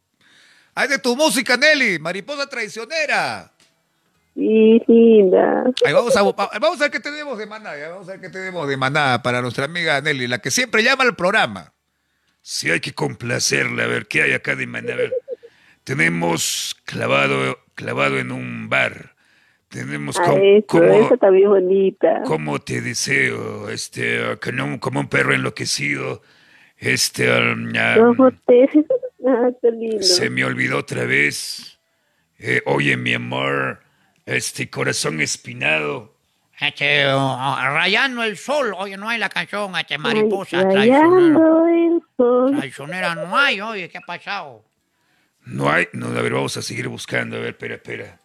[0.75, 1.99] Ahí de tu música, Nelly.
[1.99, 3.51] Mariposa Traicionera.
[4.35, 5.65] Sí, linda.
[5.85, 7.71] Ahí vamos a, vamos a ver qué tenemos de maná.
[7.89, 11.03] Vamos a ver qué tenemos de maná para nuestra amiga Nelly, la que siempre llama
[11.03, 11.73] al programa.
[12.41, 13.83] Sí, hay que complacerla.
[13.83, 14.93] A ver, ¿qué hay acá de maná?
[14.93, 15.13] A ver.
[15.83, 19.13] Tenemos clavado, clavado en un bar.
[19.69, 22.21] Tenemos Ah, como, eso, como, esa también bonita.
[22.25, 24.19] como te deseo, este,
[24.79, 26.21] como un perro enloquecido.
[26.83, 28.69] Este, um, ah, ¿Cómo te...
[29.25, 30.03] Ah, lindo.
[30.03, 31.79] se me olvidó otra vez.
[32.37, 33.81] Eh, oye, mi amor,
[34.25, 36.13] este corazón espinado.
[36.59, 38.73] Este, oh, rayando el sol.
[38.77, 40.99] Oye, no hay la canción, este, Ay, mariposa traicionera.
[41.07, 42.57] rayando el sol.
[42.57, 44.65] Traicionera no hay, oye, ¿qué ha pasado?
[45.45, 47.37] No hay, no, a ver, vamos a seguir buscando.
[47.37, 48.19] A ver, espera, espera.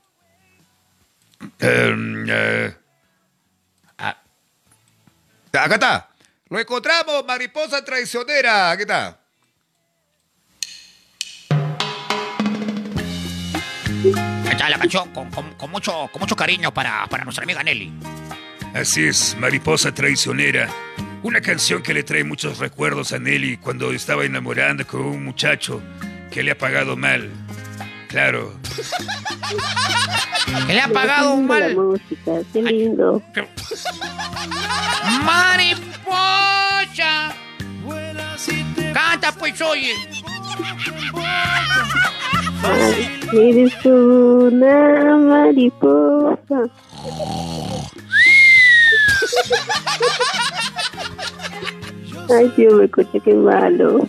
[1.61, 2.75] Em, eh,
[5.53, 6.09] Acá está.
[6.51, 8.70] Lo encontramos, Mariposa Traicionera.
[8.70, 9.18] Aquí está.
[14.44, 17.62] Ahí está la canción con, con- con mucho, con mucho cariño para, para nuestra amiga
[17.62, 17.92] Nelly.
[18.74, 20.68] así es, Mariposa Traicionera.
[21.22, 25.82] Una canción que le trae muchos recuerdos a Nelly cuando estaba enamorando con un muchacho
[26.30, 27.28] que le ha pagado mal.
[28.09, 28.53] Claro.
[30.67, 31.77] Que le ha pagado un mal.
[31.77, 33.23] música, qué lindo.
[35.25, 36.09] Mariposa.
[38.95, 39.93] Canta pues, oye.
[42.63, 46.63] Ay, eres una mariposa.
[52.31, 54.07] Ay, Dios me escucha, qué malo.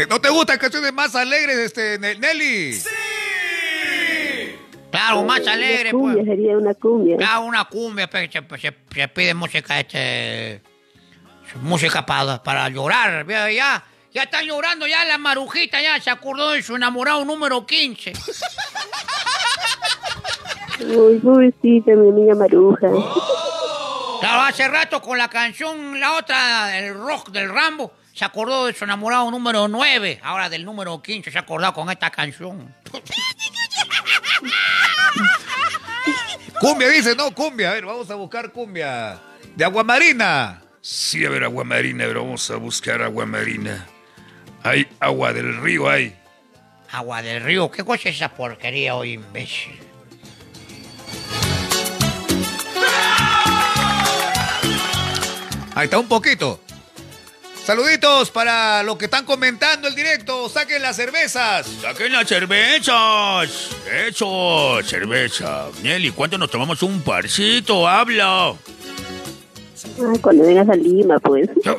[0.00, 2.80] Eh, ¿No te gustan canciones más alegres, este, Ne- Nelly?
[4.90, 6.26] Claro, más Una alegre, cumbia, pues.
[6.26, 7.16] sería una cumbia.
[7.16, 10.62] Claro, una cumbia, pues, se, se- se pide música, este.
[11.62, 13.26] Música para, para llorar.
[13.28, 17.66] Ya, ya, ya están llorando, ya la marujita ya se acordó de su enamorado número
[17.66, 18.12] 15.
[20.96, 22.88] Uy, pobrecita, mi niña maruja.
[24.20, 28.74] Claro, hace rato con la canción, la otra, el rock del Rambo, se acordó de
[28.74, 30.20] su enamorado número 9.
[30.22, 32.74] Ahora del número 15 se ha acordado con esta canción.
[36.60, 37.70] Cumbia dice, no, cumbia.
[37.70, 39.20] A ver, vamos a buscar cumbia.
[39.56, 40.62] De Aguamarina.
[40.82, 43.86] Sí, a ver, agua marina, pero vamos a buscar agua marina.
[44.62, 46.16] Hay agua del río, hay.
[46.90, 49.78] Agua del río, ¿qué cosa es esa porquería hoy, imbécil?
[55.74, 56.60] Ahí está un poquito.
[57.70, 60.48] Saluditos para los que están comentando el directo.
[60.48, 61.68] Saquen las cervezas.
[61.80, 63.70] ¡Saquen las cervezas!
[64.08, 64.80] ¡Eso!
[64.82, 65.68] ¡Cerveza!
[65.80, 67.86] Nelly, ¿cuánto nos tomamos un parcito?
[67.86, 68.48] ¡Habla!
[68.48, 68.54] Ah,
[70.20, 71.48] cuando vengas a Lima, pues.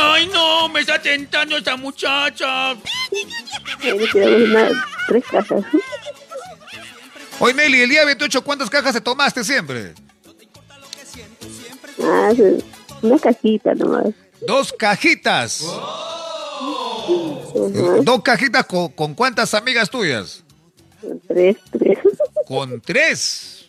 [0.00, 0.68] ¡Ay, no!
[0.68, 2.76] ¡Me está tentando esta muchacha!
[5.08, 5.64] Tres cajas.
[7.40, 9.94] Oye, Nelly, el día 28, ¿cuántas cajas te tomaste siempre?
[12.00, 12.64] Ah, sí,
[13.02, 14.08] una cajita nomás.
[14.46, 15.64] Dos cajitas.
[18.02, 20.44] Dos cajitas con, con cuántas amigas tuyas?
[21.28, 21.98] tres, tres.
[22.46, 23.66] Con tres.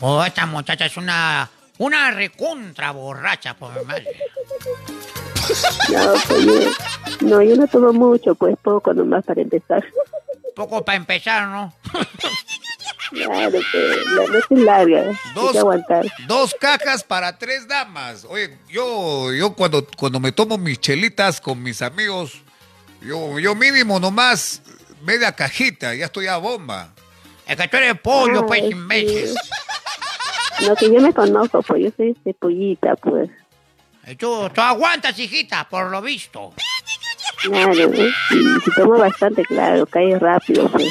[0.00, 4.06] Oh, esta muchacha es una, una recontra borracha, por mi madre.
[5.92, 6.70] No, pues yo,
[7.20, 9.84] no, yo no tomo mucho, pues poco nomás para empezar.
[10.56, 11.72] Poco para empezar, ¿no?
[13.10, 16.06] Claro, que la noche es larga, hay Dos, que aguantar.
[16.26, 18.24] dos cajas para tres damas.
[18.28, 22.40] Oye, yo, yo cuando, cuando me tomo mis chelitas con mis amigos,
[23.00, 24.62] yo, yo mínimo nomás
[25.04, 26.92] media cajita, ya estoy a bomba.
[27.46, 29.34] Es que tú eres pollo, pues, Ay, sí.
[30.66, 33.30] No, que yo me conozco, pues yo soy este pollita, pues.
[34.18, 36.52] Tú, tú aguantas, hijita, por lo visto.
[37.42, 38.12] Claro, ¿eh?
[38.30, 40.88] Y si tomo bastante, claro, cae rápido, pues.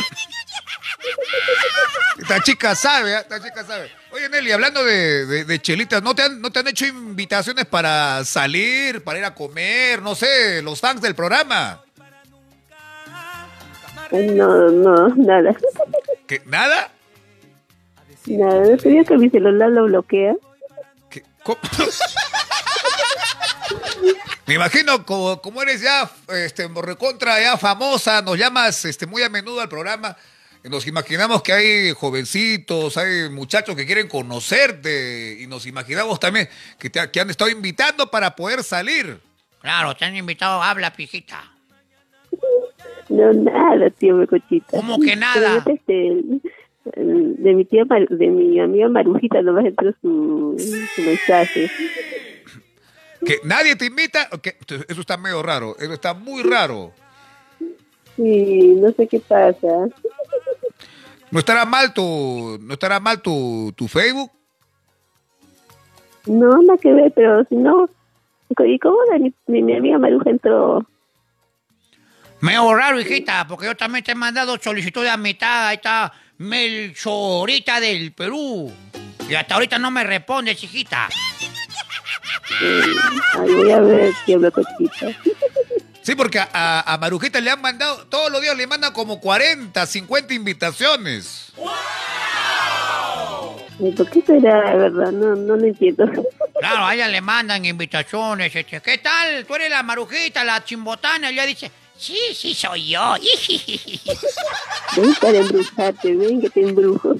[2.19, 3.17] Esta chica sabe, ¿eh?
[3.19, 3.91] esta chica sabe.
[4.11, 7.65] Oye, Nelly, hablando de, de- de chelitas, ¿no te, han, ¿no te han hecho invitaciones
[7.65, 11.81] para salir, para ir a comer, no sé, los fans del programa?
[14.11, 15.55] No, no, nada.
[16.27, 16.91] ¿Qué, ¿Nada?
[18.27, 20.35] Nada, sabía que mi celular lo bloquea.
[21.09, 21.23] ¿Qué?
[21.43, 21.59] ¿Cómo?
[24.47, 29.29] Me imagino como, como eres ya este, recontra ya famosa, nos llamas este, muy a
[29.29, 30.15] menudo al programa.
[30.69, 36.49] Nos imaginamos que hay jovencitos, hay muchachos que quieren conocerte y nos imaginamos también
[36.79, 39.19] que te que han estado invitando para poder salir.
[39.61, 41.51] Claro, te han invitado, habla, pijita.
[43.09, 44.65] No, nada, tío Mecochita.
[44.71, 45.63] ¿Cómo que nada?
[45.67, 46.23] Este,
[46.95, 50.55] de mi tía, Mar- de mi amiga Marujita nomás entró su,
[50.95, 51.69] su mensaje.
[53.25, 54.57] Que nadie te invita, que
[54.87, 56.91] eso está medio raro, eso está muy raro.
[58.15, 59.87] Sí, no sé qué pasa.
[61.35, 64.31] ¿No estará mal tu, no estará mal tu, tu Facebook?
[66.27, 67.89] No, nada que ver, pero si no...
[68.65, 70.87] ¿Y cómo mi, de mi amiga Maruja entró?
[72.39, 75.67] Medio raro, hijita, porque yo también te he mandado solicitud de amistad.
[75.67, 78.71] Ahí está Melchorita del Perú.
[79.27, 81.09] Y hasta ahorita no me respondes, hijita.
[83.41, 85.07] Ay, voy a ver, tío Mecochita.
[86.05, 89.83] Sí, porque a, a, Marujita le han mandado, todos los días le mandan como 40,
[89.87, 91.51] 50 invitaciones.
[93.79, 95.11] ¿Y ¿Por qué será, de verdad?
[95.11, 96.05] No, no lo entiendo.
[96.57, 98.55] Claro, a ella le mandan invitaciones.
[98.55, 99.45] Este, ¿Qué tal?
[99.45, 101.29] Tú eres la marujita, la chimbotana.
[101.29, 103.15] Y ella dice, sí, sí, soy yo.
[104.95, 107.15] Ven para embrujarte, ven que te embrujo.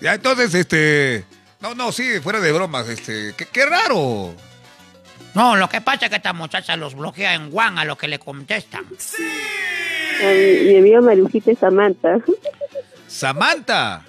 [0.00, 1.24] Ya entonces, este,
[1.60, 4.34] no, no, sí, fuera de bromas, este, qué, qué raro.
[5.38, 8.08] No, lo que pasa es que esta muchacha los bloquea en Juan a lo que
[8.08, 8.84] le contestan.
[8.84, 12.18] A mi, mi amiga Marujita es Samantha.
[13.06, 14.02] Samantha.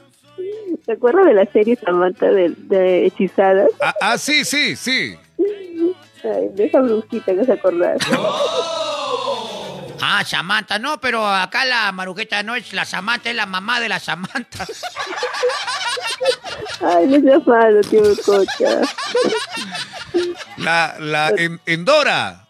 [0.88, 3.70] ¿Te acuerdas de la serie Samantha de, de Hechizadas?
[3.80, 5.16] Ah, ah, sí, sí, sí.
[6.24, 7.98] Ay, de esa brujita que se acordar.
[10.02, 13.89] Ah, Samantha, no, pero acá la marujita no es la Samantha, es la mamá de
[13.89, 14.66] la Samantha.
[16.82, 18.82] Ay, no seas malo, tío Cocha.
[20.58, 22.45] La, la, en, Endora.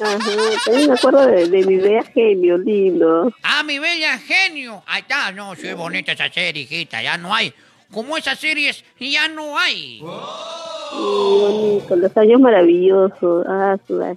[0.00, 0.18] Ajá,
[0.64, 3.32] también me acuerdo de, de mi bella genio, lindo.
[3.42, 4.82] Ah, mi bella genio.
[4.86, 7.54] Ahí está, no, sí, es bonita esa serie, hijita, ya no hay.
[7.92, 9.98] Como esas series, ya no hay.
[9.98, 13.46] Sí, bonito, los años maravillosos.
[13.48, 14.16] Ah, su madre.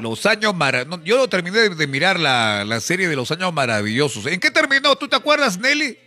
[0.00, 1.04] Los años maravillosos.
[1.04, 4.26] Yo no terminé de, de mirar la, la serie de los años maravillosos.
[4.26, 4.96] ¿En qué terminó?
[4.96, 5.98] ¿Tú te acuerdas, Nelly?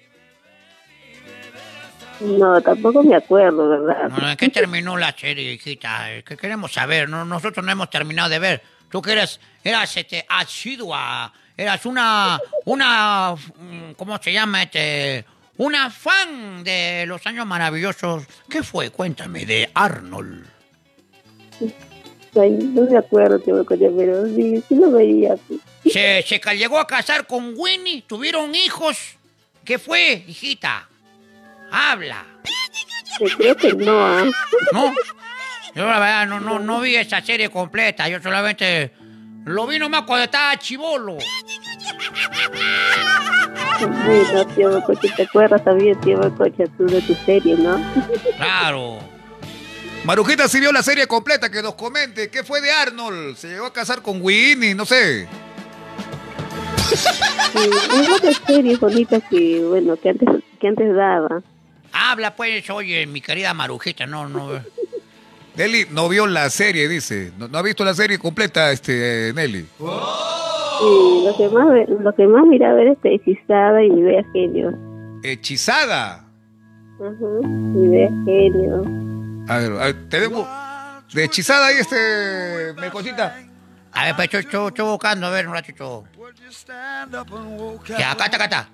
[2.19, 4.31] No, tampoco me acuerdo, ¿verdad?
[4.31, 6.07] ¿En qué terminó la serie, hijita?
[6.25, 7.09] ¿Qué queremos saber?
[7.09, 8.63] No, nosotros no hemos terminado de ver.
[8.89, 14.63] Tú que eras, eras este, asidua, eras una, una, mm, ¿cómo se llama?
[14.63, 15.25] Este,
[15.57, 18.23] una fan de los años maravillosos.
[18.49, 18.91] ¿Qué fue?
[18.91, 20.52] Cuéntame, de Arnold.
[22.35, 25.35] Ay, no me acuerdo, tío Cocha, pero sí, sí lo veía.
[25.47, 25.59] pues.
[25.93, 28.97] Se, se llegó a casar con Winnie, tuvieron hijos.
[29.63, 30.87] ¿Qué fue, hijita?
[31.71, 32.25] Habla.
[33.19, 34.23] Eh, Creo que no, ¿ah?
[34.73, 34.93] ¿No?
[35.75, 38.07] Yo la verdad no, no, no vi esa serie completa.
[38.09, 38.91] Yo solamente
[39.45, 41.17] lo vi nomás cuando estaba chivolo.
[44.05, 47.79] Bueno, tío Cocha, ¿te acuerdas también, tío Cocha, tú de tu serie, no?
[48.37, 48.99] Claro.
[50.05, 52.29] Marujita sí vio la serie completa, que nos comente.
[52.29, 53.37] ¿Qué fue de Arnold?
[53.37, 54.75] ¿Se llegó a casar con Winnie?
[54.75, 55.27] No sé.
[57.53, 60.27] Sí, hay otras series bonitas que, bueno, que antes,
[60.59, 61.41] que antes daba.
[61.93, 64.49] Habla pues, oye, mi querida Marujita, no, no.
[65.55, 67.31] Nelly no vio la serie, dice.
[67.37, 69.65] No, no ha visto la serie completa, este, Nelly.
[70.79, 74.73] Sí, lo que más, lo que más miraba era este hechizada y mi bella genio.
[75.23, 76.27] Hechizada.
[76.99, 79.12] Ajá, mi bella genio.
[79.47, 80.47] A ver, a ver, tenemos
[81.11, 83.37] de hechizada ahí, este, Melcosita.
[83.91, 86.05] A ver, pues, estoy, estoy- buscando, a ver, un ratito.
[87.97, 88.69] Ya, acá está, acá está.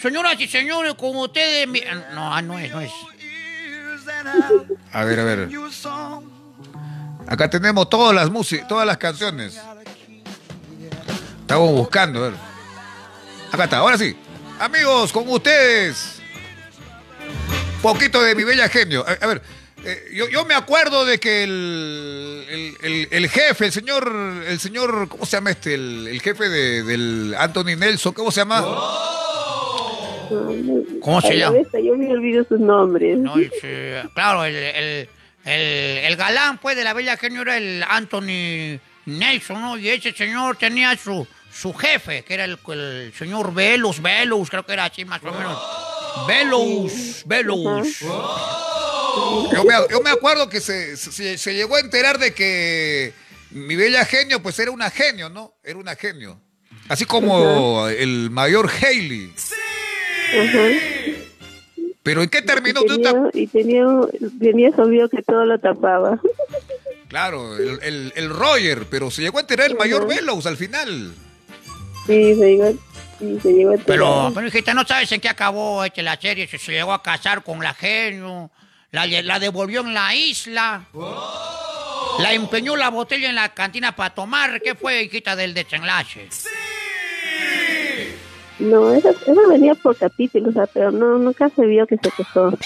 [0.00, 1.68] Señoras y señores, con ustedes...
[1.68, 1.82] mi-
[2.14, 2.90] No, ah, no es, no es.
[4.92, 5.48] A ver, a ver.
[7.26, 9.60] Acá tenemos todas las músicas, todas las canciones.
[11.40, 12.38] Estamos buscando, a ver.
[13.52, 14.16] Acá está, ahora sí.
[14.58, 16.20] Amigos, con ustedes.
[17.82, 19.04] Poquito de mi bella genio.
[19.20, 19.42] A ver,
[19.86, 24.12] eh, yo, yo me acuerdo de que el, el, el- el jefe, el señor,
[24.46, 25.74] el señor, ¿cómo se llama este?
[25.74, 28.60] El, jefe de- del Anthony Nelson, ¿cómo se llama?
[31.00, 31.56] ¿Cómo se llama?
[31.82, 33.18] yo me olvido sus nombres.
[33.18, 33.34] No,
[34.14, 35.08] claro, el,
[35.44, 39.76] el, galán, pues, de la bella genio era el Anthony Nelson, ¿no?
[39.78, 44.64] Y ese señor tenía su, su jefe, que era el, el señor Velus, Velus, creo
[44.64, 45.58] que era así más o menos.
[46.26, 47.98] Velus, Velus.
[49.52, 53.12] Yo me, yo me acuerdo que se, se- se llegó a enterar de que
[53.50, 55.54] mi bella genio, pues era una genio, ¿no?
[55.62, 56.40] Era una genio.
[56.88, 59.32] Así como el mayor Haley.
[60.40, 60.68] Ajá.
[62.02, 62.80] Pero ¿en qué terminó?
[62.82, 63.84] y ¿Tú tenía, te- y tenía,
[64.38, 66.20] tenía su amigo que todo lo tapaba.
[67.08, 71.14] Claro, el, el- el Roger, pero se llegó a enterar el mayor Veloz al final.
[72.06, 72.70] Sí, se llegó,
[73.18, 73.86] sí, se llegó a enterar.
[73.86, 76.46] Pero, pero hijita, ¿no sabes en qué acabó este, la serie?
[76.46, 78.50] Se, se llegó a casar con la genio,
[78.94, 80.84] la, devolvió en la isla,
[82.20, 84.60] la empeñó la botella en la cantina para tomar.
[84.62, 86.28] ¿Qué fue, hijita, del desenlace?
[88.60, 92.10] No, eso, eso venía por capítulos, o sea, pero no, nunca se vio que se
[92.10, 92.56] casó.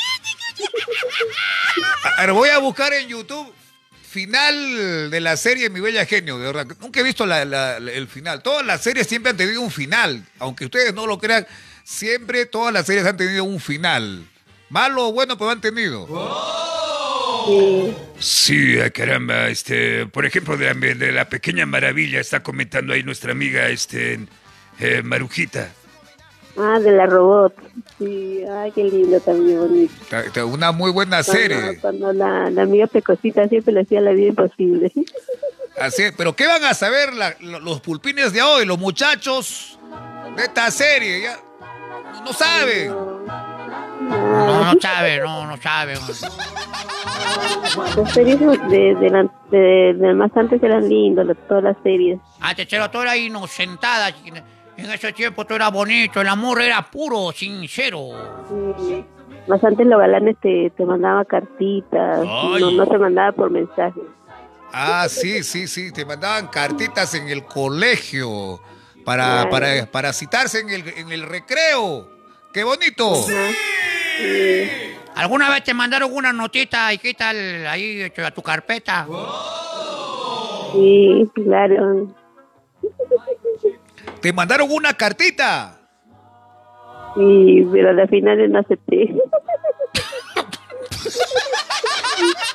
[2.17, 3.53] A ver, voy a buscar en YouTube
[4.03, 6.67] final de la serie Mi Bella Genio, de verdad.
[6.81, 8.43] Nunca he visto la- la- la- el final.
[8.43, 10.25] Todas las series siempre han tenido un final.
[10.39, 11.47] Aunque ustedes no lo crean,
[11.85, 14.27] siempre todas las series han tenido un final.
[14.71, 16.07] Malo o bueno, pero han tenido.
[17.47, 17.95] Sí.
[18.19, 23.03] Sí, ah, caramba, este, por ejemplo, de la, de la pequeña maravilla está comentando ahí
[23.03, 24.19] nuestra amiga, este,
[24.81, 25.71] eh, Marujita.
[26.59, 27.55] Ah, de la robot.
[27.99, 30.47] Sí, ay, qué lindo también, bonito.
[30.47, 31.79] Una muy buena Cuando, serie.
[31.81, 34.93] cuando la, la amiga Pecosita siempre le hacía la vida imposible.
[35.81, 39.79] Así es, pero ¿qué van a saber la- lo- los pulpines de hoy, los muchachos
[40.37, 41.23] de esta serie?
[41.23, 41.39] Ya,
[42.15, 42.89] no, no saben.
[42.89, 43.48] No,
[44.09, 45.95] no sabe, no, no sabe.
[47.97, 52.19] Las series de, de, la- de- de más antes eran lindas, las- todas las series.
[52.41, 54.09] Antes era todo era inocentada.
[54.77, 58.11] En ese tiempo todo era bonito, el amor era puro, sincero.
[58.79, 59.05] Sí.
[59.49, 64.01] Más antes los galanes te, te mandaban cartitas, no, no se mandaba por mensaje.
[64.73, 68.61] Ah, sí, sí, sí, te mandaban cartitas en el colegio
[69.05, 69.51] para, Claro.
[69.51, 72.09] para, para citarse en el, en el recreo.
[72.53, 73.15] ¡Qué bonito!
[73.15, 73.51] Ajá.
[74.19, 74.71] Sí.
[75.15, 79.07] ¿Alguna vez te mandaron una notita, hijita, al- ahí hecho, a tu carpeta?
[80.73, 82.15] Sí, claro.
[84.21, 85.75] Te mandaron una cartita.
[87.17, 89.15] Sí, pero al final no acepté.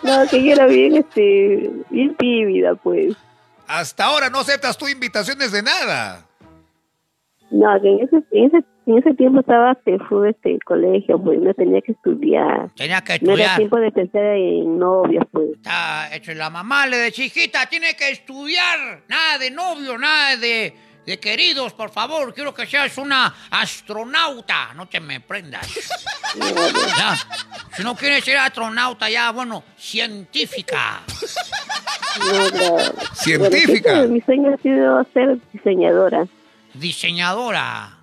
[0.04, 3.16] no, que yo era bien, este, bien tímida, pues.
[3.68, 6.26] Hasta ahora no aceptas tú invitaciones de nada.
[7.50, 11.40] No, que en ese, en ese, en ese tiempo estaba que fue este colegio, pues
[11.40, 12.70] no tenía que estudiar.
[12.76, 13.58] Tenía que No era estudiar.
[13.58, 15.50] tiempo de pensar en novias, pues.
[15.56, 19.04] Está hecho la mamá le decía, hijita, tiene que estudiar.
[19.08, 20.74] Nada de novio, nada de,
[21.06, 22.34] de queridos, por favor.
[22.34, 24.74] Quiero que seas una astronauta.
[24.76, 25.68] No te me prendas.
[26.98, 27.16] Ya.
[27.76, 31.02] Si no quieres ser astronauta, ya, bueno, científica.
[32.20, 33.16] No.
[33.16, 33.98] Científica.
[34.00, 36.26] Bueno, mi sueño ha sido ser diseñadora.
[36.74, 37.98] Diseñadora.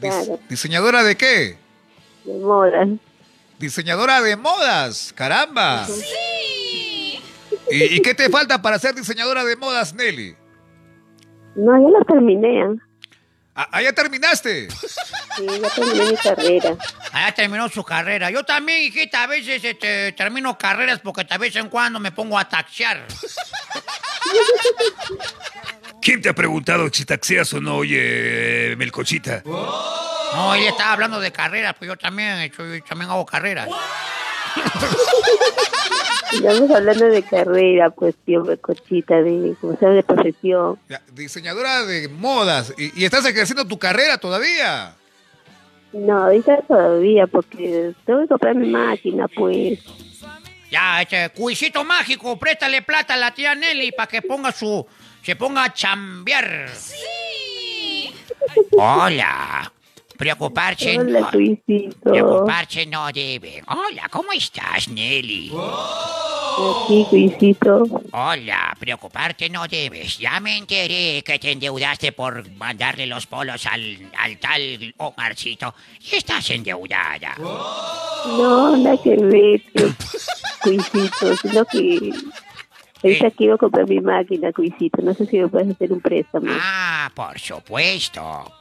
[0.00, 0.38] Claro.
[0.48, 1.58] ¿Diseñadora de qué?
[2.26, 2.86] de moda.
[3.58, 5.86] Diseñadora de modas, caramba.
[7.70, 10.36] ¿Y, y qué te falta para ser diseñadora de modas, Nelly?
[11.54, 12.62] No, ya lo terminé.
[12.62, 12.74] ¿ah?
[13.58, 14.68] Ah, ah, ya terminaste.
[14.70, 16.76] Sí, ya terminé mi carrera.
[17.10, 18.30] Allá terminó su carrera.
[18.30, 22.38] Yo también, hijita, a veces este, termino carreras porque de vez en cuando me pongo
[22.38, 23.06] a taxiar.
[26.06, 29.42] ¿Quién te ha preguntado si taxeas o no, oye, Melcochita?
[29.44, 33.68] No, ella estaba hablando de carreras, pues yo también, yo también hago carreras.
[36.32, 40.78] Estamos hablando de carrera, pues, tío, cochita, de, como sea, de profesión.
[41.12, 42.72] Diseñadora de modas.
[42.78, 44.94] ¿Y, y estás ejerciendo tu carrera todavía?
[45.92, 49.80] No, ahorita todavía, porque tengo que comprar mi máquina, pues.
[50.70, 54.86] Ya, este cuisito mágico, préstale plata a la tía Nelly para que ponga su.
[55.26, 56.70] Se ponga a chambear.
[56.72, 58.14] ¡Sí!
[58.78, 59.72] Hola.
[60.16, 61.30] Preocuparse Hola, no.
[61.32, 62.12] Luisito.
[62.12, 63.60] Preocuparse no debe.
[63.66, 65.50] Hola, ¿cómo estás, Nelly?
[65.50, 67.82] Aquí, Luisito.
[68.12, 70.16] Hola, preocuparte no debes.
[70.16, 75.74] Ya me enteré que te endeudaste por mandarle los polos al, al tal Omarcito
[76.08, 77.34] y estás endeudada.
[77.38, 79.60] No, nada que ver,
[80.64, 82.12] Luisito, sino que...
[83.02, 85.02] Ahorita quiero comprar mi máquina, Luisito.
[85.02, 86.46] No sé si me puedes hacer un préstamo.
[86.50, 88.52] Ah, por supuesto.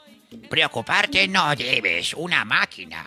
[0.50, 2.14] Preocuparte no debes.
[2.14, 3.06] Una máquina.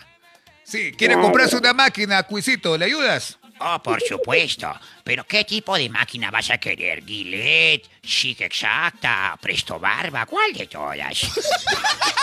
[0.62, 1.22] Sí, quiere Claro.
[1.29, 2.76] comprarse una máquina, Cuisito.
[2.76, 3.38] ¿Le ayudas?
[3.61, 4.72] Oh, por supuesto.
[5.02, 7.04] Pero ¿qué tipo de máquina vas a querer?
[7.04, 7.88] ¿Gillette?
[8.02, 9.36] ¿Chic Exacta?
[9.40, 10.26] ¿Presto Barba?
[10.26, 10.98] ¿Cuál de todas?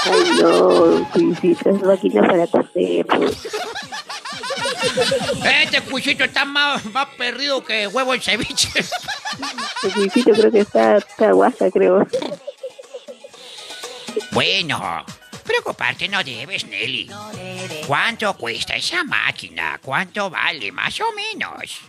[0.05, 3.05] Ay, no, es máquina para coser.
[5.61, 8.69] Este cuchito está más, más perdido que huevo en ceviche.
[9.83, 12.07] El Luisito creo que está, está guasa, creo.
[14.31, 15.05] Bueno,
[15.45, 17.09] preocuparte no debes, Nelly.
[17.87, 19.79] ¿Cuánto cuesta esa máquina?
[19.81, 21.81] ¿Cuánto vale, más o menos?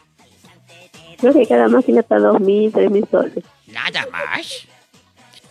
[1.19, 3.45] Creo que cada máquina está dos mil, tres mil soles.
[3.67, 4.67] ¿Nada más?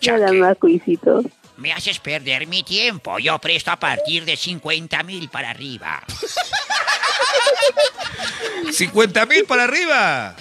[0.00, 1.22] Chaque, más, Luisito.
[1.56, 3.18] Me haces perder mi tiempo.
[3.18, 6.02] Yo presto a partir de 50 mil para arriba.
[8.70, 10.36] 50 mil para arriba.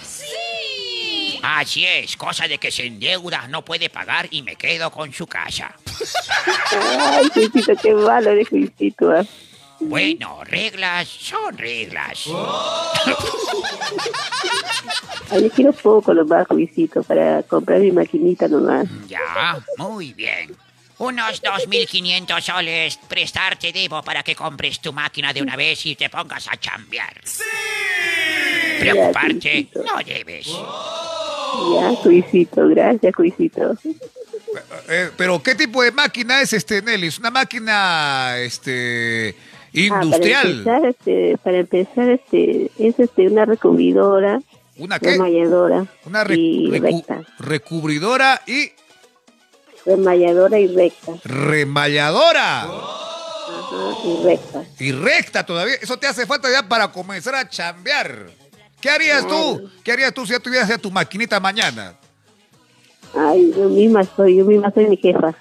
[1.47, 5.27] Así es, cosa de que se endeuda, no puede pagar y me quedo con su
[5.27, 5.75] casa.
[6.71, 9.11] Ay, Luisito, qué malo eres, Luisito.
[9.11, 9.23] ah.
[9.79, 12.25] Bueno, reglas son reglas.
[15.29, 18.87] Ay, yo quiero poco nomás, Luisito, para comprar mi maquinita nomás.
[19.07, 20.55] Ya, muy bien.
[20.97, 26.09] Unos 2.500 soles prestarte debo para que compres tu máquina de una vez y te
[26.09, 27.21] pongas a chambear.
[28.79, 30.47] Preocuparte Ya, no debes.
[31.73, 33.75] Ya, Luisito, gracias, Luisito.
[34.89, 37.07] Eh, pero ¿qué tipo de máquina es este, Nelly?
[37.07, 40.47] ¿Es una máquina este Ah, para industrial?
[40.51, 44.39] empezar, este, para empezar, este, es este, una recubridora,
[44.77, 45.11] ¿Una qué?
[45.11, 47.21] remalladora Una re- y recu- recta.
[47.39, 48.71] recubridora y
[49.85, 51.13] Remalladora y recta.
[51.25, 52.63] remalladora.
[52.63, 54.63] Ajá, y recta.
[54.79, 55.75] Y recta todavía.
[55.81, 58.27] Eso te hace falta ya para comenzar a chambear.
[58.86, 59.67] ¿Qué harías tú?
[59.83, 61.95] ¿Qué harías tú si ya tuvieras ya tu maquinita mañana?
[63.15, 65.33] Ay, yo misma soy, yo misma soy mi jefa.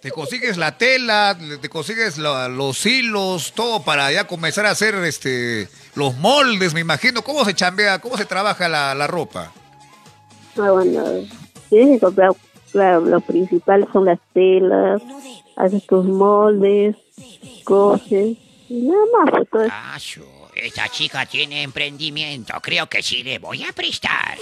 [0.00, 4.94] Te consigues la tela, te consigues la- los hilos, todo para ya comenzar a hacer
[5.04, 7.20] este los moldes, me imagino.
[7.20, 9.52] ¿Cómo se chambea, cómo se trabaja la, la ropa?
[10.56, 11.04] Ah, bueno,
[11.68, 12.30] tienes que comprar,
[12.72, 15.02] claro, lo principal son las telas,
[15.56, 16.96] haces tus moldes,
[17.64, 18.38] coses,
[18.70, 20.37] y nada más, pues todo eso.
[20.60, 22.52] Esta chica tiene emprendimiento.
[22.60, 24.36] Creo que sí le voy a prestar.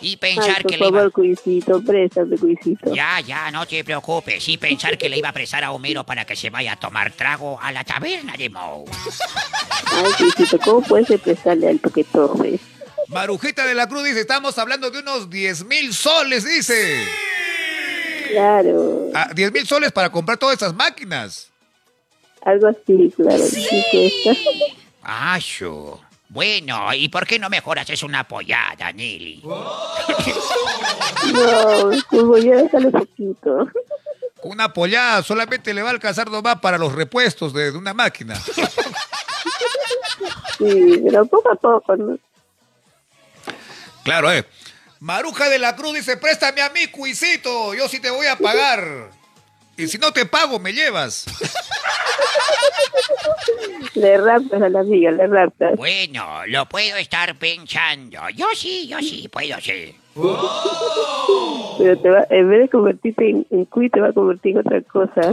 [0.00, 0.98] Y Ay, pensar por que le iba...
[0.98, 2.94] favor, cuisito, préstame, cuisito.
[2.94, 4.48] Ya, ya, no te preocupes.
[4.48, 7.10] Y pensar que le iba a prestar a Homero para que se vaya a tomar
[7.12, 8.84] trago a la taberna de Moe.
[9.92, 12.60] Ay, cuisito, ¿cómo puedes prestarle al toquetofe?
[13.08, 17.02] Marujita de la Cruz dice, estamos hablando de unos 10 mil soles, dice.
[18.30, 21.50] Claro, Ah, 10 mil soles para comprar todas esas máquinas.
[22.42, 24.40] algo así, claro, sí cuesta.
[25.08, 26.00] Ah, su.
[26.28, 29.40] Bueno, ¿y por qué no mejor haces una pollada, Nelly?
[31.32, 33.68] No, como ya déjalo poquito.
[34.42, 38.36] Una pollada solamente le va a alcanzar nomás para los repuestos de, de una máquina.
[40.58, 42.18] Sí, pero poco a poco, ¿no?
[44.04, 44.44] Claro, eh.
[45.00, 49.10] Maruja de la Cruz dice, préstame a mí, cuisito, yo sí te voy a pagar.
[49.76, 51.26] Y si no te pago, me llevas.
[53.94, 55.76] Le raptas a la amiga, le raptas.
[55.76, 58.18] Bueno, lo puedo estar pensando.
[58.34, 59.94] Yo sí, yo sí, puedo sí.
[61.78, 64.58] Pero te va, en vez de convertirte en, en cuy, te va a convertir en
[64.58, 65.32] otra cosa.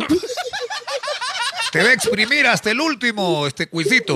[1.71, 4.13] Te va a exprimir hasta el último, este cuisito.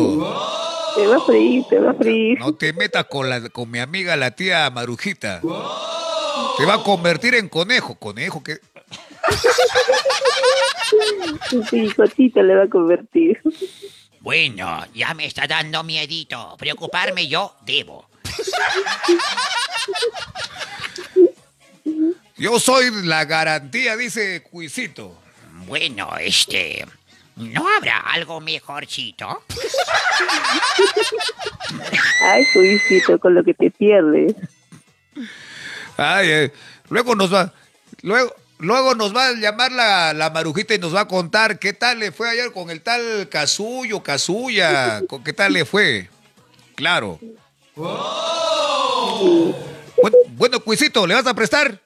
[0.96, 2.40] Te va a freír, te va a freír.
[2.40, 5.42] No te metas con, la, con mi amiga la tía Marujita.
[6.58, 7.96] Te va a convertir en conejo.
[7.96, 8.60] Conejo, que
[11.52, 13.42] Un picotito le va a convertir.
[14.20, 16.56] Bueno, ya me está dando miedito.
[16.58, 18.10] Preocuparme yo debo.
[22.36, 25.18] Yo soy la garantía, dice Cuisito.
[25.66, 26.86] Bueno, este...
[27.38, 29.44] ¿No habrá algo mejorcito?
[32.24, 34.34] Ay, Cuisito, con lo que te pierdes.
[35.98, 36.54] Ay, eh,
[36.90, 37.54] luego nos va,
[38.02, 41.74] luego, luego nos va a llamar la, la marujita y nos va a contar qué
[41.74, 46.10] tal le fue ayer con el tal Casuyo, Casuya, con qué tal le fue.
[46.76, 47.20] Claro.
[50.02, 51.80] Bueno, bueno, Cuisito, ¿le vas a prestar?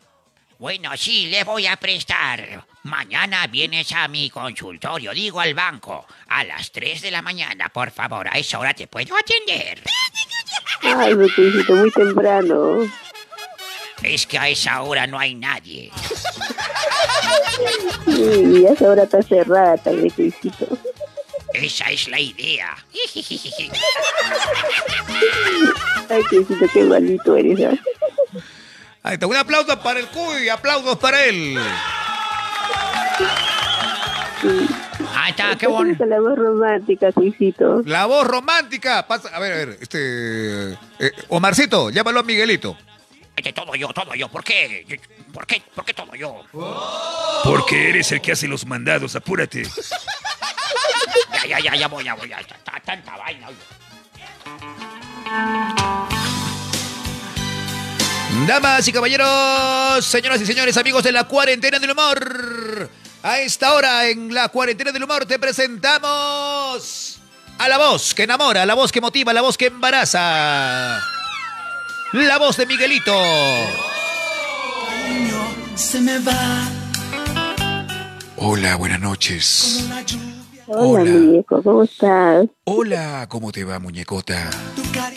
[0.60, 2.66] Bueno, sí, le voy a prestar.
[2.84, 7.92] Mañana vienes a mi consultorio, digo al banco, a las 3 de la mañana, por
[7.92, 8.28] favor.
[8.28, 9.84] A esa hora te puedo atender.
[10.82, 12.92] Ay, Cuisito, muy temprano.
[14.04, 15.92] Es que a esa hora no hay nadie.
[18.06, 20.14] Sí, esa hora está cerrada, tal vez.
[21.54, 22.78] Esa es la idea.
[26.10, 27.74] Ay, Cuisito, qué malito eres, ¿ah?
[29.04, 31.58] Ahí está, un aplauso para el Cuy, aplausos para él.
[35.16, 36.06] Ahí está, qué bonito.
[36.06, 37.82] la voz romántica, Cuisito.
[37.86, 39.06] La voz romántica.
[39.08, 40.74] Pasa, a ver, a ver, este.
[40.74, 42.78] eh, Omarcito, llámalo a Miguelito.
[43.36, 44.30] Este, todo yo, todo yo.
[44.30, 45.00] ¿Por qué?
[45.34, 45.62] ¿Por qué?
[45.74, 46.44] ¿Por qué todo yo?
[47.44, 49.64] Porque eres el que hace los mandados, apúrate.
[51.34, 52.30] Ya, ya, ya, ya voy, ya voy.
[52.30, 52.40] Ya,
[52.86, 53.48] tanta vaina.
[53.48, 53.58] oye.
[58.48, 62.90] Damas y caballeros, señoras y señores, amigos de la cuarentena del humor.
[63.24, 67.20] A esta hora en la cuarentena del humor te presentamos
[67.58, 71.21] a la voz que enamora, a la voz que motiva, a la voz que embaraza.
[72.14, 73.14] La voz de Miguelito.
[78.38, 79.88] Hola, buenas noches.
[80.68, 81.12] Hola, Hola.
[81.12, 82.48] muñeco, ¿cómo estás?
[82.66, 84.50] Hola, ¿cómo te va, muñecota?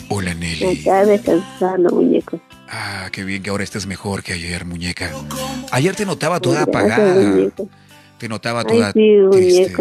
[0.09, 0.81] Hola, Nelly.
[0.81, 2.39] Acá descansando, muñeco.
[2.69, 5.11] Ah, qué bien que ahora estés mejor que ayer, muñeca.
[5.71, 7.15] Ayer te notaba toda Gracias, apagada.
[7.15, 7.69] muñeco.
[8.17, 9.31] Te notaba Ay, toda sí, muñeco,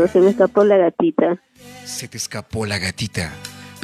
[0.02, 0.08] triste.
[0.08, 1.40] se me escapó la gatita.
[1.84, 3.30] Se te escapó la gatita.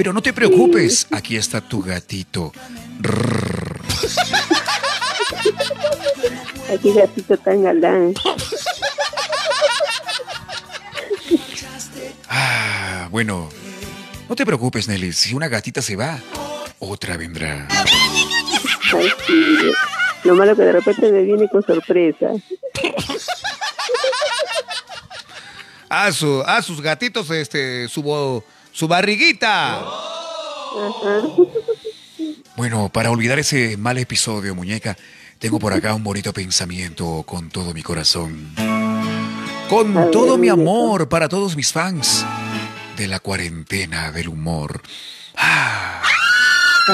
[0.01, 2.55] Pero no te preocupes, aquí está tu gatito.
[6.73, 8.15] Aquí gatito tan galán.
[12.31, 13.51] Ah, bueno.
[14.27, 15.13] No te preocupes, Nelly.
[15.13, 16.19] Si una gatita se va,
[16.79, 17.69] otra vendrá.
[18.95, 19.71] Ay, sí.
[20.25, 22.29] Lo malo que de repente me viene con sorpresa.
[25.91, 29.85] A, su, a sus gatitos, este, su, bo- su barriguita.
[32.57, 34.97] Bueno, para olvidar ese mal episodio, muñeca,
[35.39, 38.53] tengo por acá un bonito pensamiento con todo mi corazón.
[39.69, 42.25] Con todo mi amor para todos mis fans
[42.97, 44.83] de la cuarentena del humor.
[45.37, 46.03] Ah,
[46.89, 46.93] A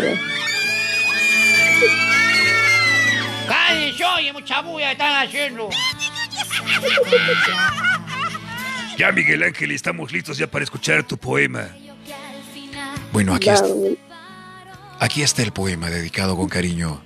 [0.00, 0.18] ver.
[3.46, 4.32] ¡Cállense, oye!
[4.32, 5.68] ¡Mucha bulla están haciendo!
[9.00, 11.70] Ya, Miguel Ángel, estamos listos ya para escuchar tu poema.
[13.14, 13.64] bueno, aquí, está,
[14.98, 17.00] aquí está el poema dedicado con cariño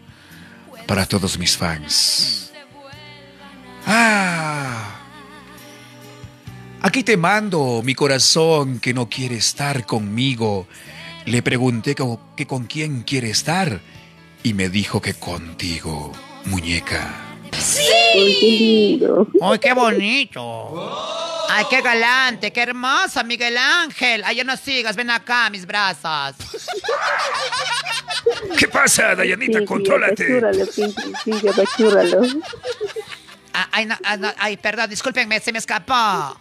[0.88, 2.52] para todos mis fans.
[3.86, 4.96] Ah,
[6.82, 10.66] aquí te mando mi corazón que no quiere estar conmigo.
[11.26, 13.80] Le pregunté co- que con quién quiere estar
[14.42, 16.10] y me dijo que contigo,
[16.46, 17.20] muñeca.
[18.16, 19.28] Lindo.
[19.40, 21.23] ¡Ay, qué bonito!
[21.48, 24.22] Ay, qué galante, qué hermosa, Miguel Ángel.
[24.24, 26.36] Ay, ya no sigas, ven acá, mis brazos.
[28.58, 29.58] ¿Qué pasa, Dayanita?
[29.58, 30.40] Pinky, Contrólate.
[33.52, 36.38] Ah, Ay, no, ah, no, ay, perdón, discúlpenme, se me escapó.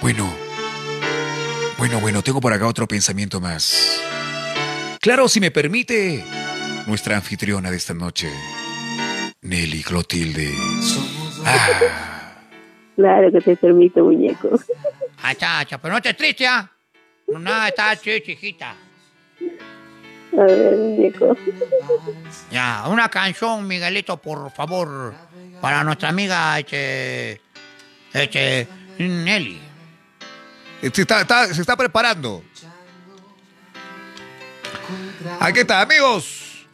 [0.00, 0.34] Bueno,
[1.78, 4.00] bueno, bueno, tengo por acá otro pensamiento más.
[5.00, 6.24] Claro, si me permite,
[6.86, 8.30] nuestra anfitriona de esta noche,
[9.40, 10.54] Nelly Clotilde.
[11.44, 12.32] Ah,
[12.96, 14.50] Claro que te permito, muñeco.
[15.22, 15.78] ¡Ay, chacha!
[15.78, 16.70] Pero no estés triste, ¿ah?
[17.26, 18.76] No, nada, está triste, hijita.
[20.32, 21.36] A ver, muñeco.
[22.52, 25.12] Ya, una canción, Miguelito, por favor,
[25.60, 27.40] para nuestra amiga, este...
[28.12, 28.68] Este...
[28.98, 29.60] Nelly.
[30.80, 32.44] se, está, está- se está preparando.
[35.40, 36.64] Aquí está, amigos.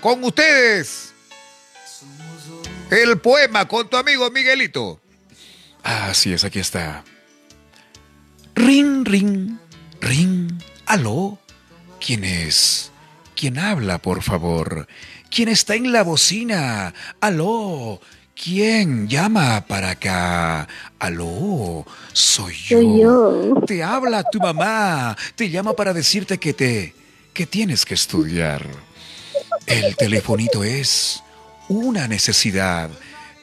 [0.00, 1.13] Con ustedes.
[3.02, 5.00] El poema con tu amigo Miguelito.
[5.82, 7.04] Así es, aquí está.
[8.54, 9.58] Ring, ring,
[10.00, 10.52] ring.
[10.86, 11.38] Aló.
[12.04, 12.92] ¿Quién es?
[13.34, 14.86] ¿Quién habla, por favor?
[15.30, 16.94] ¿Quién está en la bocina?
[17.20, 18.00] Aló.
[18.34, 20.68] ¿Quién llama para acá?
[20.98, 21.86] Aló.
[22.12, 22.78] Soy yo.
[22.78, 23.54] Soy yo.
[23.66, 25.16] Te habla tu mamá.
[25.34, 26.94] Te llama para decirte que te
[27.32, 28.64] que tienes que estudiar.
[29.66, 31.23] El telefonito es
[31.68, 32.90] una necesidad.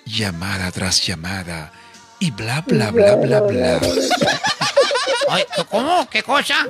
[0.05, 1.71] Llamada tras llamada.
[2.19, 3.79] Y bla bla bla bla bla.
[5.29, 6.09] Ay, ¿Cómo?
[6.09, 6.65] ¿Qué cosa?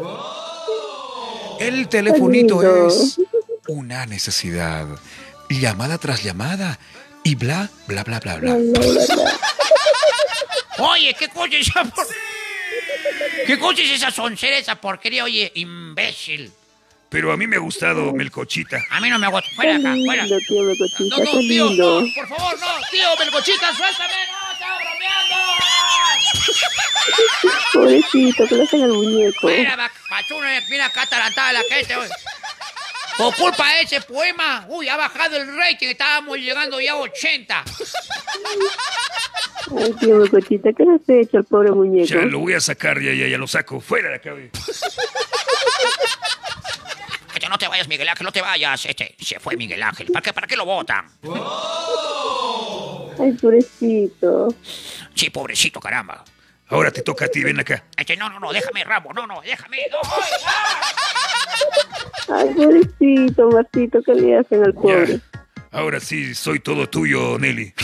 [1.60, 3.20] El telefonito es
[3.68, 4.88] una necesidad.
[5.50, 6.80] Llamada tras llamada
[7.24, 8.58] y bla, bla, bla, bla, bla.
[10.80, 12.08] Oye, ¿qué cosa es esa por...
[13.46, 15.24] ¿Qué cosa es esa soncera, esa porquería?
[15.24, 16.52] Oye, imbécil.
[17.12, 18.80] Pero a mí me ha gustado Melcochita.
[18.90, 19.50] A mí no me gusta.
[19.50, 20.24] Qué Fuera acá, fuera.
[20.24, 22.02] lindo, tío Melcochita, No, no, qué tío, lindo.
[22.02, 25.36] no, por favor, no, tío, Melcochita, suéltame, no, estaba bromeando.
[27.74, 29.48] Pobrecito, que le hacen al muñeco.
[29.48, 32.10] Mira, pachuno, mira acá atarantada la gente, oye.
[33.18, 37.64] Por culpa de ese poema, uy, ha bajado el rating, estábamos llegando ya a 80.
[39.78, 42.08] Ay, tío Melcochita, ¿qué le has hecho al pobre muñeco?
[42.08, 43.82] Ya lo voy a sacar, ya, ya, ya lo saco.
[43.82, 44.32] Fuera de acá.
[47.52, 48.86] No te vayas, Miguel Ángel, no te vayas.
[48.86, 50.08] Este, se fue Miguel Ángel.
[50.08, 51.06] ¿Para qué, para qué lo votan?
[53.20, 54.56] Ay, pobrecito.
[55.14, 56.24] Sí, pobrecito, caramba.
[56.70, 57.84] Ahora te toca a ti, ven acá.
[57.98, 59.80] Este, no, no, no, déjame, Rambo, no, no, déjame.
[59.92, 59.98] No,
[62.30, 65.18] ay, Ay, pobrecito, Martito, ¿qué le hacen al pobre?
[65.18, 65.20] Ya.
[65.72, 67.74] Ahora sí, soy todo tuyo, Nelly.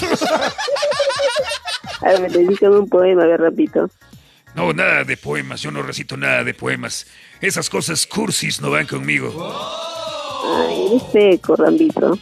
[2.02, 3.89] A ver, dedícame un poema, a ver, rapito.
[4.57, 5.61] No, nada de poemas.
[5.61, 7.05] Yo no recito nada de poemas.
[7.41, 9.31] Esas cosas cursis no van conmigo.
[10.43, 12.17] Ay, eres seco, Rambito.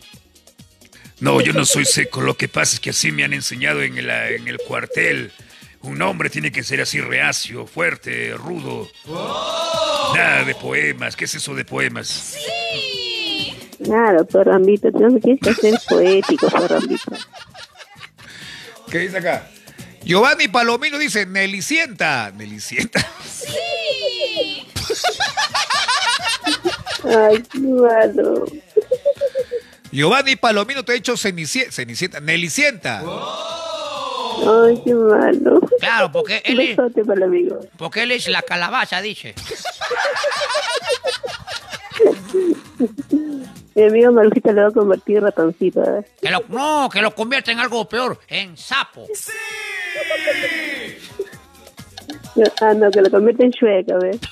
[1.21, 2.19] No, yo no soy seco.
[2.19, 5.31] Lo que pasa es que así me han enseñado en el, en el cuartel.
[5.81, 8.89] Un hombre tiene que ser así reacio, fuerte, rudo.
[10.13, 11.15] Nada de poemas.
[11.15, 12.35] ¿Qué es eso de poemas?
[13.81, 17.13] Claro, pues, Rambito, tú no tienes que ser poético, Rambito.
[18.91, 19.47] ¿Qué dice acá?
[20.05, 22.31] Giovanni Palomino dice, Nelicienta.
[22.31, 22.99] Nelicienta.
[27.03, 28.45] Ay, qué malo.
[29.91, 32.19] Giovanni Palomino te ha hecho cenicie- Cenicienta.
[32.19, 32.99] Nelicienta.
[32.99, 35.59] Ay, qué malo.
[35.79, 37.59] Claro, porque él es, para amigo.
[37.77, 39.33] porque él es la calabaza, dice.
[43.75, 46.05] Mi amigo Marujita le va a convertir en ratoncito, ¿eh?
[46.21, 49.05] Que lo, no, que lo convierte en algo peor, en sapo.
[52.61, 54.19] Ah, no, que lo convierte en chueca, ¿ves?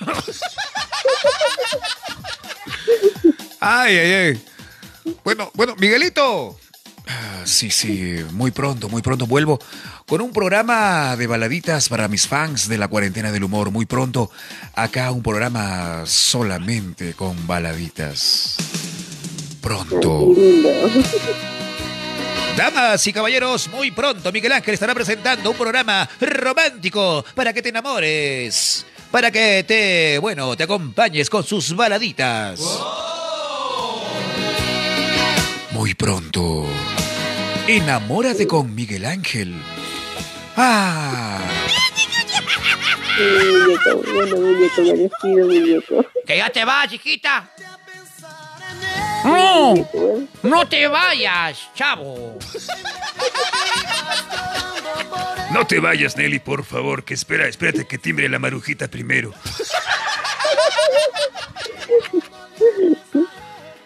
[3.62, 4.44] Ay, ay, ay.
[5.24, 6.58] Bueno, bueno, Miguelito.
[7.08, 9.58] Ah, sí, sí, muy pronto, muy pronto vuelvo
[10.06, 13.72] con un programa de baladitas para mis fans de la cuarentena del humor.
[13.72, 14.30] Muy pronto,
[14.74, 18.58] acá un programa solamente con baladitas.
[19.64, 20.36] Pronto.
[22.58, 27.70] Damas y caballeros, muy pronto Miguel Ángel estará presentando un programa romántico para que te
[27.70, 32.60] enamores, para que te, bueno, te acompañes con sus baladitas.
[35.72, 36.68] Muy pronto.
[37.68, 39.56] Enamórate con Miguel Ángel.
[40.58, 41.40] Ah,
[43.18, 46.06] muñeco, bueno, muñeco, merecido muñeco.
[46.28, 47.50] Que ya te vas, chiquita.
[49.24, 49.74] No,
[50.44, 52.38] no te vayas, chavo.
[55.54, 57.04] No te vayas, Nelly, por favor.
[57.06, 59.34] Que espera, espérate que timbre la marujita primero.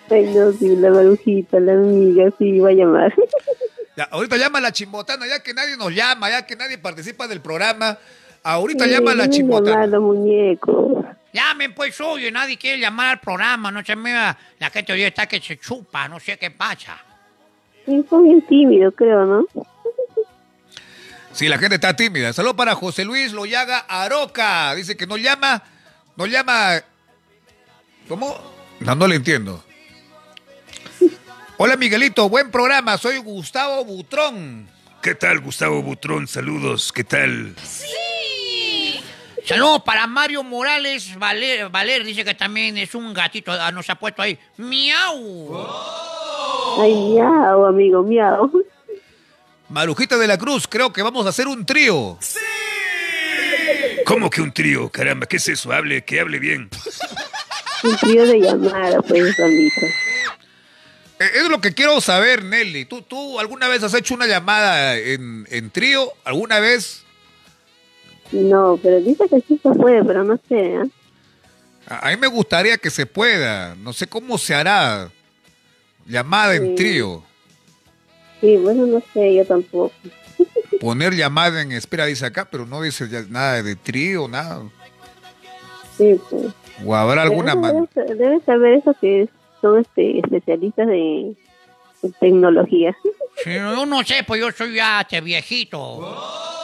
[0.10, 3.14] Ay, no, sí, la marujita, la amiga, sí, va a llamar.
[3.98, 7.42] Ya, ahorita llama la chimbotana, ya que nadie nos llama, ya que nadie participa del
[7.42, 7.98] programa.
[8.44, 9.72] Ahorita llama la Sí, chimbotana.
[9.72, 11.04] llamando, muñeco.
[11.34, 13.72] Llamen, pues, oye, nadie quiere llamar al programa.
[13.72, 14.38] No se me va.
[14.60, 16.98] La gente hoy está que se chupa, no sé qué pasa.
[17.86, 19.46] Sí, son bien tímidos, creo, ¿no?
[21.32, 22.34] Sí, la gente está tímida.
[22.34, 24.74] Saludos para José Luis Loyaga Aroca.
[24.74, 25.64] Dice que no llama,
[26.16, 26.82] no llama.
[28.08, 28.36] ¿Cómo?
[28.80, 29.64] No, no le entiendo.
[31.58, 32.98] Hola Miguelito, buen programa.
[32.98, 34.68] Soy Gustavo Butrón.
[35.02, 36.28] ¿Qué tal, Gustavo Butrón?
[36.28, 36.92] Saludos.
[36.92, 37.56] ¿Qué tal?
[39.48, 43.96] Saludos para Mario Morales Valer, Valer, dice que también es un gatito, ah, nos ha
[43.96, 44.38] puesto ahí.
[44.58, 45.56] ¡Miau!
[46.82, 48.52] Ay, miau, amigo, miau.
[49.70, 52.20] Marujita de la Cruz, creo que vamos a hacer un trío.
[54.06, 54.90] ¿Cómo que un trío?
[54.90, 55.72] Caramba, ¿qué es eso?
[55.72, 56.70] Hable, que hable bien.
[57.84, 59.82] Un trío de llamada, pues, Rambito.
[61.20, 62.84] Eh, Es lo que quiero saber, Nelly.
[62.86, 66.12] ¿Tú, tú alguna vez has hecho una llamada en, en trío?
[66.26, 67.06] ¿Alguna vez?
[68.32, 70.76] No, pero dice que sí se puede, pero no sé.
[70.76, 70.84] ¿eh?
[71.88, 73.76] A, a mí me gustaría que se pueda.
[73.76, 75.10] No sé cómo se hará.
[76.06, 77.24] Llamada en trío.
[78.40, 79.94] Sí, bueno, no sé, yo tampoco.
[80.80, 84.64] Poner llamada en espera dice acá, pero no dice ya nada de trío, nada.
[85.98, 86.54] Sí, pues.
[86.86, 87.88] O habrá alguna manera.
[87.96, 89.28] debes, debes saber eso que
[89.62, 91.36] son este, especialistas de,
[92.02, 92.96] de tecnología.
[93.44, 96.00] Sí, yo no sé, pues yo soy ya este viejito.
[96.02, 96.57] Y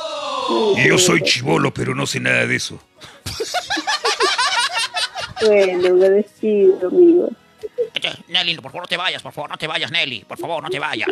[0.85, 2.79] yo soy chivolo, pero no sé nada de eso.
[5.45, 7.29] Bueno, despido, amigo.
[8.29, 10.23] Nelly, por favor, no te vayas, por favor, no te vayas, Nelly.
[10.25, 11.09] Por favor, no te vayas.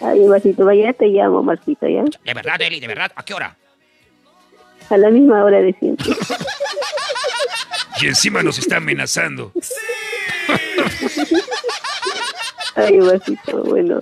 [0.00, 2.02] Ay, Marcito, vaya, te llamo, Marcito, ¿ya?
[2.02, 3.12] De verdad, Nelly, de verdad.
[3.14, 3.56] ¿A qué hora?
[4.90, 6.06] A la misma hora de siempre.
[8.00, 9.52] Y encima nos está amenazando.
[12.74, 14.00] Ay, Marcito, bueno,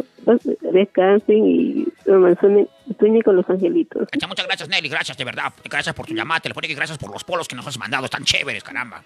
[0.72, 2.68] descansen y duerman,
[2.98, 4.08] sueñen con los angelitos.
[4.12, 4.88] Este, muchas gracias, Nelly.
[4.88, 5.52] Gracias, de verdad.
[5.64, 8.04] Gracias por tu llamada telefónica y gracias por los polos que nos has mandado.
[8.04, 9.02] Están chéveres, caramba.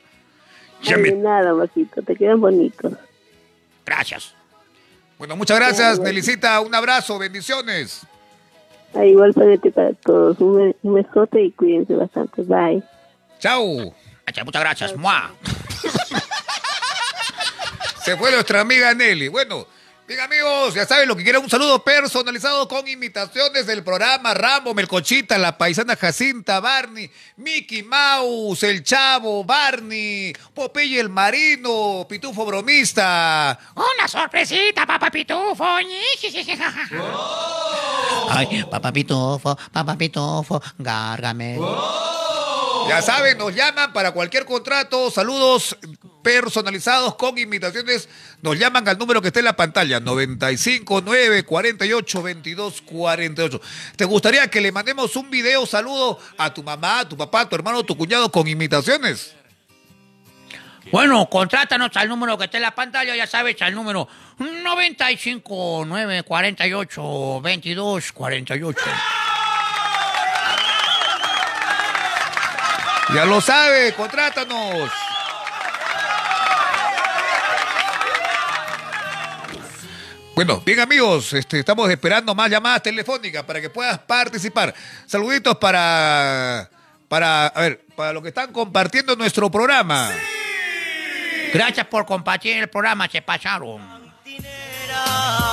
[0.83, 2.93] Ya Ay, me- de nada, Marcito, te quedan bonitos.
[3.85, 4.35] Gracias.
[5.19, 5.99] Bueno, muchas gracias.
[5.99, 6.61] Nelicita.
[6.61, 8.03] Un abrazo, bendiciones.
[8.95, 10.39] Ay, igual para ti, para todos.
[10.41, 12.43] Un, be- un besote y cuídense bastante.
[12.43, 12.83] Bye.
[13.39, 13.95] Chau.
[14.27, 14.97] Este, muchas gracias.
[14.97, 15.31] ¡Mua!
[18.03, 19.29] Se fue nuestra amiga Nelly.
[19.29, 19.67] Bueno,
[20.09, 21.43] bien amigos, ya saben lo que quieren.
[21.43, 28.63] Un saludo personalizado con imitaciones del programa Rambo, Melcochita, la paisana Jacinta, Barney, Mickey Mouse,
[28.63, 33.59] el Chavo, Barney, Popeye el Marino, Pitufo Bromista.
[33.75, 35.65] ¡Una sorpresita, papá pitufo!
[38.31, 41.59] Ay, papá pitufo, papá pitufo, gárgame.
[42.89, 45.11] Ya saben, nos llaman para cualquier contrato.
[45.11, 45.77] Saludos
[46.29, 48.07] personalizados con imitaciones.
[48.43, 53.61] Nos llaman al número que está en la pantalla: 959 48 22 48.
[53.97, 57.49] ¿Te gustaría que le mandemos un video saludo a tu mamá, a tu papá, a
[57.49, 59.35] tu hermano, a tu cuñado con imitaciones?
[60.93, 64.07] Bueno, contrátanos al número que está en la pantalla, ya sabes, al número
[64.39, 68.81] 95 9 48 22 48.
[73.15, 75.08] Ya lo sabe, contrátanos.
[80.39, 84.73] Bueno, bien amigos, este, estamos esperando más llamadas telefónicas para que puedas participar.
[85.05, 86.71] Saluditos para,
[87.09, 90.13] para, a ver, para los que están compartiendo nuestro programa.
[91.53, 93.79] Gracias por compartir el programa, se pasaron.
[94.23, 95.48] Cantinera,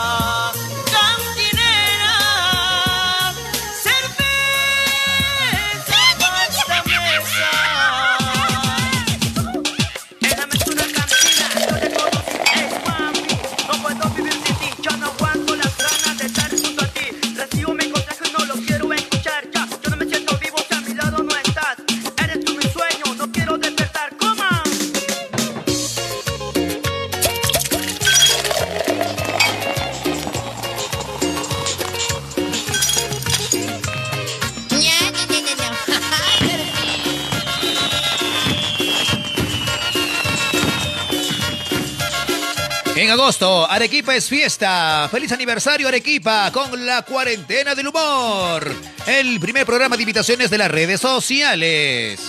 [43.06, 45.08] En agosto, Arequipa es fiesta.
[45.12, 48.76] Feliz aniversario Arequipa con la cuarentena del humor.
[49.06, 52.20] El primer programa de invitaciones de las redes sociales.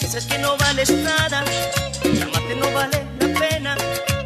[0.00, 1.44] Dices que no vales nada,
[2.00, 3.76] que amarte no vale la pena,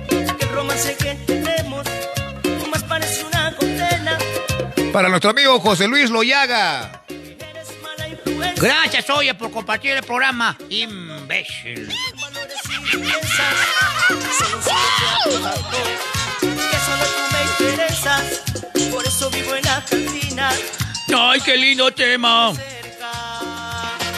[0.06, 1.86] que el romance que tenemos
[2.70, 4.18] más parece una condena.
[4.92, 7.04] Para nuestro amigo José Luis Loyaga.
[8.56, 10.58] Gracias, oye, por compartir el programa.
[10.68, 11.88] Imbécil.
[14.38, 15.80] Solo solo te ato,
[16.40, 18.24] que solo tú me interesas,
[18.90, 20.50] por eso vivo en la cantina
[21.18, 22.52] ¡Ay, qué lindo tema!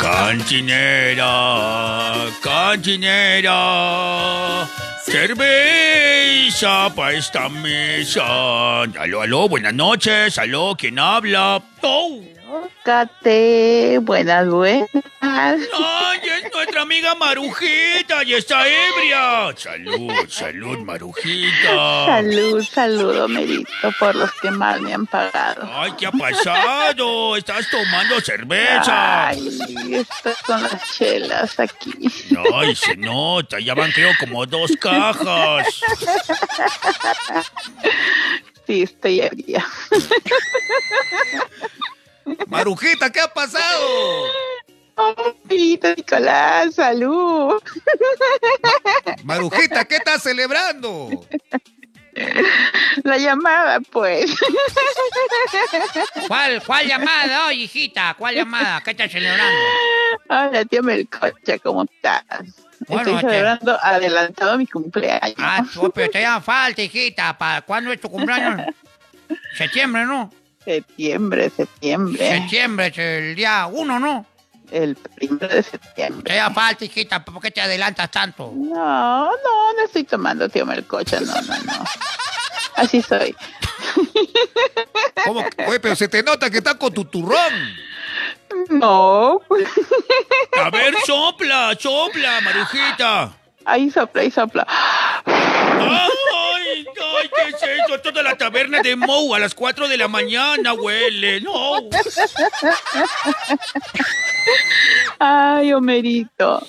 [0.00, 1.24] Cantinera,
[2.40, 3.56] cantinera,
[5.04, 8.82] cerveza para esta mesa.
[8.82, 10.38] Aló, aló, buenas noches.
[10.38, 11.60] Aló, ¿quién habla?
[11.82, 12.20] Oh,
[12.82, 14.88] Cate, buenas, buenas.
[15.20, 18.24] ¡Ay, es nuestra amiga Marujita!
[18.24, 19.54] ¡Y está ebria!
[19.56, 22.06] ¡Salud, salud, Marujita!
[22.06, 25.68] Salud, salud, Homerito, por los que más me han pagado.
[25.74, 27.36] ¡Ay, qué ha pasado!
[27.36, 29.28] ¡Estás tomando cerveza!
[29.28, 29.48] Ay,
[29.92, 31.92] estas son las chelas aquí.
[32.54, 33.60] ¡Ay, se nota!
[33.60, 35.80] Ya van creo como dos cajas.
[38.66, 39.66] Sí, estoy ebria.
[42.46, 43.86] Marujita, ¿qué ha pasado?
[44.96, 47.62] Amiguito Nicolás, salud.
[49.24, 51.08] Marujita, ¿qué estás celebrando?
[53.04, 54.34] La llamada, pues.
[56.26, 58.14] ¿Cuál, cuál llamada, oye, hijita?
[58.18, 58.80] ¿Cuál llamada?
[58.82, 59.54] ¿Qué estás celebrando?
[60.28, 62.24] Hola, tío Melcocha, ¿cómo estás?
[62.88, 65.36] Bueno, Estoy te- celebrando adelantado mi cumpleaños.
[65.38, 67.36] Ah, tú, pero te llama falta, hijita.
[67.38, 68.62] ¿Para cuándo es tu cumpleaños?
[69.56, 70.32] Septiembre, ¿no?
[70.68, 72.28] Septiembre, septiembre.
[72.28, 74.26] Septiembre es el día uno, ¿no?
[74.70, 76.30] El primero de septiembre.
[76.30, 77.24] Te llama falta, hijita.
[77.24, 78.52] ¿Por qué te adelantas tanto?
[78.54, 81.84] No, no, no estoy tomando, tío Melcocha, no, no, no.
[82.76, 83.34] Así soy.
[85.24, 85.42] ¿Cómo?
[85.68, 87.54] Oye, pero se te nota que estás con tu turrón.
[88.68, 89.40] No.
[90.62, 93.32] A ver, sopla, sopla, Marujita.
[93.64, 94.66] Ahí sopla, ahí sopla.
[94.68, 96.10] ¡Ay,
[97.18, 98.00] ay, qué es eso!
[98.00, 101.40] Toda la taberna de Mou a las 4 de la mañana huele.
[101.40, 101.76] No.
[105.18, 106.64] Ay, Homerito.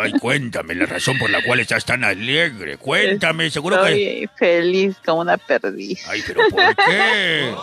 [0.00, 2.76] Ay, cuéntame la razón por la cual estás tan alegre.
[2.76, 4.22] Cuéntame, seguro que...
[4.24, 6.06] Estoy feliz como una perdiz.
[6.08, 7.54] Ay, pero ¿por qué?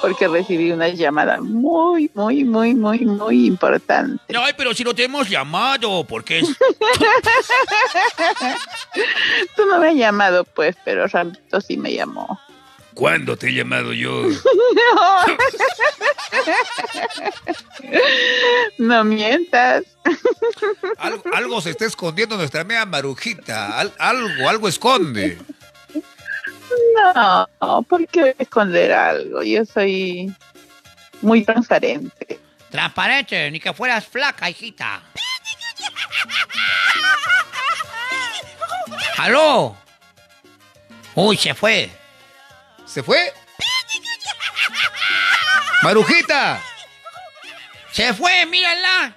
[0.00, 4.22] Porque recibí una llamada muy, muy, muy, muy, muy importante.
[4.36, 6.48] Ay, pero si no te hemos llamado, porque es...
[9.56, 12.40] Tú no me has llamado, pues, pero Ramito sí me llamó.
[12.94, 14.24] ¿Cuándo te he llamado yo?
[18.78, 19.84] No mientas.
[20.98, 23.78] Algo, algo se está escondiendo nuestra media Marujita.
[23.78, 25.38] Al- algo, algo esconde.
[27.14, 29.42] No, ¿por qué voy a esconder algo?
[29.42, 30.32] Yo soy
[31.20, 32.40] muy transparente.
[32.70, 35.02] Transparente, ni que fueras flaca, hijita.
[39.18, 39.76] ¡Aló!
[41.14, 41.90] Uy, se fue.
[42.86, 43.32] ¿Se fue?
[45.82, 46.60] Marujita.
[47.92, 49.14] ¡Se fue, mírala!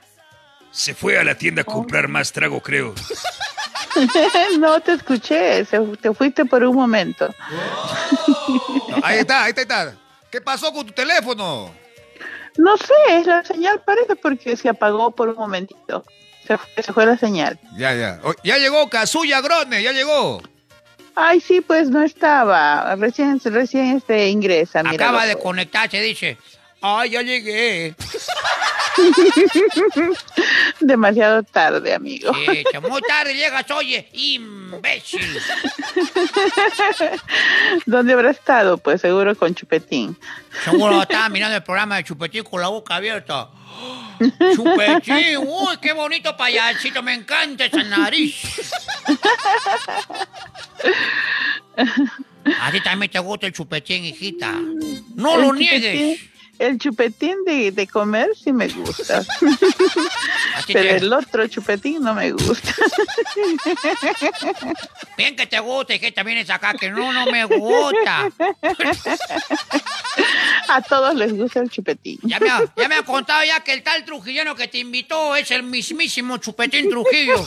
[0.71, 2.93] Se fue a la tienda a comprar más trago, creo.
[4.59, 7.33] no te escuché, se- te fuiste por un momento.
[9.01, 9.93] Ahí está, ahí está, ahí está.
[10.29, 11.73] ¿Qué pasó con tu teléfono?
[12.57, 16.03] No sé, la señal parece porque se apagó por un momentito.
[16.45, 17.57] Se fue, se fue la señal.
[17.77, 18.19] Ya, ya.
[18.23, 20.41] Oh, ya llegó Kazuya Grone, ya llegó.
[21.15, 22.95] Ay, sí, pues no estaba.
[22.95, 24.83] Recién, recién este ingresa.
[24.83, 26.37] mira, Acaba de conectarse, dice.
[26.81, 27.95] ¡Ay, ya llegué!
[30.79, 32.31] Demasiado tarde, amigo.
[32.33, 35.19] Sí, muy tarde llegas, oye, imbécil.
[37.85, 38.77] ¿Dónde habrá estado?
[38.77, 40.17] Pues seguro con Chupetín.
[40.63, 43.49] Seguro estaba mirando el programa de Chupetín con la boca abierta.
[44.55, 48.35] Chupetín, uy, qué bonito payasito, me encanta esa nariz.
[52.61, 54.53] A ti también te gusta el chupetín, hijita.
[55.15, 56.19] No El lo niegues.
[56.59, 59.23] El chupetín de, de comer sí me gusta.
[60.67, 62.73] Pero el otro chupetín no me gusta.
[65.17, 68.29] Bien que te gusta y que también es acá, que no, no me gusta.
[70.67, 72.19] A todos les gusta el chupetín.
[72.23, 75.35] Ya me, ha, ya me ha contado ya que el tal trujillano que te invitó
[75.35, 77.45] es el mismísimo Chupetín Trujillo.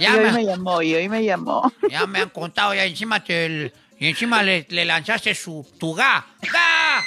[0.00, 1.72] Ya y hoy me, me llamó, y hoy me llamó.
[1.88, 6.26] ya me han contado, ya encima te, y encima le, le lanzaste su, tu ga.
[6.42, 7.02] ¡Ga!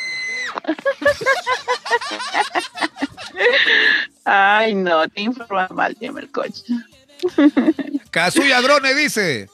[4.25, 6.63] Ay, no, te informas mal, Jimmy el coche.
[8.11, 9.49] Kazuya Grone dice.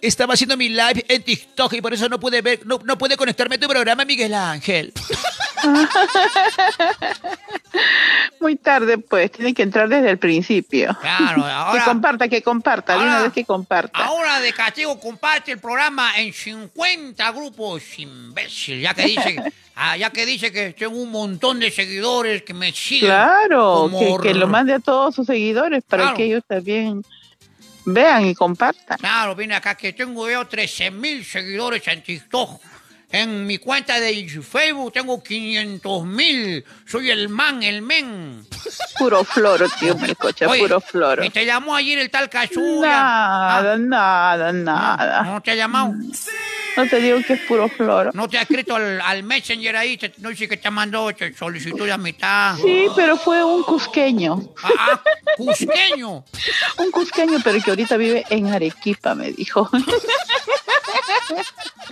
[0.00, 3.16] Estaba haciendo mi live en TikTok y por eso no pude ver, no, no pude
[3.16, 4.92] conectarme a tu programa, Miguel Ángel.
[8.40, 10.96] Muy tarde, pues, tiene que entrar desde el principio.
[11.00, 14.04] Claro, Que ahora, comparta, que comparta, de una ahora- vez que comparta.
[14.04, 18.80] ahora de castigo comparte el programa en 50 grupos, imbécil.
[18.80, 19.42] Ya que dice,
[19.76, 23.10] ah, ya que dice que tengo un montón de seguidores que me siguen.
[23.10, 26.16] Claro, como que, que lo mande a todos sus seguidores para Claro.
[26.16, 27.04] que ellos también
[27.84, 28.98] vean y compartan.
[28.98, 32.60] Claro, viene acá que tengo yo 13 mil seguidores en TikTok.
[33.12, 36.64] En mi cuenta de Facebook tengo 500 mil.
[36.86, 38.46] Soy el man, el men.
[38.98, 41.22] Puro floro, tío Melcocha, Oye, puro floro.
[41.22, 42.88] Y te llamó ayer el tal Kazuya.
[42.88, 45.22] Nada, nada, nada.
[45.24, 45.92] ¿No te ha llamado?
[46.74, 48.12] No te digo que es puro floro.
[48.14, 49.98] ¿No te ha escrito al, al Messenger ahí?
[49.98, 52.56] Te- no dice que te mandó te solicitud de amistad.
[52.56, 54.40] Sí, pero fue un cusqueño.
[54.62, 55.02] Ah, ah,
[55.36, 56.24] cusqueño.
[56.78, 59.70] Un cusqueño, pero que ahorita vive en Arequipa, me dijo.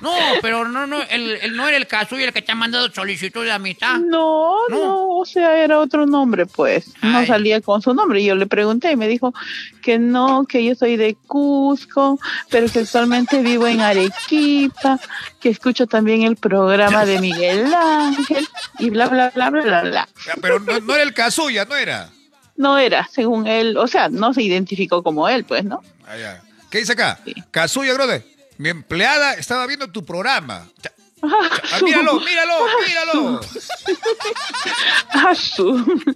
[0.00, 2.90] No, pero no, no, él, él no era el Kazuya el que te ha mandado
[2.90, 3.98] solicitud de amistad.
[3.98, 6.92] No, no, o sea, era otro nombre, pues.
[7.02, 8.20] No salía con su nombre.
[8.20, 9.34] Y yo le pregunté y me dijo
[9.82, 12.18] que no, que yo soy de Cusco,
[12.50, 14.98] pero que actualmente vivo en Arequipa,
[15.40, 18.46] que escucho también el programa de Miguel Ángel
[18.78, 20.08] y bla, bla, bla, bla, bla, bla.
[20.40, 22.10] Pero no, no era el Kazuya, no era.
[22.56, 25.82] No era, según él, o sea, no se identificó como él, pues, ¿no?
[26.06, 26.42] Ah, ya.
[26.70, 27.18] ¿Qué dice acá?
[27.50, 28.24] Kazuya Grode,
[28.60, 30.68] mi empleada estaba viendo tu programa.
[31.22, 32.54] Ah, míralo, míralo,
[32.88, 33.40] míralo.
[35.12, 36.14] Ah, su-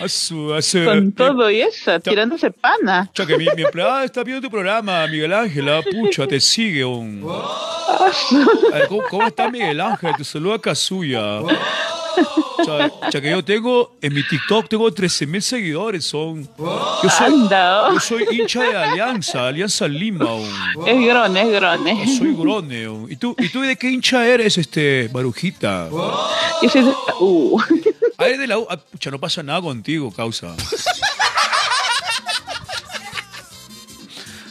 [0.00, 3.08] A su, a su- con todo y eso, tirándose pana.
[3.14, 6.84] Cha, que mi, mi empleada está viendo tu programa, Miguel Ángel, ah, pucha, te sigue
[6.84, 7.24] un...
[7.26, 8.10] Ah,
[8.88, 10.14] ¿cómo, cómo está Miguel Ángel?
[10.18, 11.40] Te saluda Kazuya.
[12.64, 16.48] Cha, cha, que yo tengo, en mi TikTok tengo 13 mil seguidores, son...
[16.58, 17.92] Yo soy, oh.
[17.92, 20.48] yo soy hincha de Alianza, Alianza Lima, un.
[20.86, 22.18] es grone, es grone.
[22.18, 22.88] soy grone.
[22.88, 23.10] un.
[23.10, 25.88] ¿Y tú, ¿Y tú de qué hincha eres, este, Marujita?
[25.90, 27.60] Yo soy de la U.
[28.16, 28.66] Ah, eres de la U.
[28.70, 30.54] Ah, pucha, no pasa nada contigo, causa.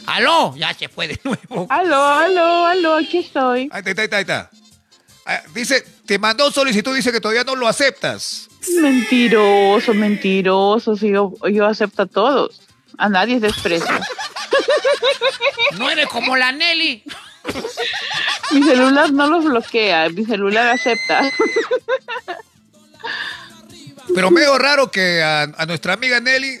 [0.06, 1.66] Aló, ya se fue de nuevo.
[1.70, 3.68] Aló, aló, aló, aquí estoy.
[3.72, 4.50] Ahí está, ahí está, ahí está,
[5.54, 8.48] dice, te mandó solicitud, dice que todavía no lo aceptas.
[8.80, 10.96] Mentiroso, mentiroso.
[10.96, 12.60] Si yo, yo acepto a todos.
[12.98, 13.86] A nadie desprecio.
[15.78, 17.02] No eres como la Nelly.
[18.52, 21.30] Mi celular no los bloquea, mi celular acepta.
[24.14, 26.60] Pero medio raro que a, a nuestra amiga Nelly,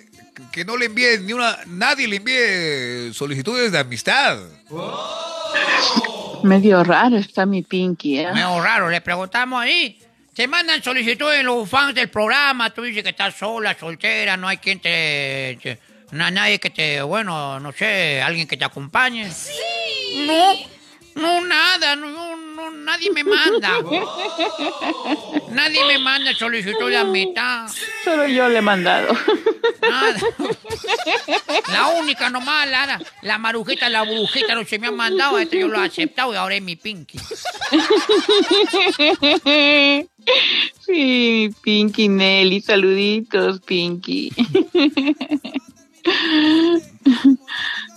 [0.50, 4.38] que no le envíe ni una, nadie le envíe solicitudes de amistad.
[6.44, 8.32] Medio raro está mi Pinky, ¿eh?
[8.32, 9.98] Medio raro, le preguntamos ahí.
[10.34, 12.70] Te mandan solicitudes los fans del programa.
[12.70, 15.58] Tú dices que estás sola, soltera, no hay quien te.
[15.62, 15.78] te-
[16.10, 17.02] no hay nadie que te.
[17.02, 19.30] Bueno, no sé, alguien que te acompañe.
[19.30, 20.26] Sí.
[20.26, 20.52] No,
[21.16, 22.36] no, nada, no,
[22.70, 23.70] no, nadie me manda.
[25.50, 27.68] nadie me manda solicitud de amistad.
[28.04, 29.16] Solo yo le he mandado.
[29.82, 30.20] Nada.
[31.72, 35.38] La única nomás, la, la marujita, la brujita, no se me han mandado.
[35.38, 37.18] Esto yo lo he aceptado y ahora es mi pinky.
[40.80, 44.32] Sí, Pinky Nelly, saluditos, Pinky.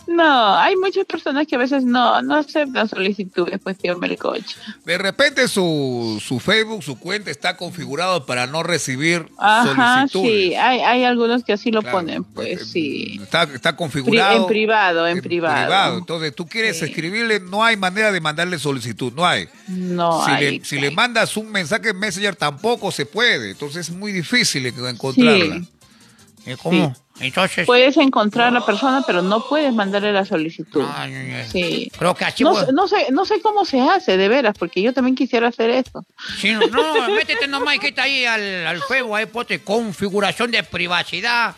[0.08, 4.56] No, hay muchas personas que a veces no, no aceptan solicitudes, pues tío Melcoche.
[4.86, 10.32] De repente su, su Facebook, su cuenta está configurado para no recibir Ajá, solicitudes.
[10.50, 13.20] sí, hay, hay algunos que así lo Claro, ponen, pues sí.
[13.22, 14.38] Está, está Pri- configurado.
[14.44, 15.98] en privado, en, privado.
[15.98, 19.50] Entonces, tú quieres escribirle, no hay manera de mandarle solicitud, no hay.
[19.68, 20.60] No si, hay.
[20.60, 23.52] le, si le mandas un mensaje en Messenger, tampoco se puede.
[23.52, 25.56] Entonces, es muy difícil encontrarla.
[25.56, 26.52] Sí.
[26.52, 26.96] ¿Y cómo?
[27.20, 27.66] Entonces.
[27.66, 30.84] Puedes encontrar a la persona, pero no puedes mandarle la solicitud.
[30.96, 31.50] Ay, ay, ay.
[31.52, 31.92] Sí.
[31.98, 34.82] Creo que así No, sé- no sé, no sé cómo se hace, de veras, porque
[34.82, 36.06] yo también quisiera hacer eso.
[36.38, 40.64] Sí, no, no, métete nomás y quita ahí al, al Facebook, ahí ponte configuración de
[40.64, 41.56] privacidad.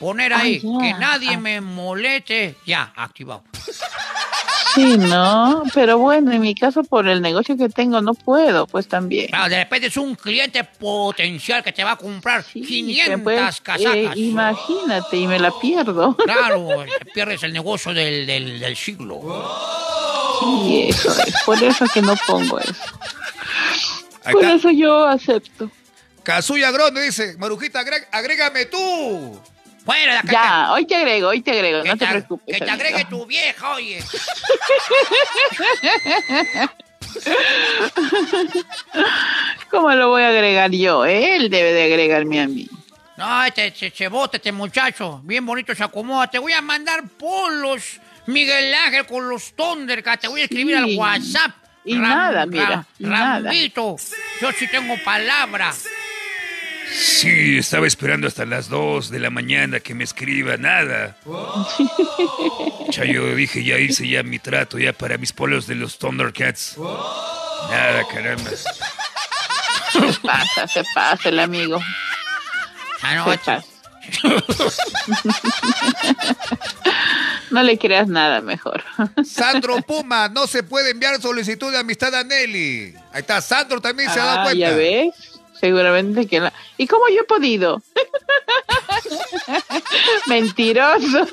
[0.00, 1.38] Poner ahí, Ah, que nadie Ah.
[1.38, 2.56] me moleste.
[2.66, 3.44] Ya, activado.
[4.74, 8.86] Sí, no, pero bueno, en mi caso por el negocio que tengo no puedo, pues
[8.86, 9.26] también.
[9.26, 13.94] Claro, de repente es un cliente potencial que te va a comprar 500 Pues, casacas.
[13.96, 16.16] eh, imagínate, y me la pierdo.
[16.16, 16.68] Claro,
[17.00, 19.20] te pierdes el negocio del, del, del siglo.
[20.40, 22.74] Sí, eso es, por eso que no pongo eso.
[24.30, 25.68] Por eso yo acepto.
[26.22, 27.82] Kazuya Grande dice, Marujita,
[28.12, 29.40] agrégame tú.
[29.90, 30.32] Fuera de acá.
[30.32, 32.46] Ya, hoy te agrego, hoy te agrego, no te te, preocupes.
[32.58, 32.86] que te amigo.
[32.86, 34.02] agregue tu vieja, oye.
[39.70, 41.04] ¿Cómo lo voy a agregar yo?
[41.04, 42.68] Él debe de agregarme a mí.
[43.16, 45.20] No, este, se bota este muchacho.
[45.24, 46.26] Bien bonito se acomoda.
[46.28, 50.22] Te voy a mandar polos, Miguel Ángel, con los Thundercats.
[50.22, 50.82] Te voy a escribir Sí.
[50.82, 51.50] al WhatsApp.
[51.84, 53.40] Y nada, mira, y nada.
[53.40, 53.96] Rambito,
[54.40, 55.72] yo sí tengo palabra.
[55.72, 55.88] Sí,
[56.92, 61.16] estaba esperando hasta las 2 de la mañana que me escriba nada.
[62.90, 66.76] Ya yo dije, ya hice ya mi trato ya para mis polos de los Thundercats.
[66.76, 68.50] Nada, caramba.
[68.50, 71.80] Se pasa, se pasa el amigo.
[77.50, 78.82] No le creas nada mejor.
[79.24, 82.94] Sandro Puma, no se puede enviar solicitud de amistad a Nelly.
[83.12, 84.58] Ahí está, Sandro también se ha dado Ah, cuenta.
[84.58, 85.14] ya ves.
[85.60, 86.52] Seguramente que la...
[86.78, 87.82] ¿Y cómo yo he podido?
[90.26, 91.26] Mentiroso.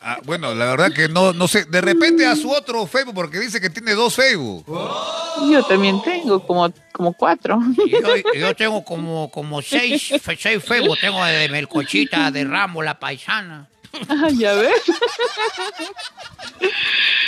[0.00, 1.64] Ah, bueno, la verdad que no, no sé.
[1.64, 4.64] De repente a su otro Facebook, porque dice que tiene dos Facebook.
[5.50, 7.58] Yo también tengo como, como cuatro.
[7.76, 10.98] yo, yo tengo como, como seis, seis Facebook.
[11.00, 13.68] Tengo de Melcochita, de Ramo, la paisana.
[14.08, 14.82] Ah, ya ves.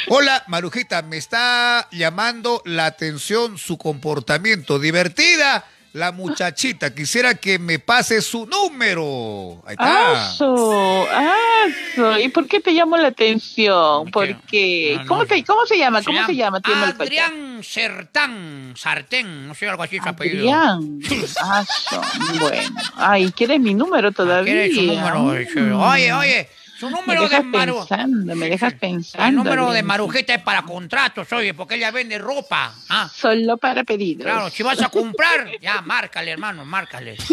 [0.09, 4.78] Hola, Marujita, me está llamando la atención su comportamiento.
[4.78, 6.95] Divertida la muchachita.
[6.95, 9.62] Quisiera que me pase su número.
[9.66, 10.28] Ahí está.
[10.28, 12.19] Aso, aso.
[12.19, 14.11] ¿Y por qué te llamo la atención?
[14.11, 16.03] Porque, No, no, ¿cómo, te- ¿cómo se llama?
[16.03, 16.61] ¿Cómo se llama?
[16.65, 20.39] Adrián Sertán, Sartén, no sé, algo así su apellido.
[20.55, 21.01] Adrián.
[21.43, 22.01] Aso.
[22.40, 22.77] Bueno.
[22.97, 24.53] Ay, ¿quieres mi número todavía?
[24.53, 25.81] ¿Quieres su número?
[25.81, 27.78] Oye, oye, su Me número de Maru...
[27.78, 29.26] pensando, me dejas pensando.
[29.28, 29.82] El número de.
[29.82, 32.74] Marujita es para contratos, oye, porque ella vende ropa.
[32.88, 34.24] Ah, Solo para pedidos.
[34.24, 37.16] claro, si vas a comprar, ya, márcale, hermano, márcale.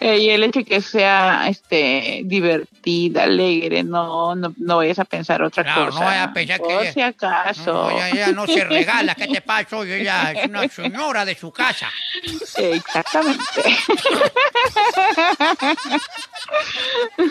[0.00, 5.42] Eh, y el hecho que sea este divertida, alegre, no, no, no vayas a pensar
[5.42, 5.98] otra Claro, cosa.
[6.00, 7.72] no vayas a pensar que Por ella- si acaso.
[7.72, 9.76] No, ella, ella no se regala, ¿qué te pasa?
[9.78, 11.90] Oye, ella es una señora de su casa.
[12.56, 13.44] Exactamente.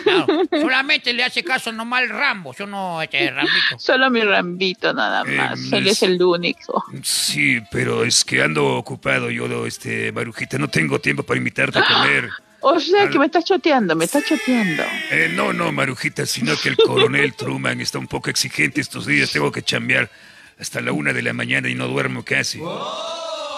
[0.04, 3.78] Claro, solamente le hace caso nomás al Rambo, yo no, este Rambito.
[3.78, 5.58] Solo mi Rambito nada Eh, más.
[5.58, 6.84] no Él es- es el único.
[7.02, 10.58] Sí, pero es que ando ocupado yo, este, Marujita.
[10.58, 12.30] No tengo tiempo para invitarte a comer.
[12.68, 14.82] O sea que me estás choteando, me estás choteando.
[15.12, 19.30] Eh, no, no, Marujita, sino que el coronel Truman está un poco exigente estos días.
[19.30, 20.10] Tengo que chambear
[20.58, 22.60] hasta la una de la mañana y no duermo casi.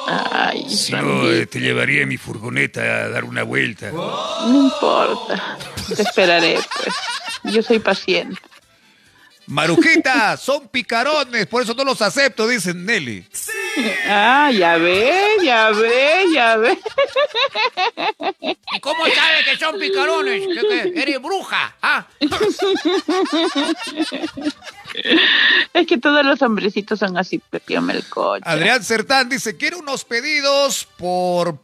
[0.09, 3.93] Ay, Si no, eh, te llevaría mi furgoneta a dar una vuelta.
[3.93, 5.57] no importa.
[5.95, 6.95] Te esperaré, pues.
[7.55, 8.40] Yo soy paciente.
[9.47, 13.27] Marujita, son picarones, por eso no los acepto, dice Nelly.
[14.06, 16.78] Ah, ya ves, ya ves, ya ves.
[18.40, 20.46] ¿Y cómo sabes que son picarones?
[20.46, 21.76] ¿Que, que eres bruja?
[21.82, 22.06] ¿Ah?
[25.74, 28.50] Es que todos los hombrecitos son así, Pepio Melcocha.
[28.50, 31.59] Adrián Sertán dice, quiero unos pedidos por...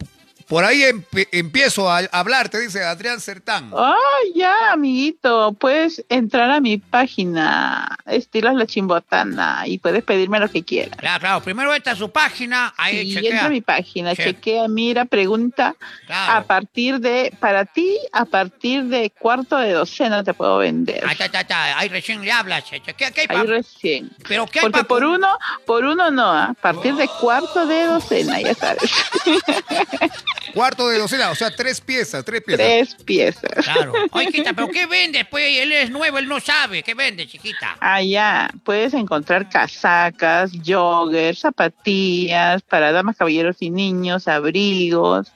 [0.47, 0.83] Por ahí
[1.31, 3.71] empiezo a hablarte, dice Adrián Sertán.
[3.75, 3.95] Ah,
[4.35, 10.63] ya, amiguito, puedes entrar a mi página, Estilos La Chimbotana, y puedes pedirme lo que
[10.63, 10.97] quieras.
[10.99, 13.31] Claro, claro, primero entra a su página, ahí chequea.
[13.31, 14.23] entra a mi página, Sí.
[14.23, 15.75] chequea, mira, pregunta.
[16.05, 16.33] Claro.
[16.33, 21.03] A partir de, para ti, a partir de cuarto de docena te puedo vender.
[21.05, 22.65] Ahí está, está, está, ahí recién le hablas.
[22.65, 24.11] che, che, ¿Qué, hay Ahí recién.
[24.27, 25.27] ¿Pero qué hay Porque por uno,
[25.65, 26.49] por uno no, ¿ah?
[26.51, 28.91] a partir de cuarto de docena, ya sabes.
[30.53, 32.65] Cuarto de docena, o sea, tres piezas, tres piezas.
[32.65, 33.65] Tres piezas.
[33.65, 33.93] Claro.
[34.11, 35.25] Oye, Quita, ¿pero qué vende?
[35.25, 36.83] Pues él es nuevo, él no sabe.
[36.83, 37.77] ¿Qué vende, chiquita?
[37.79, 45.31] Allá puedes encontrar casacas, joggers, zapatillas para damas, caballeros y niños, abrigos.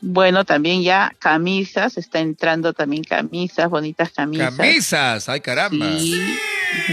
[0.00, 4.56] Bueno, también ya camisas, está entrando también camisas, bonitas camisas.
[4.56, 5.86] Camisas, ay caramba.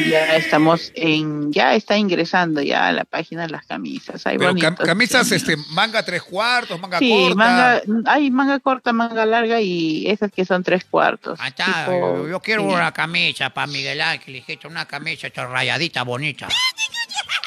[0.09, 4.25] Ya estamos en, ya está ingresando ya a la página de las camisas.
[4.27, 5.59] Hay Pero cam- camisas, diseños.
[5.59, 7.35] este, manga tres cuartos, manga Sí, corta.
[7.35, 11.39] manga, hay manga corta, manga larga y esas que son tres cuartos.
[11.39, 12.67] Ahí está, tipo- yo, yo quiero sí.
[12.69, 16.47] una camisa para Miguel Ángel, hijito, una camisa rayadita bonita.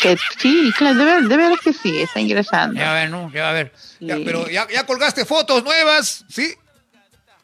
[0.01, 2.79] Que, sí, claro, de ver, de ver que sí, está ingresando.
[2.81, 3.31] Ya a ver, ¿no?
[3.33, 3.73] Ya a ver.
[4.01, 6.55] Ya, pero ya, ya colgaste fotos nuevas, ¿sí?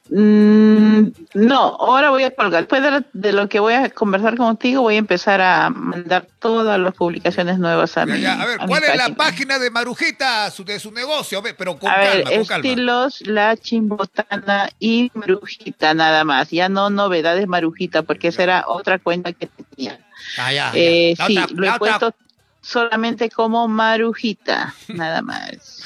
[0.08, 2.62] Mm, no, ahora voy a colgar.
[2.62, 6.26] Después de, lo- de lo que voy a conversar contigo, voy a empezar a mandar
[6.38, 8.40] todas las publicaciones nuevas a Ya, mi ya.
[8.42, 9.58] A ver, ¿cuál es la página.
[9.58, 11.40] de Marujita, su- de su negocio?
[11.42, 12.68] Ver, pero con A ver, calma, con calma.
[12.68, 16.50] estilos, la chimbotana y marujita nada más.
[16.50, 19.98] Ya no novedades marujita, porque esa era otra cuenta que tenía.
[20.38, 20.70] Ah, ya.
[20.74, 22.14] Eh, sí, otra- lo he puesto
[22.60, 25.82] solamente como marujita, nada más.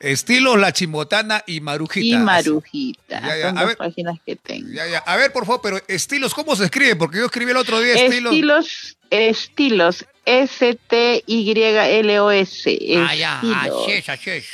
[0.00, 2.16] Estilos La Chimbotana y Marujita.
[2.16, 3.20] Y marujita.
[3.20, 3.76] Ya, ya, Son a dos ver.
[3.76, 4.68] páginas que tengo.
[4.72, 4.98] Ya, ya.
[4.98, 6.96] A ver, por favor, pero estilos, ¿cómo se escribe?
[6.96, 8.32] Porque yo escribí el otro día estilos.
[8.32, 12.78] Estilos, estilos, S-T-Y-L-O-S.
[12.98, 14.46] Ah, ya, así es, así es.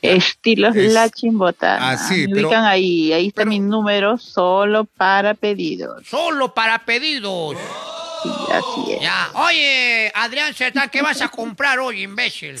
[0.00, 1.90] Estilos Es- La Chimbotana.
[1.90, 6.06] Ah, sí, Me pero- ubican ahí, ahí está mi número solo para pedidos.
[6.06, 7.56] Solo para pedidos.
[8.22, 9.00] Sí, así es.
[9.02, 9.28] Ya.
[9.34, 12.56] Oye, Adrián Sertán, ¿qué vas a comprar hoy, imbécil?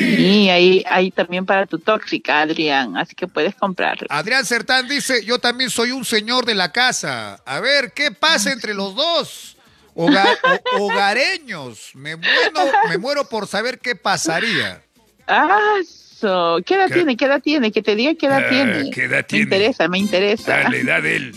[0.00, 4.06] Y ahí, ahí también para tu tóxica, Adrián, así que puedes comprarlo.
[4.10, 7.34] Adrián Sertán dice, yo también soy un señor de la casa.
[7.44, 9.56] A ver, ¿qué pasa entre los dos?
[9.94, 10.38] Hoga-
[10.78, 11.90] hogareños.
[11.94, 14.82] Me muero, me muero por saber qué pasaría.
[15.26, 16.94] Ah, so, ¿qué edad ¿Qué?
[16.94, 17.16] tiene?
[17.16, 17.70] ¿Qué edad tiene?
[17.72, 18.90] Que te diga qué edad Ah, tiene.
[18.90, 19.42] ¿qué edad Me tiene?
[19.44, 20.54] interesa, me interesa.
[20.66, 21.34] A la edad de él.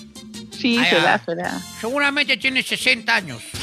[0.64, 1.02] Sí, Ah, se ya.
[1.03, 1.61] da, se da.
[1.81, 3.44] Seguramente tiene 60 años.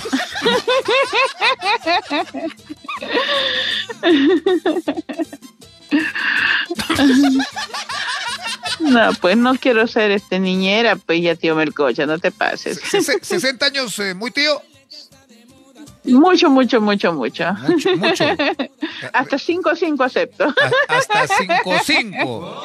[8.81, 12.81] No, pues no quiero ser este niñera, pues ya tío Melcocha, no te pases.
[12.83, 14.63] Sese- 60 años, eh, muy tío.
[16.11, 17.53] Mucho, mucho, mucho, mucho.
[17.67, 18.25] Mucho, mucho.
[19.13, 20.45] Hasta 5 cinco acepto.
[20.45, 22.63] A- hasta 5-5.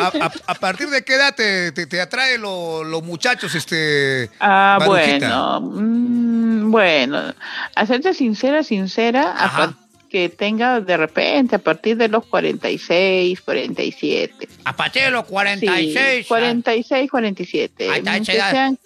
[0.00, 4.30] A, a- a partir de qué edad te, te, te atrae lo- los muchachos, este.
[4.40, 5.58] Ah, Marujita?
[5.58, 5.60] bueno.
[5.60, 7.34] mm, bueno,
[7.74, 9.74] a serte sincera, sincera, Ajá.
[10.08, 14.48] que tenga de repente a partir de los 46, 47.
[14.64, 16.26] A partir de los Sí, 46.
[16.26, 17.90] 46, 47.
[17.90, 18.78] Ahí está, Mm, que sean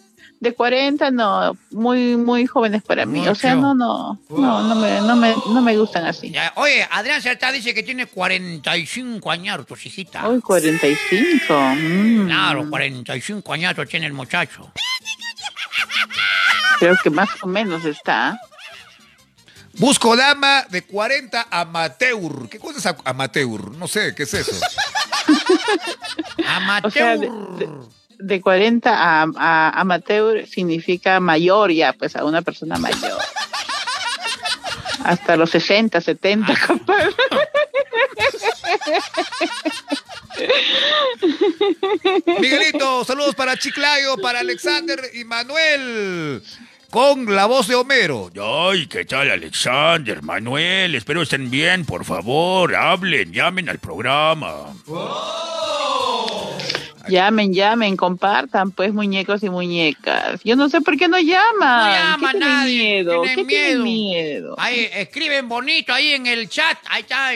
[0.45, 3.27] de 40, no, muy muy jóvenes para mí.
[3.27, 3.75] O sea, Mucho.
[3.75, 6.31] no, no, no, no me, no me, no me gustan así.
[6.31, 10.29] Ya, Oye, Adrián Certa dice que tiene 45 años, hijita.
[10.29, 11.55] Uy, 45.
[11.77, 14.71] mm, Claro, 45 años tiene el muchacho.
[16.79, 18.39] Creo que más o menos está.
[19.77, 22.49] Busco dama de 40 amateur.
[22.49, 23.73] ¿Qué cosa es a- amateur?
[23.77, 24.53] No sé, ¿qué es eso?
[26.47, 26.87] Amateur.
[26.87, 27.27] O sea, de,
[27.59, 27.69] de-
[28.19, 33.19] de 40 a, a amateur significa mayor ya, pues a una persona mayor.
[35.05, 37.11] Hasta los 60, 70, compadre.
[42.41, 46.43] Miguelito, saludos para Chiclayo, para Alexander y Manuel.
[46.91, 48.31] Con la voz de Homero.
[48.41, 50.95] Ay, ¿qué tal, Alexander, Manuel?
[50.95, 52.75] Espero estén bien, por favor.
[52.77, 54.73] Hablen, llamen al programa.
[57.09, 60.41] Llamen, llamen, compartan, pues, muñecos y muñecas.
[60.45, 61.91] Yo no sé por qué no llaman.
[61.91, 63.23] No llama ¿Qué nadie, miedo?
[63.23, 64.41] tienen ¿Qué tienen miedo.
[64.43, 64.55] miedo?
[64.59, 66.79] Ahí escriben bonito ahí en el chat.
[66.89, 67.31] Ahí está,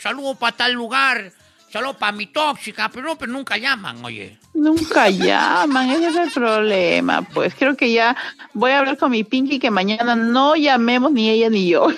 [0.00, 1.32] saludo para tal lugar.
[1.70, 4.38] Saludo para mi tóxica, pero, no, pero nunca llaman, oye.
[4.54, 7.22] Nunca llaman, ese es el problema.
[7.22, 8.16] Pues creo que ya
[8.52, 11.88] voy a hablar con mi Pinky que mañana no llamemos ni ella ni yo.
[11.88, 11.96] No,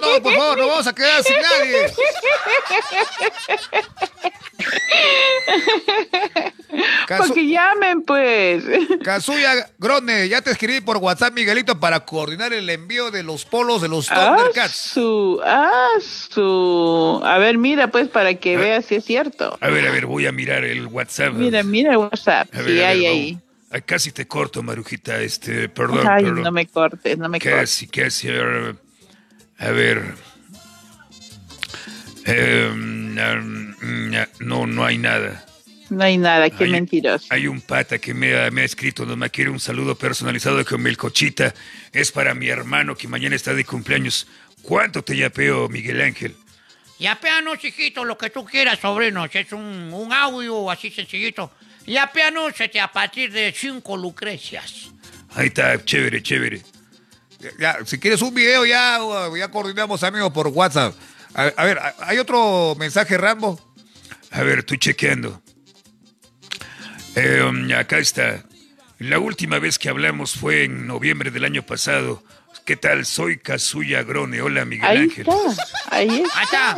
[0.00, 1.92] no, no, por favor, no vamos a quedar sin nadie.
[7.18, 8.64] Casu- Porque llamen, pues.
[9.04, 13.82] Kazuya Grone, ya te escribí por WhatsApp, Miguelito, para coordinar el envío de los polos
[13.82, 14.94] de los Ah, Thundercats.
[15.44, 17.20] ah, su.
[17.24, 19.56] A ver, mira, pues, para que veas si es cierto.
[19.60, 21.32] A ver, a ver, voy a mirar el WhatsApp.
[21.34, 23.12] Mira, mira el WhatsApp, A ver, si a ver, hay vamos.
[23.16, 23.38] ahí.
[23.70, 26.42] Ay, casi te corto, Marujita, este, perdón, Ay, perdón.
[26.42, 27.54] no me cortes, no me cortes.
[27.60, 28.28] Casi, casi.
[28.28, 28.76] A ver.
[29.58, 30.14] A ver.
[32.24, 33.14] Em,
[34.40, 35.44] no, no hay nada.
[35.92, 37.26] No hay nada, qué Hay- mentiroso.
[37.28, 40.64] Hay un pata que me ha, me ha escrito, no me quiere un saludo personalizado
[40.64, 41.52] con Melcochita.
[41.92, 44.26] Es para mi hermano que mañana está de cumpleaños.
[44.62, 46.34] ¿Cuánto te yapeo, Miguel Ángel?
[46.98, 49.28] Yapeanos, hijito, lo que tú quieras, sobrinos.
[49.34, 51.52] Es un, un audio así sencillito.
[51.86, 54.92] Yapeanos este, a partir de cinco lucrecias.
[55.34, 56.62] Ahí está, chévere, chévere.
[57.58, 58.98] Ya, si quieres un video, ya,
[59.36, 60.94] ya coordinamos, amigos, por WhatsApp.
[61.34, 63.60] A, a ver, ¿hay otro mensaje, Rambo?
[64.30, 65.42] A ver, estoy chequeando.
[67.16, 68.42] Eh, acá está.
[68.98, 72.22] La última vez que hablamos fue en noviembre del año pasado.
[72.64, 73.04] ¿Qué tal?
[73.04, 74.40] Soy Kazuya Grone.
[74.40, 75.26] Hola, Miguel Ahí Ángel.
[75.28, 76.42] está, ahí Ahí está.
[76.42, 76.76] está.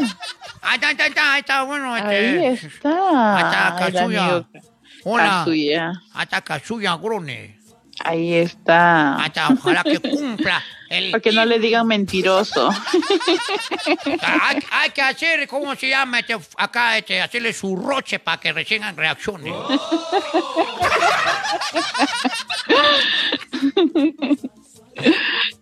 [0.63, 1.97] Ahí está, ahí está, ahí está, ahí está, bueno.
[1.97, 3.37] Este, Ahí está.
[3.37, 4.47] Ahí está, Kazuya.
[5.05, 5.25] Hola.
[5.25, 5.93] Kazuya.
[6.15, 7.61] Ahí está Kazuya Grone.
[8.05, 9.19] Ahí está.
[9.27, 11.11] Está, ojalá que cumpla el...
[11.11, 12.71] Para que no le digan mentiroso.
[14.23, 16.21] Hay, hay que hacer, ¿cómo se llama?
[16.21, 19.53] Este, acá, este, hacerle su roche para que recién reaccione.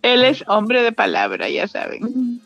[0.01, 2.41] Él es hombre de palabra, ya saben.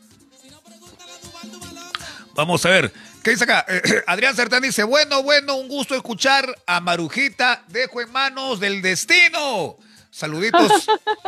[2.36, 2.94] Vamos a ver.
[3.24, 3.65] ¿Qué dice acá?
[4.07, 7.64] Adrián Sertán dice, bueno, bueno, un gusto escuchar a Marujita.
[7.68, 9.78] Dejo en manos del destino.
[10.18, 10.88] Saluditos,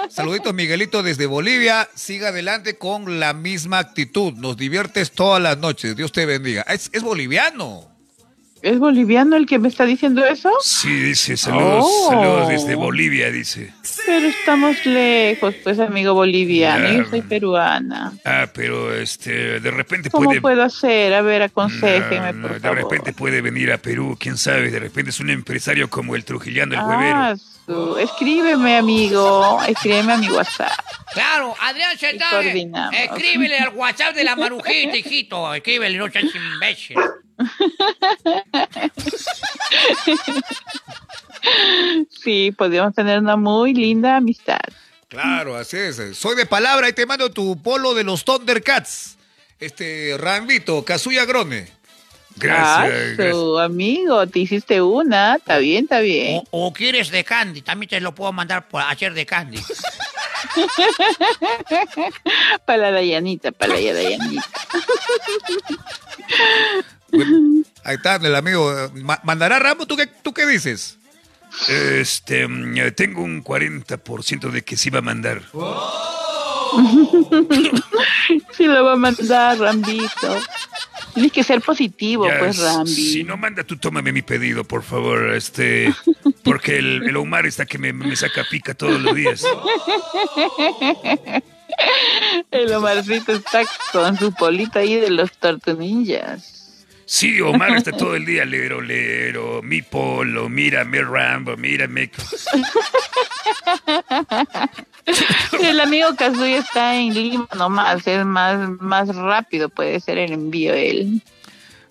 [0.10, 1.88] saluditos Miguelito desde Bolivia.
[1.94, 4.34] Siga adelante con la misma actitud.
[4.34, 5.96] Nos diviertes todas las noches.
[5.96, 6.64] Dios te bendiga.
[6.64, 7.99] Es, boliviano.
[8.62, 10.52] ¿Es boliviano el que me está diciendo eso?
[10.62, 12.10] Sí, dice, saludos, Oh.
[12.10, 13.74] saludos desde Bolivia, dice.
[14.06, 16.90] Pero estamos lejos, pues, amigo boliviano.
[16.92, 17.10] Yo Ya.
[17.10, 18.14] soy peruana.
[18.26, 20.42] Ah, pero este, de repente ¿Cómo puede...
[20.42, 21.14] puedo hacer?
[21.14, 22.78] A ver, aconséjeme, No, no, por de favor.
[22.78, 26.74] repente puede venir a Perú, quién sabe, de repente es un empresario como el Trujillano,
[26.74, 27.38] el Ah, huevero.
[27.66, 29.60] su- Escríbeme, amigo.
[29.68, 30.72] Escríbeme a mi WhatsApp.
[31.14, 31.96] Claro, Adrián
[32.32, 32.94] coordinamos.
[32.96, 35.54] escríbele al WhatsApp de la marujita, hijito.
[35.54, 36.98] Escríbele, no seas imbécil.
[42.24, 44.60] Sí, podríamos tener una muy linda amistad.
[45.08, 46.00] Claro, así es.
[46.18, 49.18] Soy de palabra y te mando tu polo de los Thundercats.
[49.60, 51.68] Este, Rambito, Kazuya Grone.
[52.36, 52.88] Gracias, Ah,
[53.18, 53.36] gracias.
[53.64, 55.36] amigo, te hiciste una.
[55.36, 56.42] Está bien, está bien.
[56.52, 59.60] O, o quieres de Candy, también te lo puedo mandar por hacer de Candy.
[62.66, 64.46] Para la Dayanita, para la Dayanita.
[67.84, 68.72] Ahí está el amigo.
[68.78, 69.86] eh, Ma- ¿Mandará Rambo?
[69.86, 70.98] ¿Tú qué, ¿Tú qué dices?
[71.68, 75.42] Este, mm, eh, tengo un 40% de que sí va a mandar.
[78.56, 80.40] Sí, lo va a mandar, Rambito.
[81.16, 82.92] Tienes que ser positivo, Ya, pues, Rambi.
[82.92, 85.34] Si no manda tú, tómame mi pedido, por favor.
[85.34, 85.92] Este,
[86.44, 89.44] porque el, el Omar está que me, me saca pica todos los días.
[92.52, 93.62] El Omarcito está
[93.92, 96.59] con su polita ahí de los tortunillas.
[97.12, 102.12] Sí, Omar está todo el día lero, lero, mi polo, mírame Rambo, mírame.
[105.60, 110.76] El amigo Kazuya está en Lima nomás, es más, más rápido, puede ser el envío
[110.76, 111.24] él.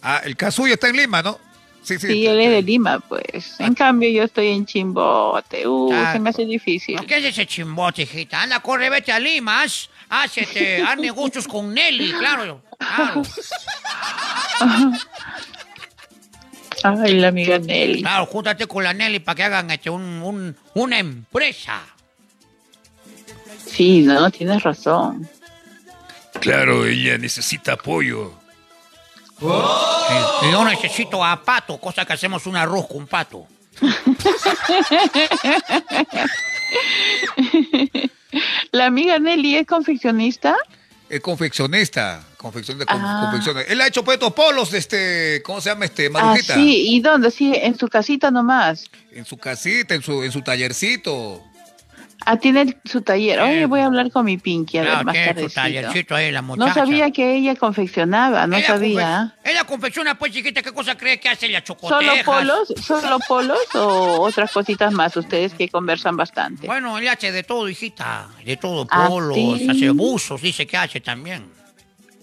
[0.03, 1.41] Ah, el Kazuya está en Lima, ¿no?
[1.83, 2.07] Sí, sí.
[2.07, 3.59] Sí, él es de Lima, pues.
[3.59, 5.67] En cambio, yo estoy en Chimbote.
[5.67, 6.13] Uh, Ah.
[6.13, 7.01] se me hace difícil.
[7.07, 8.43] ¿Qué es ese chimbote, hijita?
[8.43, 9.65] Anda, corre, vete a Lima,
[10.09, 12.63] haz, haz, este, haz negocios con Nelly, claro.
[12.79, 13.23] Claro,
[16.85, 18.03] Ay, la amiga Nelly.
[18.03, 21.81] claro, júntate con la Nelly para que hagan este, un, un- una empresa.
[23.67, 25.29] Sí, no, tienes razón.
[26.41, 28.33] Claro, ella necesita apoyo.
[29.41, 33.47] Y yo necesito a pato, cosa que hacemos un arroz con pato.
[38.73, 40.57] La amiga Nelly es confeccionista.
[41.09, 42.23] Es confeccionista.
[42.37, 43.21] Confeccionista, con- Ah.
[43.31, 43.63] confecciona.
[43.63, 46.07] Él ha hecho pues estos polos, este, ¿cómo se llama este?
[46.07, 46.55] Ah, Marujita.
[46.55, 47.31] sí, ¿y dónde?
[47.31, 48.85] Sí, en su casita nomás.
[49.13, 51.43] En su casita, en su, en su tallercito.
[52.27, 53.41] Ah, tiene su taller.
[53.41, 55.55] Oye, voy a hablar con mi Pinky a ver más tiene su tardecito.
[55.61, 56.69] tallercito ahí, la muchacha.
[56.69, 59.35] No sabía que ella confeccionaba, no Ella sabía.
[59.45, 61.63] confe- Ella confecciona, pues, chiquita, ¿qué cosa cree que hace ella?
[61.65, 62.25] ¿Solo Chocotejas.
[62.25, 62.75] polos?
[62.85, 65.17] ¿Solo polos o otras cositas más?
[65.17, 66.67] Ustedes que conversan bastante.
[66.67, 68.29] Bueno, ella hace de todo, hijita.
[68.45, 71.58] De todo, ¿Ah, polos, hace buzos, dice que hace también.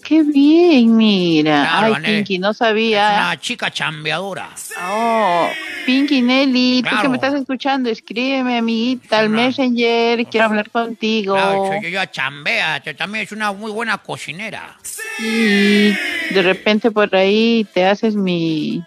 [0.06, 1.62] Qué bien, mira.
[1.80, 2.02] Claro, Ay.
[2.04, 3.08] Pinky, no Es sabía.
[3.28, 4.50] una chica chambeadora.
[4.88, 5.48] Oh,
[5.84, 7.10] Pinky Nelly, tú que Claro.
[7.10, 11.34] me estás escuchando, escríbeme, amiguita, al Messenger, quiero hablar contigo.
[11.34, 14.76] Claro, yo, yo chambea, que también es una muy buena cocinera.
[15.18, 15.88] Y
[16.34, 18.84] de repente por ahí te haces mi,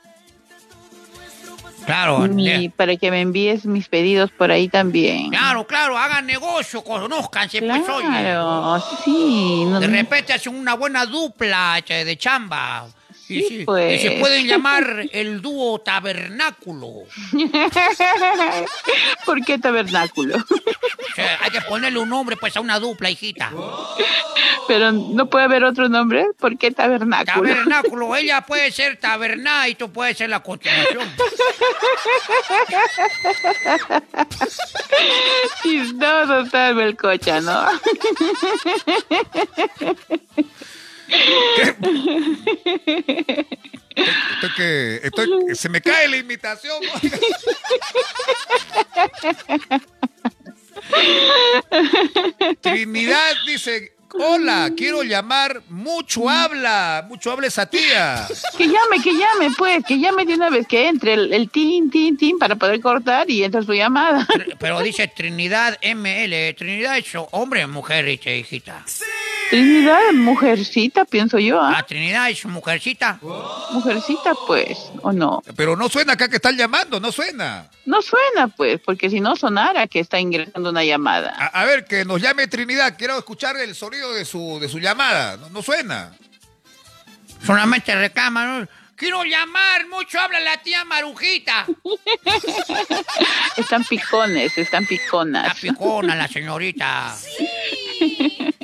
[1.86, 5.30] Claro, mi- para que me envíes mis pedidos por ahí también.
[5.30, 8.06] claro, claro, hagan negocio, conózcanse, pues, oye.
[8.08, 9.64] Claro, sí.
[9.66, 12.86] no- De repente hacen una buena dupla de chamba.
[13.30, 14.02] Y, Sí, sí, pues.
[14.02, 17.04] y se pueden llamar el dúo tabernáculo.
[19.26, 20.38] ¿Por qué tabernáculo?
[21.16, 23.52] sea, hay que ponerle un nombre pues a una dupla, hijita.
[24.68, 26.26] Pero no puede haber otro nombre.
[26.40, 27.48] ¿Por qué tabernáculo?
[27.48, 31.08] Tabernáculo, ella puede ser taberná y tú puedes ser la continuación.
[35.62, 37.66] Sí, no, total, Melcocha, ¿no?
[43.96, 46.78] Estoy que, estoy, se me cae la imitación.
[52.62, 58.28] Trinidad dice, hola, quiero llamar, mucho habla, mucho habla esa tía.
[58.58, 61.90] Que llame, que llame, pues, que llame de una vez, que entre el, el tin,
[61.90, 64.26] tin, tin para poder cortar y entra su llamada.
[64.60, 66.56] Pero dice Trinidad ML.
[66.56, 68.86] Trinidad es hombre o mujer, dice, hijita.
[69.50, 71.84] Trinidad, mujercita, pienso yo, Ah, ¿ah?
[71.86, 73.20] Trinidad es mujercita.
[73.72, 75.42] Mujercita, pues, ¿o no?
[75.56, 77.68] Pero no suena acá que están llamando, no suena.
[77.86, 81.34] No suena, pues, porque si no sonara que está ingresando una llamada.
[81.38, 84.80] A, a ver, que nos llame Trinidad, quiero escuchar el sonido de su, de su
[84.80, 85.38] llamada.
[85.38, 86.14] No, no suena.
[87.44, 88.68] Solamente reclama, ¿no?
[88.96, 91.66] Quiero llamar, mucho habla la tía Marujita.
[93.58, 95.58] Están picones, están piconas.
[95.60, 97.16] picona, la señorita.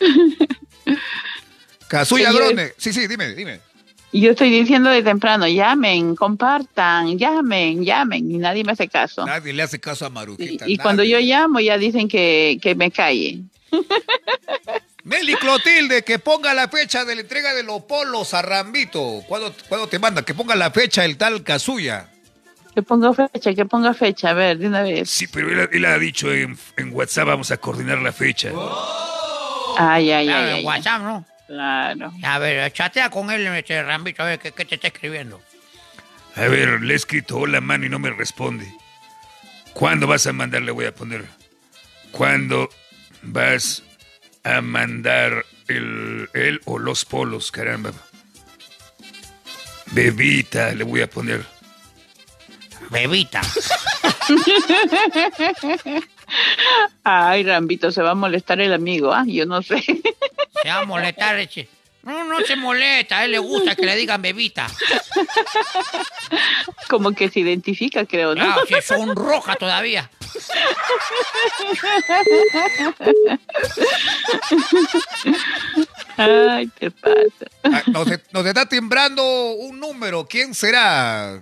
[1.88, 2.32] Kazuya.
[2.32, 2.72] Grone.
[2.76, 3.60] Sí, sí, dime, dime.
[4.12, 9.26] Y yo estoy diciendo de temprano, llamen, compartan, llamen, llamen, y nadie me hace caso.
[9.26, 10.68] Nadie le hace caso a Marujita.
[10.68, 11.10] y cuando nadie.
[11.10, 13.40] yo llamo ya dicen que, que me calle.
[15.04, 19.22] Meli Clotilde, que ponga la fecha de la entrega de los polos a Rambito.
[19.26, 20.22] ¿Cuándo, cuándo te manda?
[20.22, 22.08] Que ponga la fecha el tal Kazuya.
[22.72, 25.10] Que ponga fecha, que ponga fecha, a ver, de una vez.
[25.10, 28.52] Sí, pero él, él ha dicho en, en WhatsApp, vamos a coordinar la fecha.
[29.78, 30.64] Ay, ay, Claro, ay, en ay.
[30.64, 31.24] WhatsApp, ¿no?
[31.46, 32.12] Claro.
[32.22, 35.40] A ver, chatea con él, este Rambito, a ver qué, qué te está escribiendo.
[36.36, 38.72] A ver, le he escrito hola, mano, y no me responde.
[39.72, 40.62] ¿Cuándo vas a mandar?
[40.62, 41.24] Le voy a poner.
[42.10, 42.68] ¿Cuándo
[43.22, 43.82] vas
[44.44, 47.50] a mandar el, él o los polos?
[47.52, 47.92] Caramba.
[49.92, 51.44] Bebita, le voy a poner.
[52.90, 53.40] Bebita.
[57.02, 59.24] Ay, Rambito, se va a molestar el amigo, ¿ah?
[59.26, 59.82] Yo no sé.
[59.82, 61.68] Se va a molestar ese.
[62.04, 64.66] No, no se molesta, a él le gusta que le digan bebita.
[66.88, 68.44] Como que se identifica, creo, ¿no?
[68.44, 70.10] Claro, si sonroja todavía.
[76.16, 77.46] Ay, te pasa.
[77.62, 80.26] Ah, no, se, nos está timbrando un número.
[80.26, 81.40] ¿Quién será?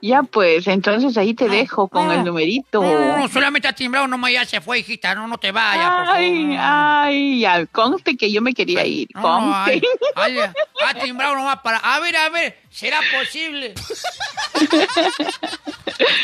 [0.00, 2.82] Ya pues, entonces ahí te dejo con el numerito.
[2.82, 5.14] No, no, no, solamente ha timbrado, nomás ya se fue, hijita.
[5.14, 6.16] No, no te vayas, por favor.
[6.16, 9.28] Ay, ay, ya, conste que yo me quería ir, No, no,
[9.64, 9.82] conste.
[10.14, 10.50] ay, ay,
[10.86, 11.78] ha timbrado nomás para.
[11.78, 13.74] A ver, a ver, ¿será posible?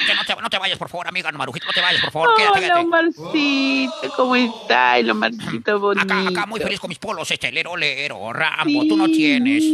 [0.05, 2.35] Que no, te, no te vayas, por favor, amiga Marujito, no te vayas, por favor.
[2.37, 2.81] Quédate, Hola, quédate.
[2.81, 4.99] Omarcito, ¿cómo está?
[4.99, 6.05] El Omarcito bonito.
[6.05, 9.65] Acá, acá muy feliz con mis polos, este, lero, lero, Rambo, tú no tienes.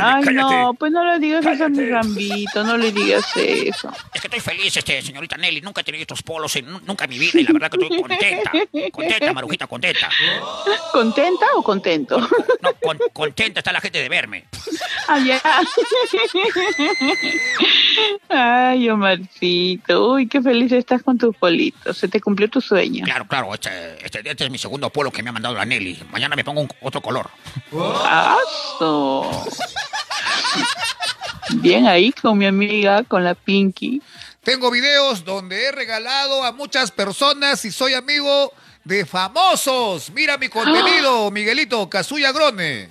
[0.00, 3.90] Ay, no, pues no le digas eso a mi Rambito, no le digas eso.
[4.14, 7.04] Es que estoy feliz, este, señorita Nelly, nunca he tenido estos polos en, nu- nunca
[7.04, 8.52] en mi vida y la verdad que estoy contenta.
[8.92, 10.08] Contenta, Marujita, contenta.
[10.92, 12.18] ¿Contenta o contento?
[12.60, 14.44] No, con- contenta está la gente de verme.
[15.08, 15.40] Allá.
[18.28, 21.96] Ay, Omarcito, uy, qué feliz estás con tus politos.
[21.96, 23.04] Se te cumplió tu sueño.
[23.04, 23.70] Claro, claro, este,
[24.04, 25.98] este, este es mi segundo polo que me ha mandado la Nelly.
[26.10, 27.30] Mañana me pongo un- otro color.
[28.04, 29.44] ¡Aso!
[31.54, 34.02] Bien ahí con mi amiga, con la Pinky.
[34.42, 38.52] Tengo videos donde he regalado a muchas personas y soy amigo
[38.84, 40.10] de famosos.
[40.10, 42.90] Mira mi contenido, Miguelito, Kazuya Grone.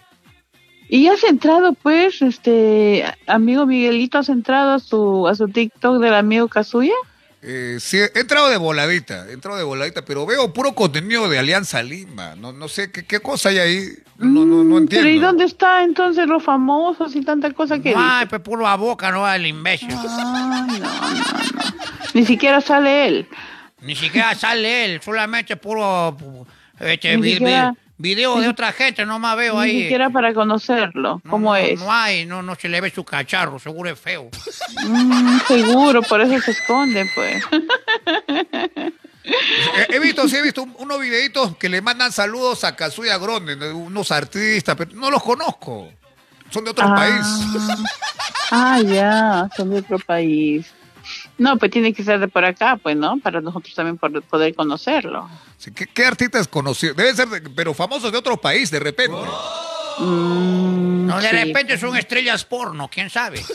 [0.89, 6.13] Y has entrado, pues, este, amigo Miguelito, has entrado a su, a su TikTok del
[6.13, 6.93] amigo Kazuya.
[7.41, 11.37] Eh, sí, he entrado de voladita, he entrado de voladita, pero veo puro contenido de
[11.37, 12.35] Alianza Lima.
[12.35, 13.89] No, no sé qué, qué cosa hay ahí.
[14.17, 15.05] No, no, no entiendo.
[15.05, 18.27] Pero ¿y dónde está entonces los famosos y tanta cosa que Ay, dice?
[18.27, 19.89] pues puro a boca, no el imbécil.
[19.91, 20.89] Ay, no, no, no.
[22.13, 23.27] Ni siquiera sale él.
[23.81, 26.17] Ni siquiera sale él, solamente puro
[26.79, 29.81] este, Ni siquiera- vi- video de otra gente, nomás veo Ni ahí.
[29.83, 31.21] siquiera para conocerlo.
[31.23, 31.79] No, ¿Cómo no, es?
[31.79, 34.29] No hay, no, no se le ve su cacharro, seguro es feo.
[34.85, 37.43] Mm, seguro, por eso se esconde, pues.
[39.23, 43.17] He, he visto, sí he visto un- unos videitos que le mandan saludos a Kazuya
[43.17, 43.77] Grone, ¿no?
[43.77, 45.91] unos artistas, pero no los conozco.
[46.49, 46.95] Son de otro Ah.
[46.95, 47.25] país.
[48.51, 50.65] Ah, ya, son de otro país.
[51.37, 53.17] No, pues tiene que ser de por acá, pues, ¿no?
[53.19, 55.29] Para nosotros también por- poder conocerlo.
[55.57, 56.95] Sí, ¿Qué, qué artistas conocidos?
[56.97, 59.17] Deben ser, de- pero famosos de otro país, de repente.
[59.99, 61.35] Mm, No, de sí.
[61.35, 63.41] repente son estrellas porno, quién sabe.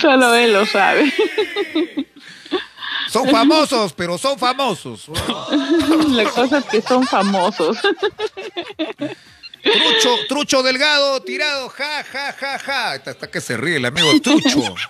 [0.00, 1.12] Solo él lo sabe.
[3.10, 5.08] Son famosos, pero son famosos.
[6.08, 7.78] La cosa es que son famosos.
[9.62, 12.92] Trucho, trucho delgado, tirado, ja, ja, ja, ja.
[12.92, 14.74] Hasta, que se ríe el amigo Trucho.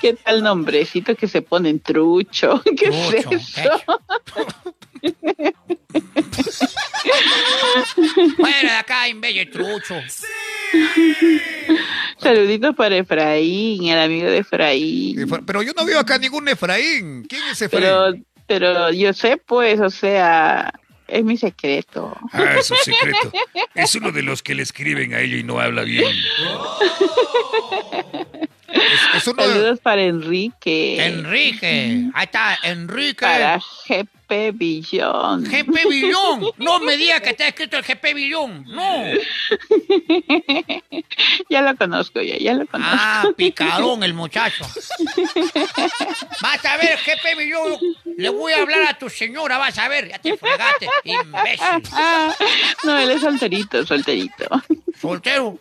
[0.00, 2.62] ¿Qué tal nombrecito que se ponen trucho?
[2.76, 4.00] ¿Qué Trucho, es eso?
[8.36, 9.94] Fuera de acá, imbécil trucho.
[12.18, 15.28] Saluditos para Efraín, el amigo de Efraín.
[15.46, 17.26] Pero yo no veo acá ningún Efraín.
[17.28, 17.84] ¿Quién es Efraín?
[17.84, 18.14] Pero,
[18.46, 20.72] pero yo sé, pues, o sea,
[21.10, 22.16] es mi secreto.
[22.32, 23.32] Ah, es un secreto.
[23.74, 26.14] Es uno de los que le escriben a ella y no habla bien.
[29.14, 31.04] Es uno de- Saludos para Enrique.
[31.04, 33.20] Enrique, ahí está, Enrique.
[33.20, 33.60] Para
[34.30, 35.44] GP Billón.
[35.44, 36.46] GP Billón.
[36.58, 38.64] No me diga que está escrito el GP Billón.
[38.68, 39.04] No.
[41.48, 42.94] Ya lo conozco, ya, ya lo conozco.
[42.96, 44.64] Ah, picarón el muchacho.
[46.42, 47.78] Vas a ver, GP Billón.
[48.16, 50.08] Le voy a hablar a tu señora, vas a ver.
[50.08, 51.88] Ya te fregaste, imbécil.
[51.92, 52.34] Ah,
[52.84, 54.44] no, él es solterito, solterito.
[55.00, 55.58] ¿Soltero?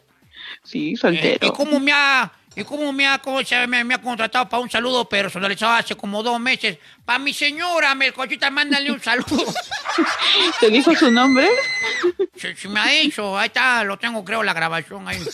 [0.63, 1.53] Sí, Eh, ¿Y soltero.
[1.53, 4.69] cómo me ha, y cómo me ha, cómo se- me, me ha contratado para un
[4.69, 6.77] saludo personalizado hace como dos meses?
[7.05, 9.45] Para mi señora, Melcochita, mándale un saludo.
[10.59, 11.47] ¿Te dijo su nombre?
[12.35, 15.19] Se, se me ha dicho, ahí está, lo tengo creo la grabación ahí.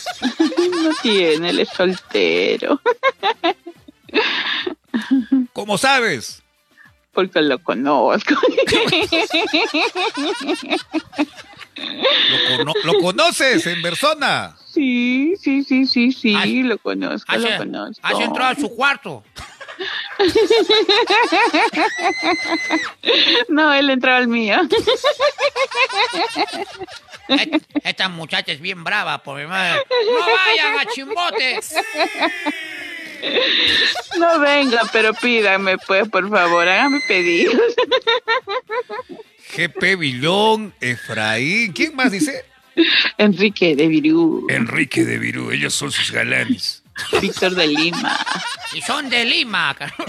[0.82, 2.82] No tiene, él es soltero.
[5.54, 6.42] ¿Cómo sabes?
[7.14, 8.36] Porque lo conozco.
[11.78, 14.56] ¿Lo, cono- lo conoces en persona?
[14.74, 18.06] Sí, sí, sí, sí, sí, lo conozco, Has, lo conozco.
[18.06, 19.24] has entrado a su cuarto.
[23.50, 24.58] No, él entraba al mío.
[27.84, 29.82] Esta muchacha es bien brava, por mi madre.
[30.12, 31.60] ¡No vayan a chimbote!
[34.20, 37.56] No venga, pero pídame, pues, por favor, hágame pedidos.
[39.56, 41.74] GP Villón, Efraín.
[41.74, 42.46] ¿Quién más dice?
[43.18, 46.84] Enrique de Virú, Enrique de Virú, ellos son sus galanes.
[47.22, 48.18] Víctor de Lima.
[48.74, 49.76] Y son de Lima.
[49.78, 50.06] carajo.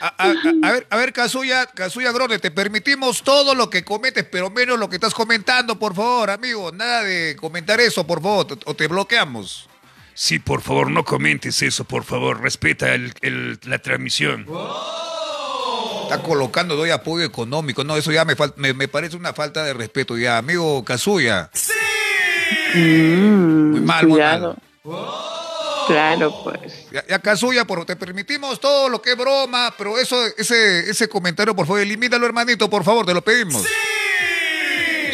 [0.00, 3.82] A, a- a- a ver, a ver, Kazuya, Kazuya Grone, te permitimos todo lo que
[3.84, 6.70] cometes, pero menos lo que estás comentando, por favor, amigo.
[6.72, 9.68] Nada de comentar eso, por favor, o te bloqueamos.
[10.22, 12.42] Sí, por favor, no comentes eso, por favor.
[12.42, 14.46] Respeta el- el- la transmisión.
[16.02, 17.84] Está colocando doy apoyo económico.
[17.84, 20.36] No, eso ya me, me, me parece una falta de respeto ya.
[20.36, 21.50] Amigo Kazuya.
[22.74, 24.56] muy mal, muy cuidado.
[25.86, 26.90] Claro, pues.
[26.92, 31.08] Ya, ya Kazuya, por, te permitimos todo lo que es broma, pero eso, ese, ese
[31.08, 33.64] comentario, por favor, elimínalo, hermanito, por favor, te lo pedimos.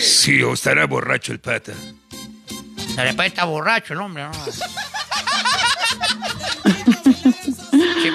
[0.01, 1.75] Sí, o estará borracho el pata.
[2.97, 4.33] De repente está borracho el hombre, ¿no?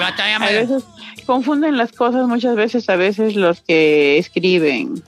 [0.03, 0.83] A me- veces
[1.25, 5.03] confunden las cosas muchas veces, a veces los que escriben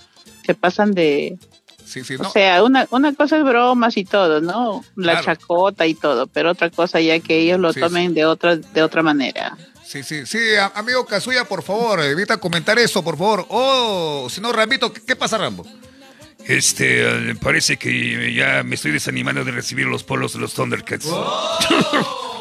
[0.46, 1.38] se pasan de...
[1.86, 2.32] Sí, sí, O no.
[2.32, 4.84] sea, una, una cosa es bromas y todo, ¿no?
[4.96, 5.26] La Claro.
[5.26, 8.82] chacota y todo, pero otra cosa ya que ellos lo Sí, tomen de otra de
[8.82, 9.56] otra manera.
[9.86, 10.40] Sí, sí, sí,
[10.74, 13.46] amigo Kazuya, por favor, evita comentar eso, por favor.
[13.50, 15.66] Oh, si no, Rambito, ¿qué, qué pasa, Rambo?
[16.46, 21.06] Este, eh, parece que ya me estoy desanimando de recibir los polos de los Thundercats.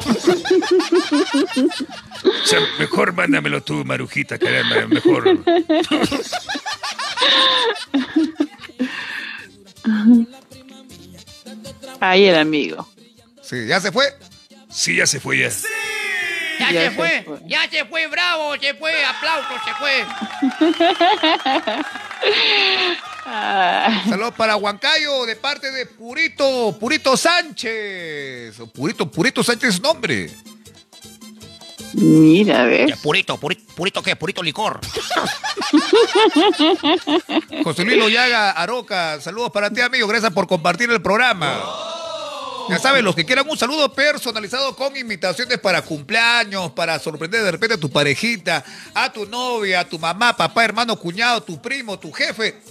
[2.25, 5.39] o sea, mejor mándamelo tú, Marujita, caramba, mejor.
[11.99, 12.87] Ahí el amigo.
[13.41, 14.05] Sí, ¿ya se fue?
[14.69, 15.49] Sí, ya se fue ya.
[16.59, 17.39] Ya, Ya se se fue, fue.
[17.45, 20.05] ya se fue, bravo, se fue, aplauso, se fue.
[23.25, 28.59] Ah, Saludos para Huancayo de parte de Purito, Purito Sánchez.
[28.59, 30.29] O Purito, Purito Sánchez es nombre.
[31.93, 32.97] mira, ¿ves?
[32.99, 34.79] Purito, purito, purito qué, purito licor.
[37.63, 40.07] José Luis Loyaga Aroca, saludos para ti, amigo.
[40.07, 41.61] Gracias por compartir el programa.
[42.69, 47.51] Ya saben, los que quieran un saludo personalizado con invitaciones para cumpleaños, para sorprender de
[47.51, 48.63] repente a tu parejita,
[48.93, 52.61] a tu novia, a tu mamá, papá, hermano, cuñado, tu primo, tu jefe.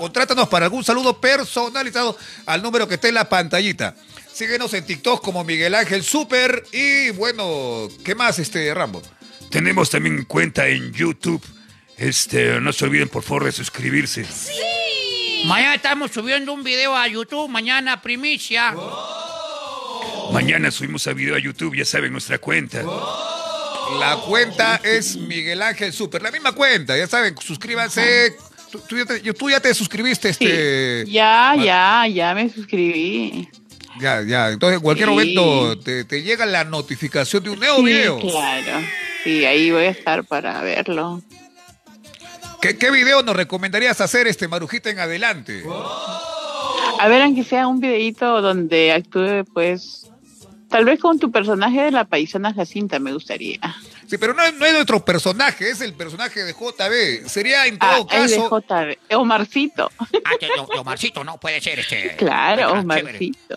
[0.00, 2.16] Contrátanos para algún saludo personalizado
[2.46, 3.94] al número que está en la pantallita.
[4.32, 6.64] Síguenos en TikTok como Miguel Ángel Super.
[6.72, 9.02] Y bueno, ¿qué más, este Rambo?
[9.50, 11.44] Tenemos también cuenta en YouTube.
[11.98, 14.24] Este, no se olviden, por favor, de suscribirse.
[15.44, 18.74] Mañana estamos subiendo un video a YouTube, mañana primicia.
[20.32, 22.82] Mañana subimos a video a YouTube, ya saben, nuestra cuenta.
[23.98, 26.22] La cuenta es Miguel Ángel Super.
[26.22, 28.34] La misma cuenta, ya saben, suscríbanse.
[28.70, 30.44] Tú, tú ya, te, tú ya te suscribiste, Sí.
[30.44, 31.04] este.
[31.10, 33.48] Ya, ya, ya me suscribí.
[34.00, 34.50] Ya, ya.
[34.50, 35.12] Entonces, en cualquier Sí.
[35.12, 38.18] momento te, te llega la notificación de un nuevo Sí, video.
[38.20, 38.78] claro.
[39.24, 41.20] Sí, ahí voy a estar para verlo.
[42.62, 45.62] ¿Qué, ¿Qué video nos recomendarías hacer, este Marujita, en adelante?
[46.98, 50.10] A ver, aunque sea un videito donde actúe, pues,
[50.68, 53.58] tal vez con tu personaje de la paisana Jacinta me gustaría.
[54.10, 57.28] Sí, pero no, es- no es nuestro personaje, es el personaje de JB.
[57.28, 58.48] Sería, en Ah, todo es de caso.
[59.08, 59.16] JB.
[59.16, 59.90] Omarcito.
[60.24, 62.16] Ah, que lo- lo Marcito, no puede ser este.
[62.16, 63.54] Claro, Ah, Omarcito.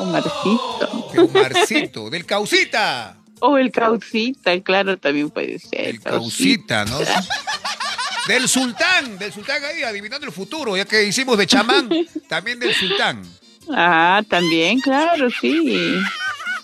[0.00, 1.08] Omarcito.
[1.14, 3.16] de Omarcito, del Causita.
[3.40, 5.80] O el Caucita, claro, también puede ser.
[5.88, 6.98] El Causita, ¿no?
[8.28, 11.88] Del sultán, del sultán ahí, adivinando el futuro, ya que hicimos de chamán,
[12.28, 13.22] también del sultán.
[13.68, 15.98] Ah, también, claro, sí.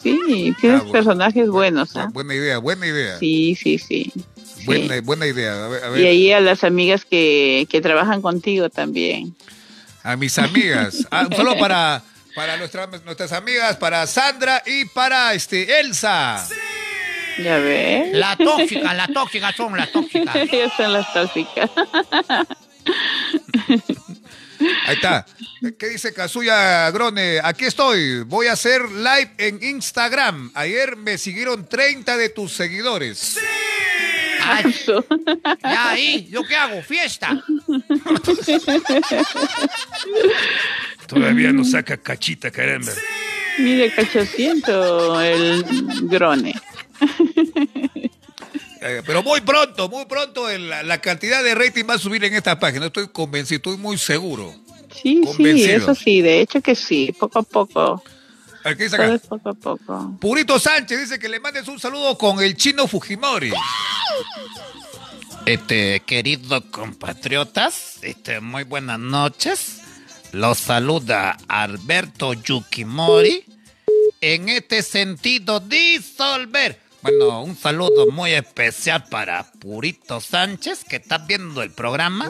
[0.03, 0.93] Sí, tienes Ah, bueno.
[0.93, 2.09] personajes buenos, ¿ah?
[2.13, 3.19] Buena idea, buena idea.
[3.19, 4.13] Sí, sí, sí.
[4.15, 4.65] Sí.
[4.67, 5.65] Buena, buena idea.
[5.65, 9.35] A ver, a, ver, Y ahí a las amigas que, que trabajan contigo también.
[10.03, 11.07] a mis amigas.
[11.11, 12.03] Ah, saludo para,
[12.35, 16.47] para nuestras, nuestras amigas, para Sandra y para este Elsa.
[17.43, 18.13] Ya ves.
[18.15, 20.37] La tóxica, la tóxica son las tóxicas.
[20.37, 21.71] Ellas son las tóxicas.
[24.87, 25.27] Ahí está.
[25.79, 27.41] ¿Qué dice Kazuya Grone?
[27.43, 28.23] Aquí estoy.
[28.25, 30.51] Voy a hacer live en Instagram.
[30.55, 33.39] Ayer me siguieron 30 de tus seguidores.
[34.45, 34.75] Ay,
[35.63, 36.83] ya ahí, ¿yo qué hago?
[36.83, 37.43] Fiesta.
[41.07, 42.93] Todavía nos saca cachita, caramba.
[43.59, 45.65] Mire, cachociento el
[46.09, 46.55] grone.
[48.85, 52.25] Eh, pero muy pronto, muy pronto el- la, la cantidad de rating va a subir
[52.25, 52.87] en esta página.
[52.87, 54.55] Estoy convencido, estoy muy seguro.
[55.01, 58.03] Sí, sí, eso sí, de hecho que sí, poco a poco.
[58.65, 59.19] A ver, ¿qué dice acá?
[59.29, 60.17] poco a poco.
[60.21, 63.53] Purito Sánchez dice que le mandes un saludo con el chino Fujimori.
[65.47, 69.79] Este, queridos compatriotas, este, muy buenas noches.
[70.33, 73.45] Los saluda Alberto Yukimori.
[74.21, 76.79] En este sentido, disolver.
[77.03, 82.29] Bueno, un saludo muy especial para Purito Sánchez, que está viendo el programa.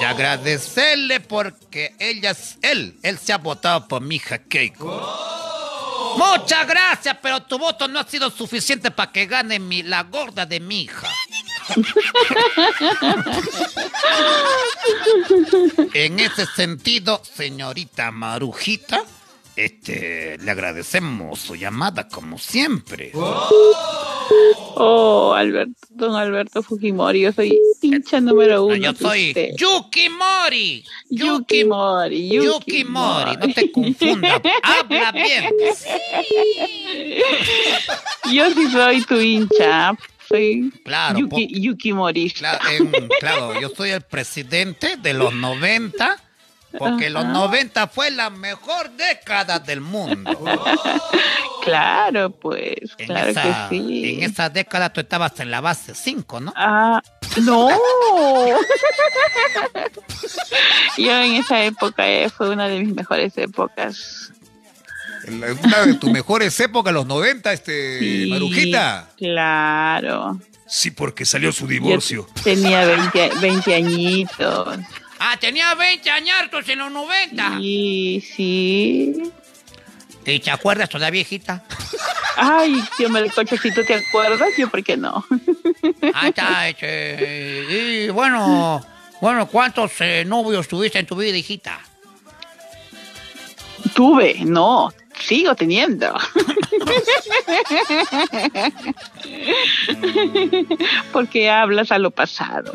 [0.00, 2.98] Y agradecerle porque ella es él.
[3.02, 4.86] Él se ha votado por mi hija Keiko.
[6.16, 10.46] Muchas gracias, pero tu voto no ha sido suficiente para que gane mi, la gorda
[10.46, 11.08] de mi hija.
[15.94, 19.02] En ese sentido, señorita Marujita,
[19.58, 23.10] este, le agradecemos su llamada como siempre.
[23.14, 28.76] Oh, Alberto, don Alberto Fujimori, yo soy hincha número uno.
[28.76, 29.50] Yo soy usted.
[29.56, 30.84] Yuki Mori.
[31.10, 34.40] Yuki Mori, Yuki, Yuki Mori, no te confundas.
[34.62, 35.52] Habla bien.
[38.32, 39.96] Yo sí soy tu hincha.
[40.28, 42.30] Soy Claro, Yuki, Yuki Mori.
[42.30, 42.60] Claro,
[43.18, 46.22] claro, yo soy el presidente de los 90,
[46.76, 50.30] porque los 90 fue la mejor década del mundo.
[51.64, 54.14] Claro, pues, En claro esa, que sí.
[54.14, 56.54] En esa década tú estabas en la base 5, ¿no?
[56.56, 57.02] Ah,
[57.42, 57.68] no.
[60.96, 64.32] Yo en esa época eh, fue una de mis mejores épocas.
[65.26, 69.08] En la- Una de tus mejores épocas, los 90, este, Sí, Marujita.
[69.18, 70.40] Claro.
[70.66, 72.26] Sí, porque salió su Yo divorcio.
[72.44, 74.78] tenía 20, 20 añitos.
[75.18, 77.58] Ah, tenía 20 añartos en los 90.
[77.60, 79.32] Y sí.
[80.24, 81.64] ¿Y te acuerdas todavía, viejita?
[82.36, 85.24] Ay, tío Melcocho, si tú te acuerdas, yo por qué no.
[86.14, 88.84] Ahí está, este, y bueno,
[89.20, 91.80] bueno, ¿cuántos eh, novios tuviste en tu vida, hijita?
[93.94, 96.12] Tuve, no, sigo teniendo.
[101.12, 102.72] Porque hablas a lo pasado.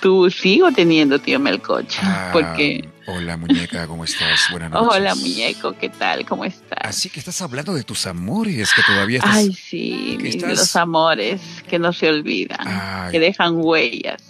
[0.00, 2.00] Tú sigo teniendo, tío Melcocha.
[2.02, 2.88] Ah, Porque.
[3.06, 4.46] Hola, muñeca, ¿cómo estás?
[4.50, 4.96] Buenas noches.
[4.96, 6.24] Hola, muñeco, ¿qué tal?
[6.24, 6.78] ¿Cómo estás?
[6.80, 9.36] Así que estás hablando de tus amores, que todavía estás...
[9.36, 13.12] Ay, sí, mis- estás- los amores que no se olvidan, Ay.
[13.12, 14.22] que dejan huellas.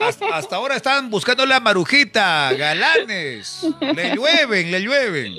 [0.00, 3.66] Hasta, hasta ahora están buscando la Marujita, galanes.
[3.94, 5.34] Le llueven, le llueven.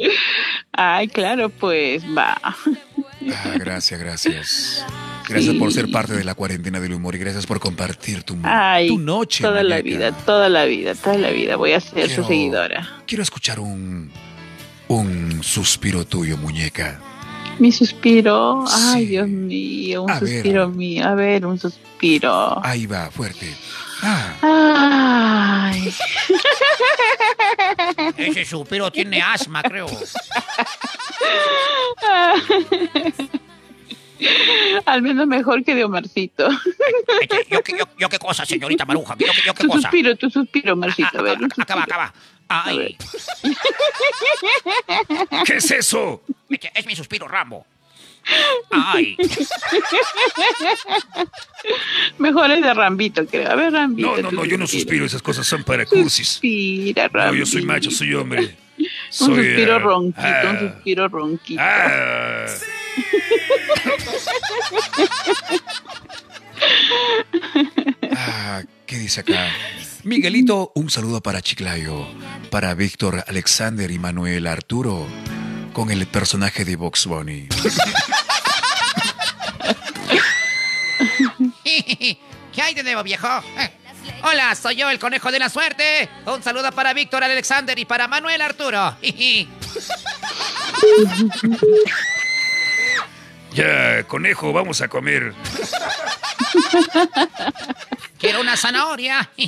[0.73, 2.37] Ay, claro, pues va.
[2.43, 4.85] Ah, gracias, gracias.
[5.27, 8.87] Gracias por ser parte de la cuarentena del humor y gracias por compartir tu, Ay,
[8.87, 9.43] tu noche.
[9.43, 12.87] toda la vida, toda la vida, toda la vida voy a ser Quiero- su seguidora.
[13.05, 14.11] Quiero escuchar un,
[14.87, 16.99] un suspiro tuyo, muñeca.
[17.59, 19.05] Mi suspiro, ay Sí.
[19.07, 20.29] Dios mío, un A ver.
[20.35, 22.65] suspiro mío, a ver, un suspiro.
[22.65, 23.53] Ahí va, fuerte.
[24.01, 25.93] Ay,
[28.17, 29.87] Ese suspiro tiene asma, creo.
[34.85, 36.49] al menos mejor que de Omarcito.
[37.21, 39.81] Este, yo, qué- yo, yo qué cosa, señorita Maruja, yo, yo qué Tu cosa.
[39.83, 41.37] suspiro, tu suspiro, Omarcito, a ver.
[41.39, 41.79] un Acaba, suspiro.
[41.81, 42.13] acaba.
[42.51, 42.97] Ay,
[45.45, 46.23] ¿Qué es eso?
[46.49, 47.65] este, es mi suspiro, Rambo.
[48.71, 49.17] Ay,
[52.17, 53.49] Mejor es de Rambito, creo.
[53.51, 54.15] A ver, Rambito.
[54.15, 55.05] No, no, no, yo no suspiro.
[55.05, 56.27] esas cosas son para cursis.
[56.27, 57.45] Suspira, No, Rambito.
[57.45, 58.55] yo soy macho, soy hombre.
[58.77, 61.61] Un suspiro ah, ronquito, ah, un suspiro ronquito.
[61.61, 62.45] ah.
[68.15, 69.49] Ah, ¿qué dice acá?
[70.03, 72.07] Miguelito, un saludo para Chiclayo,
[72.49, 75.05] para Víctor, Alexander y Manuel Arturo,
[75.73, 77.47] con el personaje de Box Bunny.
[81.63, 83.27] ¿Qué hay de nuevo, viejo?
[83.57, 83.71] Eh,
[84.23, 86.09] Hola, soy yo, el conejo de la suerte.
[86.25, 88.95] Un saludo para Víctor Alexander y para Manuel Arturo.
[93.51, 95.33] Ya, conejo, vamos a comer.
[98.19, 99.27] Quiero una zanahoria.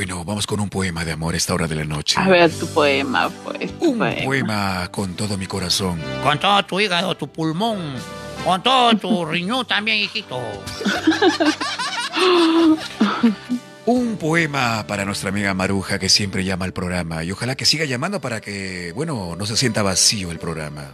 [0.00, 2.18] Bueno, vamos con un poema de amor a esta hora de la noche.
[2.18, 3.70] A ver tu poema, pues.
[3.78, 4.24] tu Un poema.
[4.24, 6.00] poema con todo mi corazón.
[6.22, 7.96] Con todo tu hígado, tu pulmón.
[8.42, 10.40] Con todo tu riñón también, hijito.
[13.84, 17.84] Un poema para nuestra amiga Maruja que siempre llama al programa y ojalá que siga
[17.84, 20.92] llamando para que, bueno, no se sienta vacío el programa.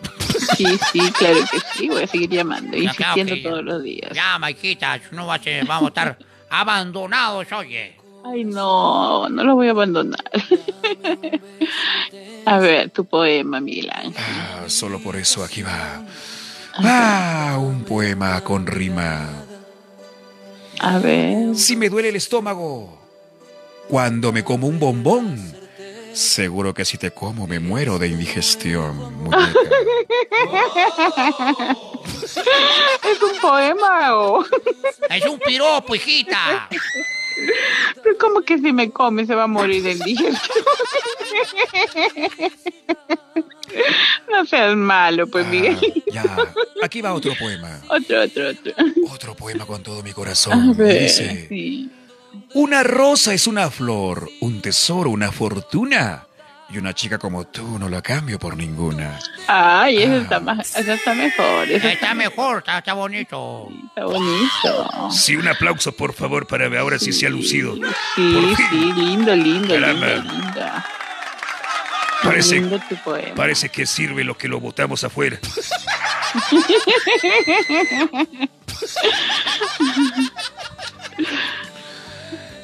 [0.56, 1.88] Sí, sí, claro que sí.
[1.88, 4.10] Voy a seguir llamando, claro insistiendo que- todos los días.
[4.12, 6.18] Ya, Maikita, no va a ser- vamos a estar
[6.50, 7.95] abandonados, oye.
[8.28, 10.24] Ay, no, no lo voy a abandonar.
[12.46, 14.14] a ver, tu poema, Miguel Ángel.
[14.18, 16.02] Ah, solo por eso aquí va.
[16.74, 19.28] Ah, un poema con rima.
[20.80, 21.54] A ver.
[21.54, 22.98] Si me duele el estómago
[23.88, 25.54] cuando me como un bombón,
[26.12, 29.52] seguro que si te como me muero de indigestión, muñeca.
[33.04, 34.44] ¿Es un poema o...?
[35.10, 36.68] Es un piropo, hijita.
[38.02, 40.36] Pero ¿Cómo que si me come se va a morir del digestión?
[44.30, 45.78] No seas malo, pues, Ah, Miguel.
[46.12, 46.24] ya,
[46.82, 47.80] aquí va otro poema.
[47.88, 48.72] Otro, otro, otro.
[49.12, 50.76] Otro poema con todo mi A corazón.
[50.76, 51.90] ver, Dice, sí.
[52.54, 56.25] una rosa es una flor, un tesoro, una fortuna
[56.68, 59.20] Y una chica como tú no la cambio por ninguna.
[59.46, 61.68] Ay, eso está, más, eso está mejor.
[61.70, 63.68] Eso Está mejor, está, está bonito.
[63.86, 65.10] está bonito.
[65.12, 67.76] Sí, un aplauso, por favor, para ver ahora sí se ha lucido.
[68.16, 70.06] Sí, sí, lindo, lindo, Caramba.
[70.08, 70.60] lindo, lindo.
[72.24, 73.34] Parece, Lindo tu poema.
[73.36, 75.38] parece que sirve lo que lo botamos afuera.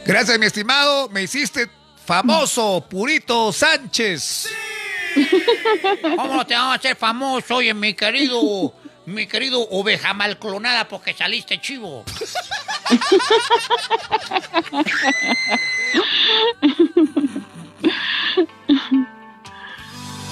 [0.05, 1.09] Gracias, mi estimado.
[1.11, 1.69] Me hiciste
[2.05, 4.49] famoso, Purito Sánchez.
[6.17, 8.73] ¿Cómo no te vamos a hacer famoso, oye, mi querido,
[9.07, 12.05] mi querido oveja mal clonada porque saliste chivo?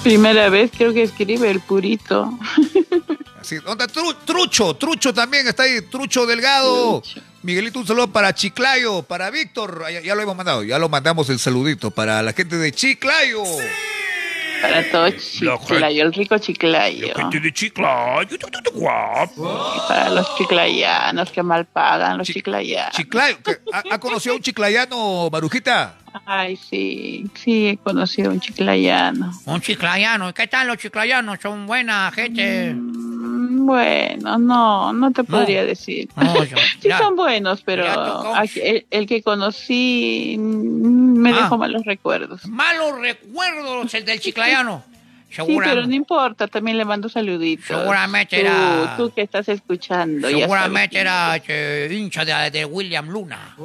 [0.03, 2.31] Primera vez creo que escribe el purito.
[3.39, 7.03] Así, onda, Tru- trucho, Trucho también está ahí, Trucho Delgado.
[7.43, 9.83] Miguelito, un saludo para Chiclayo, para Víctor.
[9.91, 13.43] Ya, ya lo hemos mandado, ya lo mandamos el saludito para la gente de Chiclayo.
[14.61, 17.15] Para todo Chiclayo, el rico Chiclayo.
[17.15, 18.37] Gente de Chiclayo,
[18.73, 19.73] guapo.
[19.75, 22.93] Y para los chiclayanos que mal pagan, los chiclayanos.
[22.95, 23.37] Chiclayo,
[23.73, 25.95] ¿ha, ha conocido a un chiclayano, Marujita?
[26.25, 29.31] Ay, sí, sí, he conocido un chiclayano.
[29.45, 30.29] Un chiclayano.
[30.29, 31.39] ¿Y qué tal los chiclayanos?
[31.41, 32.73] Son buena gente.
[32.75, 33.10] Mm,
[33.65, 36.09] Bueno, no, no te podría decir.
[36.15, 37.85] No, yo- Sí son buenos, pero
[38.35, 41.35] aquí- el, el que conocí me Ah.
[41.35, 42.45] dejó malos recuerdos.
[42.47, 44.83] Malos recuerdos el del chiclayano.
[45.31, 47.65] Sí, pero no importa, también le mando saluditos.
[47.67, 51.37] Seguramente tú, era- Tú que estás escuchando, Seguramente era
[51.89, 53.55] hincha de, de William Luna.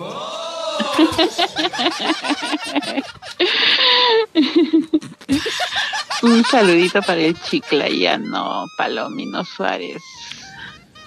[6.23, 10.03] Un saludito para el chiclayano Palomino Suárez.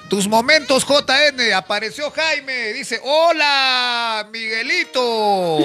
[0.09, 1.53] Tus momentos, JN.
[1.53, 2.73] Apareció Jaime.
[2.73, 5.59] Dice, hola, Miguelito.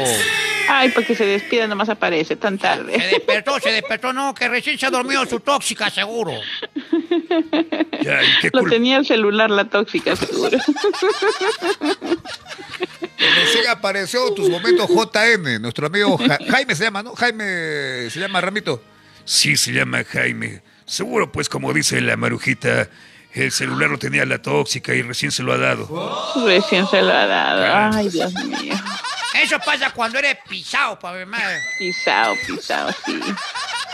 [0.69, 2.93] Ay, porque se despide, nomás aparece tan Se tarde.
[3.11, 6.33] despertó, se despertó, no, que recién se ha dormido su tóxica, seguro.
[8.03, 10.59] Ya, ¿y qué Lo tenía el celular, la tóxica, seguro.
[13.19, 15.59] Recién apareció tus momentos, JN.
[15.61, 17.15] Nuestro amigo Ja- Jaime se llama, ¿no?
[17.15, 18.83] Jaime se llama Ramito.
[19.25, 20.63] Sí, se llama Jaime.
[20.85, 22.89] Seguro, pues, como dice la marujita,
[23.35, 26.35] el celular lo tenía la tóxica y recién se lo ha dado.
[26.47, 27.97] Recién se lo ha dado.
[27.97, 28.75] Ay, Dios mío.
[29.43, 31.59] Eso pasa cuando eres pisado, pa' mi madre.
[31.79, 33.19] Pisado, pisado, sí.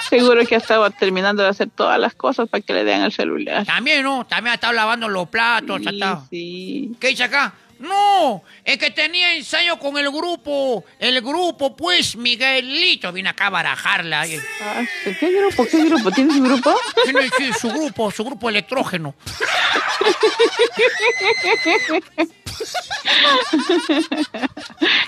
[0.08, 3.12] Seguro que ha estado terminando de hacer todas las cosas para que le den el
[3.12, 3.64] celular.
[3.64, 4.26] También, ¿no?
[4.26, 6.26] También ha estado lavando los platos, ha Sí, estado.
[6.30, 6.92] sí.
[7.00, 7.54] ¿Qué dice acá?
[7.80, 10.84] No, es que tenía ensayo con el grupo.
[10.98, 13.10] El grupo, pues, Miguelito.
[13.10, 14.20] Vine acá a barajarla.
[14.20, 15.10] Ah, sí.
[15.18, 15.66] ¿Qué grupo?
[15.66, 16.10] ¿Qué grupo?
[16.10, 16.74] ¿Tienes un grupo?
[17.04, 19.14] Tiene sí, su grupo, su grupo electrógeno.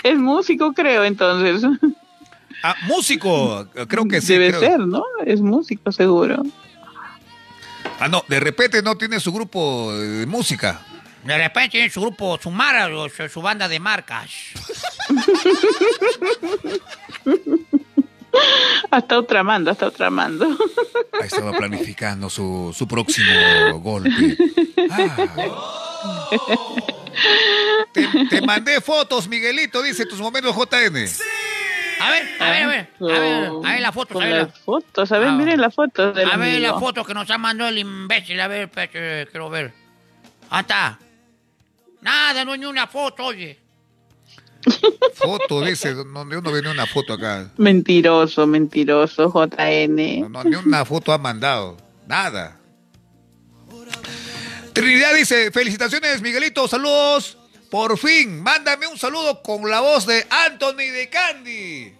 [0.03, 1.63] Es músico, creo, entonces.
[2.63, 3.67] Ah, músico.
[3.87, 4.33] Creo que sí.
[4.33, 4.59] Debe creo.
[4.61, 5.03] ser, ¿no?
[5.25, 6.41] Es músico, seguro.
[7.99, 10.81] Ah, no, de repente no tiene su grupo de música.
[11.23, 14.29] De repente tiene su grupo, su mara, o su, su banda de marcas.
[18.89, 20.45] Ha estado tramando, ha estado tramando.
[21.13, 24.09] Ahí estaba planificando su, su próximo golpe.
[24.89, 25.27] Ah,
[27.93, 31.07] Te, te mandé fotos, Miguelito, dice tus momentos, JN.
[32.01, 32.89] A ver, a ver, a ver.
[32.99, 34.47] A ver, a ver la foto, Con a ver.
[34.47, 35.33] las fotos, a ver, Ah.
[35.33, 36.11] miren la foto.
[36.11, 36.79] del A ver la amigo.
[36.79, 38.39] foto que nos ha mandado el imbécil.
[38.41, 39.73] A ver, espérate, quiero ver.
[40.49, 40.97] Ah, está.
[42.03, 43.59] Nada, no hay ni una foto, oye.
[45.15, 45.93] Foto, dice.
[45.93, 47.51] No, yo no veo ni una foto acá.
[47.57, 50.21] Mentiroso, mentiroso, JN.
[50.21, 51.77] No, no, ni una foto ha mandado.
[52.07, 52.59] Nada.
[54.73, 57.37] Trinidad dice, felicitaciones, Miguelito, saludos.
[57.69, 61.93] Por fin, mándame un saludo con la voz de Anthony de Candy.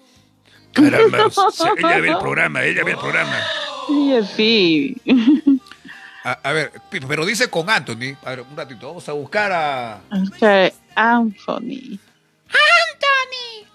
[0.72, 1.28] Caramba,
[1.78, 3.38] ella ve el programa, ella ve el programa.
[3.86, 5.02] Sí, así.
[6.24, 6.72] A, a ver,
[7.08, 8.16] pero dice con Anthony.
[8.24, 10.00] A ver, un ratito, vamos a buscar a...
[10.10, 12.00] O sea, Anthony.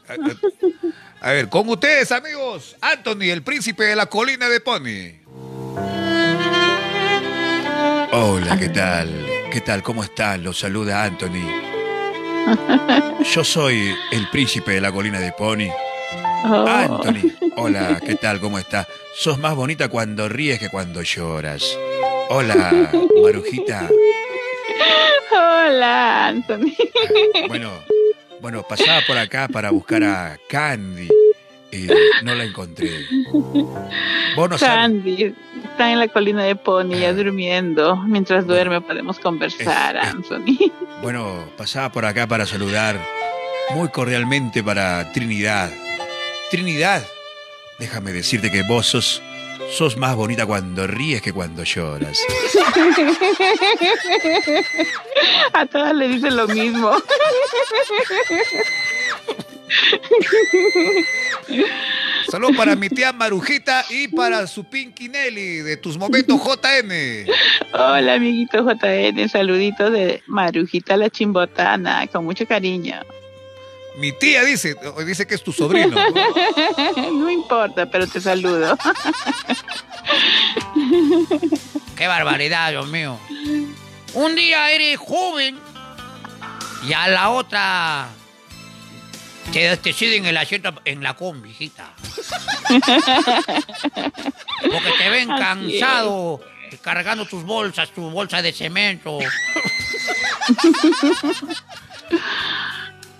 [0.09, 5.19] A, a- a ver, con ustedes, amigos, Anthony, el príncipe de la colina de Pony.
[8.13, 9.27] Hola, ¿qué tal?
[9.51, 9.83] ¿Qué tal?
[9.83, 10.43] ¿Cómo están?
[10.45, 11.45] Los saluda Anthony.
[13.35, 15.69] Yo soy el príncipe de la colina de Pony.
[16.45, 16.67] Oh.
[16.67, 17.33] Anthony.
[17.57, 18.41] Hola, ¿qué tal?
[18.41, 18.87] ¿Cómo estás?
[19.15, 21.65] Sos más bonita cuando ríes que cuando lloras.
[22.29, 22.91] Hola,
[23.23, 23.89] Marujita.
[25.33, 26.75] Hola, Anthony.
[27.49, 27.71] Bueno,
[28.41, 31.09] bueno, pasaba por acá para buscar a Candy
[31.73, 31.87] y
[32.23, 32.91] no la encontré.
[34.37, 34.75] Vos no sabes.
[34.77, 35.35] Candy
[35.65, 36.99] está en la colina de Pony, Ah.
[37.01, 37.97] ya durmiendo.
[38.07, 40.73] Mientras duerme podemos conversar, Es- es- Anthony.
[41.03, 42.99] Bueno, pasaba por acá para saludar
[43.75, 45.71] muy cordialmente para Trinidad.
[46.51, 47.03] Trinidad,
[47.79, 49.23] déjame decirte que vos sos,
[49.71, 52.19] sos más bonita cuando ríes que cuando lloras.
[55.53, 56.93] A todas le dicen lo mismo.
[62.31, 67.27] Saludos para mi tía Marujita y para su Pinky Nelly de tus momentos JM.
[67.73, 69.29] Hola, amiguito JN.
[69.29, 72.07] Saluditos de Marujita la Chimbotana.
[72.07, 73.01] Con mucho cariño.
[73.99, 75.97] Mi tía dice, dice que es tu sobrino.
[77.13, 78.79] No importa, pero te saludo.
[81.97, 83.19] Qué barbaridad, Dios mío.
[84.15, 85.59] Un día eres joven
[86.87, 88.07] y a la otra
[89.53, 91.93] te deciden el asiento en la combi, hijita.
[94.63, 96.41] Porque te ven cansado
[96.83, 99.19] cargando tus bolsas, tu bolsa de cemento.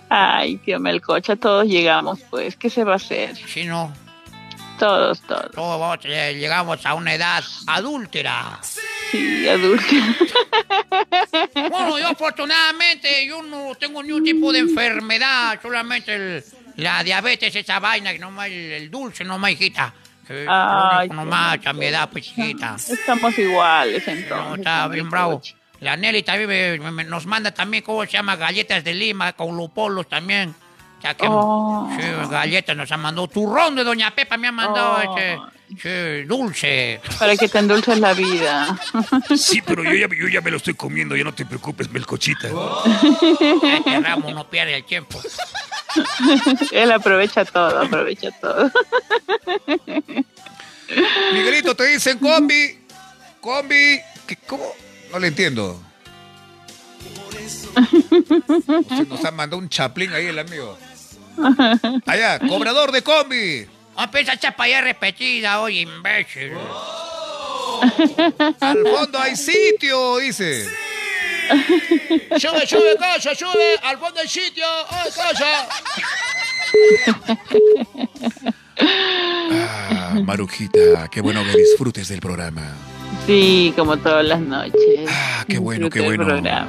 [0.09, 2.55] Ay, tío Melcocha, todos llegamos, pues.
[2.55, 3.35] ¿Qué se va a hacer?
[3.35, 3.93] Si no,
[4.79, 5.51] Todos, todos.
[5.51, 8.59] todos eh, llegamos a una edad adúltera.
[9.11, 9.85] Sí, adultos.
[11.69, 16.43] Bueno, yo afortunadamente yo no tengo ningún tipo de enfermedad, solamente el-
[16.77, 19.93] la diabetes, esa vaina, que nomás el, el dulce, nomás, hijita.
[20.47, 22.75] Ay, único nomás, a mi edad, pues, hijita.
[22.75, 24.57] Estamos iguales, No, entonces.
[24.59, 25.41] está tío bien bravo.
[25.81, 28.35] La Nelly también me- me- nos manda también, ¿cómo se llama?
[28.35, 30.53] Galletas de Lima con lupolos también.
[30.97, 31.89] O sea que, Oh.
[31.97, 33.27] sí, galletas nos ha mandado.
[33.29, 35.17] Turrón de Doña Pepa me ha mandado Oh.
[35.17, 35.37] ese,
[35.77, 36.99] ese dulce.
[37.17, 38.77] Para que te endulces la vida.
[39.37, 42.49] Sí, pero yo ya, yo ya me lo estoy comiendo, ya no te preocupes, Melcochita.
[42.49, 45.21] Este ramo no pierde el tiempo.
[46.73, 48.69] Él aprovecha todo, aprovecha todo.
[51.33, 52.77] Miguelito, te dicen combi,
[53.39, 54.65] combi, ¿qué- ¿cómo?
[55.11, 55.81] No le entiendo.
[57.79, 60.77] Usted nos ha mandado un chaplín ahí el amigo.
[62.05, 63.67] Allá, cobrador de combi.
[63.95, 66.51] Ah, pues esa chapa ya repetida, oye, imbécil.
[68.59, 70.65] Al fondo hay sitio, dice.
[72.37, 75.67] Sube, sube, casa, sube, al fondo del sitio, ¡ay, casa!
[78.81, 82.88] Ah, Marujita, qué bueno que disfrutes del programa.
[83.29, 85.07] Sí, como todas las noches.
[85.07, 86.25] Ah, qué bueno, qué el bueno.
[86.25, 86.67] programa.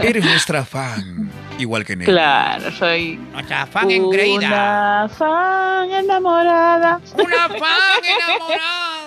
[0.00, 1.28] Eres nuestra fan,
[1.58, 2.12] igual que Nelly.
[2.12, 4.36] Claro, soy Nuestra fan engreída.
[4.46, 7.00] una fan enamorada.
[7.14, 9.06] Una fan enamorada.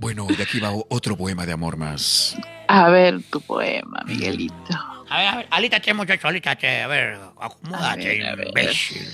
[0.00, 2.36] Bueno, de aquí va otro poema de amor más.
[2.68, 4.54] A ver tu poema, Miguelito.
[5.08, 6.82] A ver, a ver, alítate, muchacho, alítate.
[6.82, 8.48] A ver, acomódate, A ver, a ver.
[8.48, 9.06] imbécil.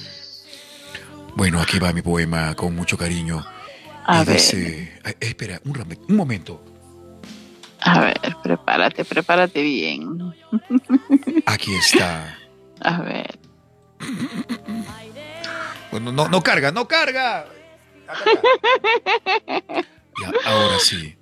[1.35, 3.45] Bueno, aquí va mi poema con mucho cariño.
[4.07, 5.01] A y ver, dice...
[5.21, 6.63] Espera, un, un momento.
[7.81, 10.33] a ver, prepárate, prepárate bien.
[11.47, 12.37] Aquí está.
[12.81, 13.39] A ver.
[15.91, 17.47] Bueno, no, no carga, no carga.
[20.21, 21.17] Ya, ahora sí.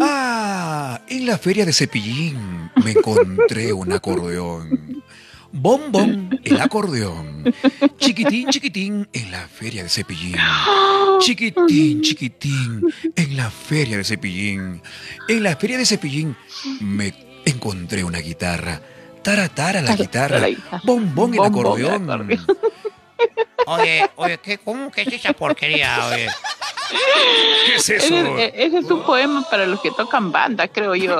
[0.00, 4.93] Ah, en la feria de Cepillín me encontré un acordeón.
[5.56, 7.44] Bombón, el acordeón.
[7.98, 10.34] Chiquitín, chiquitín, en la feria de Cepillín.
[11.20, 12.82] Chiquitín, chiquitín,
[13.14, 14.82] en la feria de Cepillín.
[15.28, 16.36] En la feria de Cepillín
[16.80, 17.14] me
[17.44, 18.80] encontré una guitarra.
[19.22, 20.44] Tara, tara la guitarra.
[20.82, 22.10] Bombón, el acordeón.
[22.10, 22.46] acordeón.
[23.66, 26.26] Oye, oye, ¿qué, ¿cómo que es esa porquería, oye?
[27.66, 31.16] ¿Qué es Ese, e- ese es un poema para los que tocan banda, creo yo.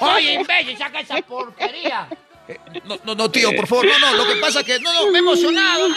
[0.00, 2.08] Oye, imbécil, saca esa porquería.
[2.84, 4.16] No, no, no, tío, por favor, no, no.
[4.16, 5.88] Lo que pasa que no, no, Me he emocionado.
[5.88, 5.94] no,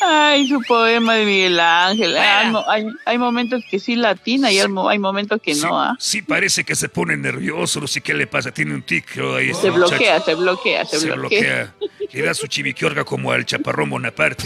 [0.00, 2.16] Ay, su poema de Miguel Ángel.
[2.16, 5.96] Hay, hay, momentos que sí latina y hay, mo- hay momentos que no, ¿ah?
[5.98, 9.46] Sí, parece que se pone nervioso, no sé qué le pasa, tiene un tic ahí.
[9.46, 11.72] Se este bloquea, se bloquea, se, Se bloquea.
[11.80, 12.10] bloquea.
[12.12, 14.44] Le da su chiviquiorga como al chaparrón Bonaparte.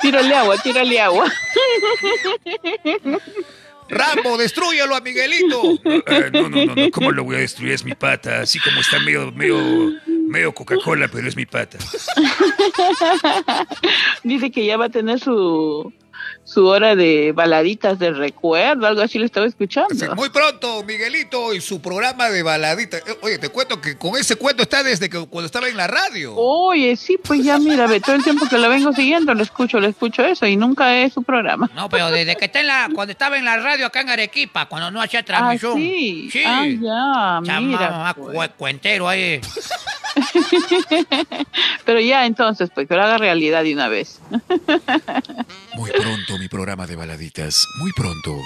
[0.00, 1.30] Tírale agua, tírale agua.
[3.88, 5.78] Rambo, destruyalo a Miguelito.
[5.84, 7.72] Eh, no, no, no, no, ¿cómo lo voy a destruir?
[7.72, 9.58] Es mi pata, así como está medio, medio,
[10.06, 11.78] medio Coca-Cola, pero es mi pata.
[14.24, 15.92] Dice que ya va a tener su,
[16.46, 20.14] su hora de baladitas de recuerdo, algo así le estaba escuchando.
[20.14, 22.98] Muy pronto, Miguelito y su programa de baladita.
[22.98, 25.88] Eh, Oye, te cuento que con ese cuento está desde que cuando estaba en la
[25.88, 26.34] radio.
[26.36, 29.80] Oye, sí, pues ya mira, ve, todo el tiempo que lo vengo siguiendo, lo escucho,
[29.80, 31.68] lo escucho eso y nunca es su programa.
[31.74, 34.66] No, pero desde que está en la, cuando estaba en la radio acá en Arequipa,
[34.66, 35.74] cuando no hacía Ah, transmisión.
[35.76, 36.28] sí.
[36.32, 36.42] Sí.
[36.46, 38.14] Ah, ya, Chama, mira.
[38.16, 39.40] cue- cuentero ahí.
[41.84, 44.20] Pero ya entonces, pues que lo haga realidad de una vez.
[45.74, 47.66] Muy pronto mi programa de baladitas.
[47.78, 48.36] Muy pronto.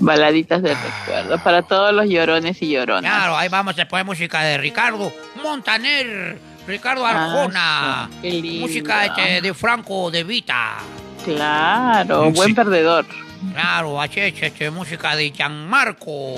[0.00, 3.12] Baladitas de recuerdo para todos los llorones y lloronas.
[3.12, 8.66] Claro, ahí vamos poner música de Ricardo Montaner, Ricardo Arjona, Ah, sí, qué lindo.
[8.66, 10.78] música este, de Franco De Vita.
[11.24, 13.06] Claro, buen perdedor.
[13.52, 16.34] Claro, así es, este, música de Gianmarco,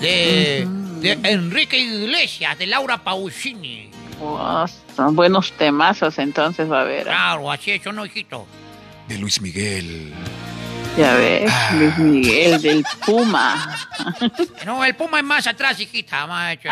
[0.00, 0.66] de,
[1.00, 3.90] de Enrique Iglesias, de Laura Pausini.
[4.20, 4.64] Oh,
[4.94, 7.00] son buenos temazos entonces va a haber.
[7.00, 7.04] ¿eh?
[7.10, 8.46] Claro, así es, no, hijito.
[9.08, 10.12] De Luis Miguel.
[10.96, 11.72] Ya ves, Ah.
[11.74, 13.78] Luis Miguel del Puma.
[14.64, 16.52] No, el Puma es más atrás, hijita.
[16.52, 16.68] Este.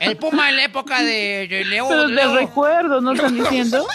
[0.00, 1.88] el Puma en la época de, de Leo.
[1.88, 3.86] Pero de recuerdo, ¿no están diciendo?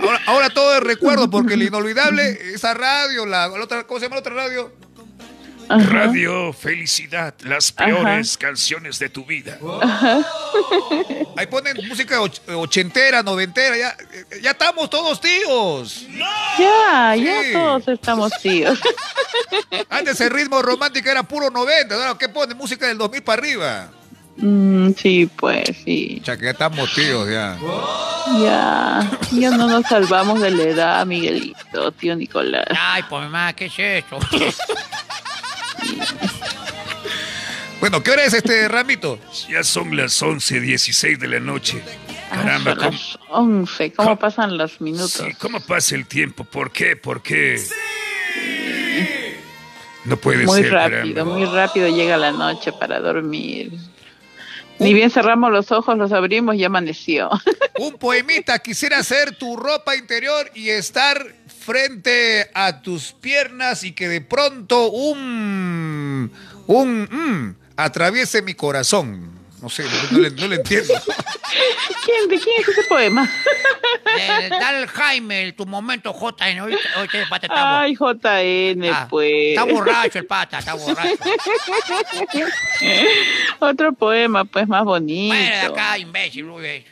[0.00, 4.06] Ahora, ahora todo es recuerdo, porque el inolvidable, esa radio, la, la otra, ¿cómo se
[4.06, 4.72] llama la otra radio?
[5.74, 5.88] Ajá.
[5.90, 9.58] Radio Felicidad, las peores canciones de tu vida.
[11.36, 13.96] Ahí ponen música och- ochentera, noventera, ya,
[14.42, 16.06] ya estamos todos tíos.
[16.58, 17.52] Ya, ya Sí.
[17.52, 18.78] todos estamos tíos.
[19.90, 22.56] Antes el ritmo romántico era puro 90, ahora ¿qué ponen?
[22.56, 23.88] Música del 2000 para arriba.
[24.36, 26.20] Mm, sí, pues sí.
[26.24, 27.56] Ya que ya estamos tíos ya.
[28.42, 32.64] Ya, ya no nos salvamos de la edad, Miguelito, tío Nicolás.
[32.78, 34.18] Ay, pues mamá, ¿qué es eso?
[37.80, 39.18] Bueno, ¿qué hora es este Ramito?
[39.48, 41.82] Ya son las 11.16 de la noche.
[42.30, 45.10] Ah, Caramba, ¿cómo, las 11, ¿cómo pasan los minutos?
[45.10, 46.44] sí, ¿cómo pasa el tiempo?
[46.44, 46.94] ¿Por qué?
[46.94, 47.60] ¿Por qué?
[50.04, 51.24] No puede Muy ser, rápido, caramba.
[51.24, 53.72] muy rápido llega la noche para dormir.
[54.78, 57.30] Ni bien cerramos los ojos, los abrimos y amaneció.
[57.80, 64.08] Un poemita, quisiera ser tu ropa interior y estar frente a tus piernas y que
[64.08, 66.32] de pronto un...
[66.66, 67.02] un...
[67.02, 69.41] mm, atraviese mi corazón.
[69.62, 70.92] No sé, no, le, no le entiendo.
[72.04, 73.30] ¿Quién, ¿De quién es ese poema?
[74.18, 76.60] Eh, dale al Jaime el- tu momento JN.
[76.60, 79.32] Hoy, hoy te pata está, Ay, JN, ah, pues.
[79.50, 81.16] está borracho el pata, está borracho.
[83.60, 85.34] Otro poema, pues, más bonito.
[85.34, 86.44] De acá, imbécil.
[86.46, 86.84] uy.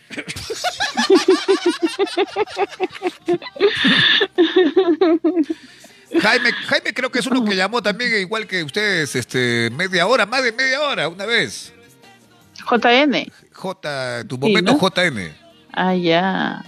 [6.22, 10.26] Jaime, Jaime creo que es uno que llamó también, igual que ustedes, este, media hora,
[10.26, 11.72] más de media hora, una vez.
[12.68, 13.26] JN.
[13.52, 14.78] J, tu Sí, momento ¿no?
[14.78, 15.34] JN.
[15.72, 16.64] Ah, ya.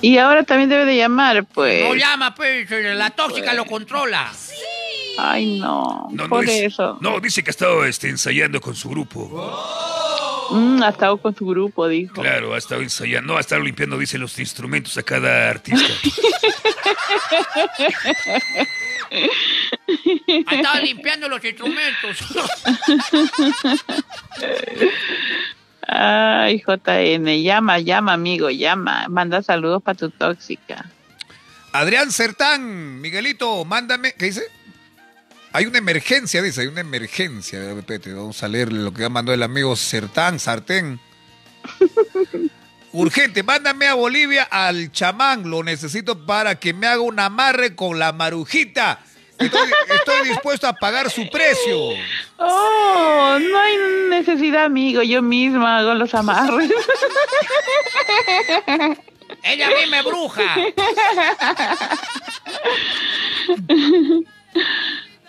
[0.00, 1.88] Y ahora también debe de llamar, pues.
[1.88, 4.30] No llama, pues, la tóxica lo controla.
[5.18, 6.08] Ay, no.
[6.12, 6.98] No, no, por dice- eso.
[7.00, 9.28] no, dice que ha estado este, ensayando con su grupo.
[10.50, 12.22] Mm, ha estado con su grupo, dijo.
[12.22, 15.92] Claro, ha estado ensayando, no, ha estado limpiando, dice, los instrumentos a cada artista.
[20.26, 22.18] Estaba limpiando los instrumentos.
[25.86, 29.06] Ay, JN, llama, llama, amigo, llama.
[29.08, 30.90] Manda saludos para tu tóxica.
[31.72, 34.42] Adrián Sertán, Miguelito, mándame, ¿qué dice?
[35.52, 37.60] Hay una emergencia, dice, hay una emergencia.
[38.14, 41.00] Vamos a leer lo que mandó el amigo Sertán, Sartén.
[42.92, 47.98] Urgente, mándame a Bolivia al chamán, lo necesito para que me haga un amarre con
[47.98, 49.00] la marujita.
[49.38, 51.78] Estoy, estoy dispuesto a pagar su precio.
[52.38, 53.76] Oh, no hay
[54.10, 55.02] necesidad, amigo.
[55.02, 56.70] Yo misma hago los amarres.
[59.42, 60.56] Ella a mí me bruja.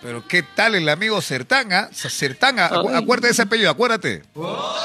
[0.02, 1.88] Pero qué tal el amigo Sertán, ¿ah?
[1.92, 3.02] Sertán, acu- Ay.
[3.02, 4.22] acuérdate de ese apellido, acuérdate.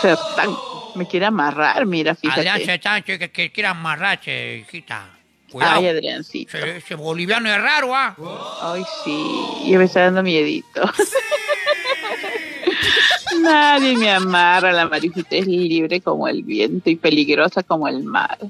[0.02, 0.50] Sertán.
[0.96, 2.82] Me quiere amarrar, mira, Adrián fíjate.
[2.84, 5.10] Sánchez que, que quiere amarrarse, hijita.
[5.56, 5.80] Cuidado.
[5.80, 6.58] Ay, Adriancito.
[6.58, 8.14] Ese, ese boliviano es raro, ¿ah?
[8.62, 9.26] Ay, sí.
[9.68, 10.82] Ya me está dando miedito.
[13.40, 14.74] Nadie me amarra.
[14.74, 18.38] La marijita es libre como el viento y peligrosa como el mar.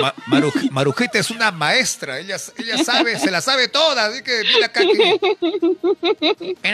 [0.00, 4.42] Ma- Maru- Marujita es una maestra, ella, ella sabe, se la sabe toda, así que
[4.54, 5.26] mira acá que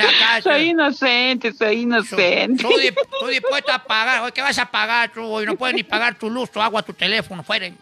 [0.09, 0.43] acá.
[0.43, 2.63] Soy tú- inocente, soy inocente.
[2.63, 2.71] Tú,
[3.21, 4.23] tú dispuesto a pagar.
[4.23, 5.23] Oye, ¿Qué vas a pagar tú?
[5.25, 7.43] Hoy no puedes ni pagar tu luz, tu agua, tu teléfono.
[7.43, 7.69] Fuera.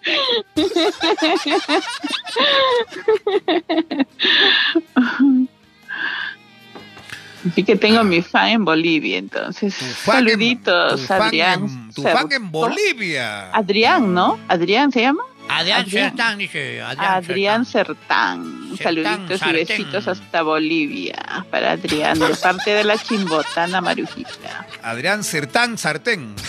[7.47, 9.81] Así que tengo mi fan en Bolivia, entonces.
[9.81, 11.65] en- Saluditos, tu fan Adrián.
[11.65, 13.50] en- tu fan en Bolivia.
[13.52, 14.39] Adrián, ¿no?
[14.49, 15.23] Adrián se llama.
[15.49, 16.08] Adrián Adrián.
[16.10, 16.83] Sertán dice.
[16.83, 18.76] Adrián, Adrián Sertán.
[18.83, 21.47] Saluditos y besitos hasta Bolivia.
[21.52, 24.66] Para Adrián, de parte de la chimbotana Marujita.
[24.83, 26.34] Adrián Sertán Sartén.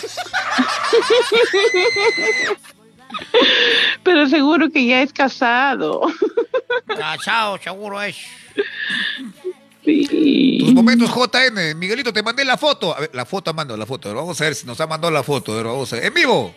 [4.02, 6.00] Pero seguro que ya es casado.
[6.86, 8.16] Casado, seguro es.
[10.08, 10.58] Sí.
[10.60, 11.74] Tus momentos JN.
[11.76, 12.94] Miguelito, te mandé la foto.
[12.96, 14.14] A ver, la foto, mando la foto.
[14.14, 15.54] Vamos a ver si nos ha mandado la foto.
[15.64, 16.04] Vamos a ver.
[16.06, 16.54] En vivo.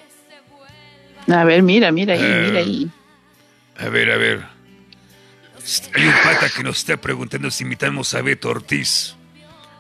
[1.30, 2.44] A ver, mira, mira ahí, Eh.
[2.48, 2.90] mira ahí.
[3.78, 4.46] A ver, a ver.
[5.94, 9.16] Hay un pata que nos está preguntando si imitamos a Beto Ortiz.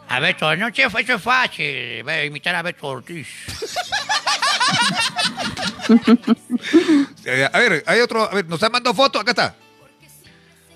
[0.07, 2.03] A Beto, no, chef, eso es fácil.
[2.03, 3.27] Voy a imitar a Beto Ortiz.
[7.25, 8.23] Eh, A ver, hay otro.
[8.30, 9.19] A ver, nos ha mandado foto.
[9.19, 9.55] Acá está.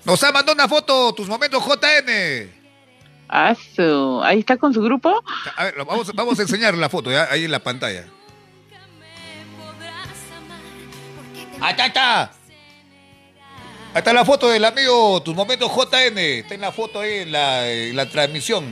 [0.04, 1.12] Nos ha mandado una foto.
[1.14, 2.50] Tus momentos JN.
[3.28, 5.22] Ah, su- Ahí está con su grupo.
[5.56, 8.06] A ver, vamos, vamos a enseñar la foto ya, ahí en la pantalla.
[11.60, 12.22] Ahí está, ahí está.
[12.22, 16.18] Ahí está la foto del amigo Tus momentos JN.
[16.18, 18.64] Está en la foto ahí en la, en la transmisión.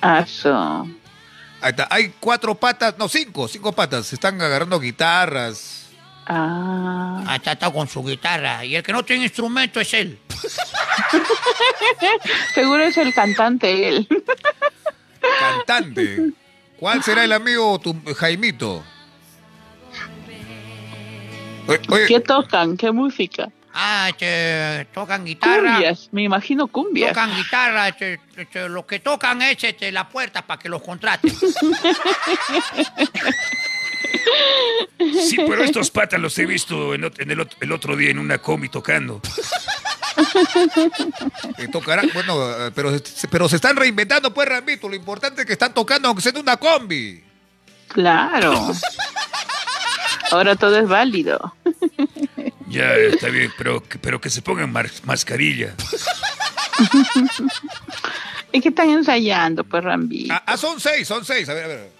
[0.00, 1.86] Ah, su- Ahí está.
[1.90, 4.06] Hay cuatro patas, no, cinco, cinco patas.
[4.06, 5.79] Se están agarrando guitarras.
[6.32, 7.24] Ah.
[7.26, 8.64] Ahí está, con su guitarra.
[8.64, 10.16] Y el que no tiene instrumento es él.
[12.54, 14.06] Seguro es el cantante él.
[15.40, 16.30] Cantante.
[16.78, 18.84] ¿Cuál será el amigo tu, Jaimito?
[21.66, 22.76] Oye, oye, ¿Qué tocan?
[22.76, 23.50] ¿Qué música?
[23.74, 25.72] Ah, este, tocan guitarra.
[25.72, 27.08] Cumbias, me imagino cumbias.
[27.08, 29.58] Tocan guitarra, este, este, lo que tocan es
[29.92, 31.34] la puerta para que los contraten.
[34.98, 38.38] Sí, pero estos patas los he visto en, el, ot- el otro día en una
[38.38, 39.20] combi tocando.
[41.56, 42.92] que tocarán, bueno, eh, pero,
[43.30, 44.88] pero se están reinventando, pues, Ramito.
[44.88, 47.22] Lo importante es que están tocando aunque sea en una combi.
[47.88, 48.72] Claro.
[50.30, 51.54] Ahora todo es válido.
[52.68, 54.72] Ya, está bien, pero, que- pero que se pongan
[55.04, 55.74] mascarilla.
[58.52, 60.28] ¿Y qué están ensayando, pues, Rambi?
[60.30, 61.48] Ah, ah, son seis, son seis.
[61.48, 61.99] A ver, a ver.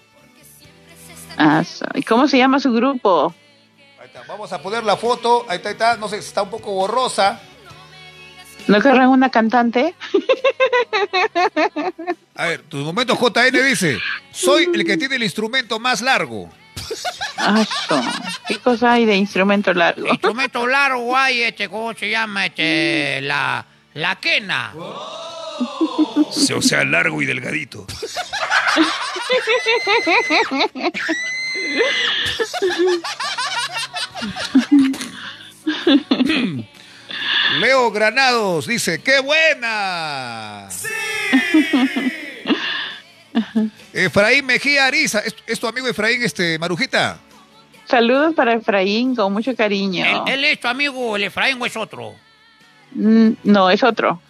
[1.37, 1.63] Ah,
[1.95, 3.33] ¿Y cómo se llama su grupo?
[3.99, 4.21] Ahí está.
[4.27, 5.45] Vamos a poner la foto.
[5.47, 5.97] Ahí está, ahí está.
[5.97, 7.39] No sé, está un poco borrosa.
[8.67, 9.95] ¿No querrán una cantante?
[12.35, 13.97] A ver, tus momentos JN dice:
[14.31, 16.49] Soy el que tiene el instrumento más largo.
[16.77, 18.01] Su-
[18.47, 20.07] ¿Qué cosa hay de instrumento largo?
[20.07, 22.45] Instrumento largo hay, este, ¿cómo se llama?
[22.47, 24.73] Este, la, la quena.
[25.57, 25.65] Sí,
[26.55, 27.85] O sea, largo y delgadito.
[37.59, 40.67] Leo Granados dice: ¡Qué buena!
[43.93, 45.19] Efraín Mejía Ariza.
[45.19, 47.19] ¿Es, es tu amigo Efraín, este, Marujita?
[47.85, 50.05] Saludos para Efraín con mucho cariño.
[50.05, 52.15] ¿Él, él es tu amigo, el Efraín, o es otro?
[52.93, 54.21] Mm, No, es otro.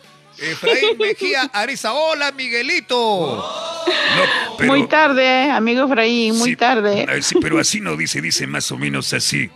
[0.41, 1.93] Efraín Mejía Ariza.
[1.93, 3.37] ¡Hola, Miguelito!
[3.37, 4.23] No,
[4.57, 7.05] pero, Muy tarde, amigo Efraín, muy sí, tarde.
[7.21, 9.49] sí, pero así no dice, dice más o menos así.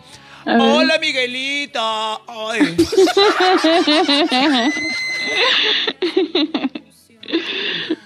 [0.46, 2.16] Hola, Miguelita.
[2.28, 2.76] Ay.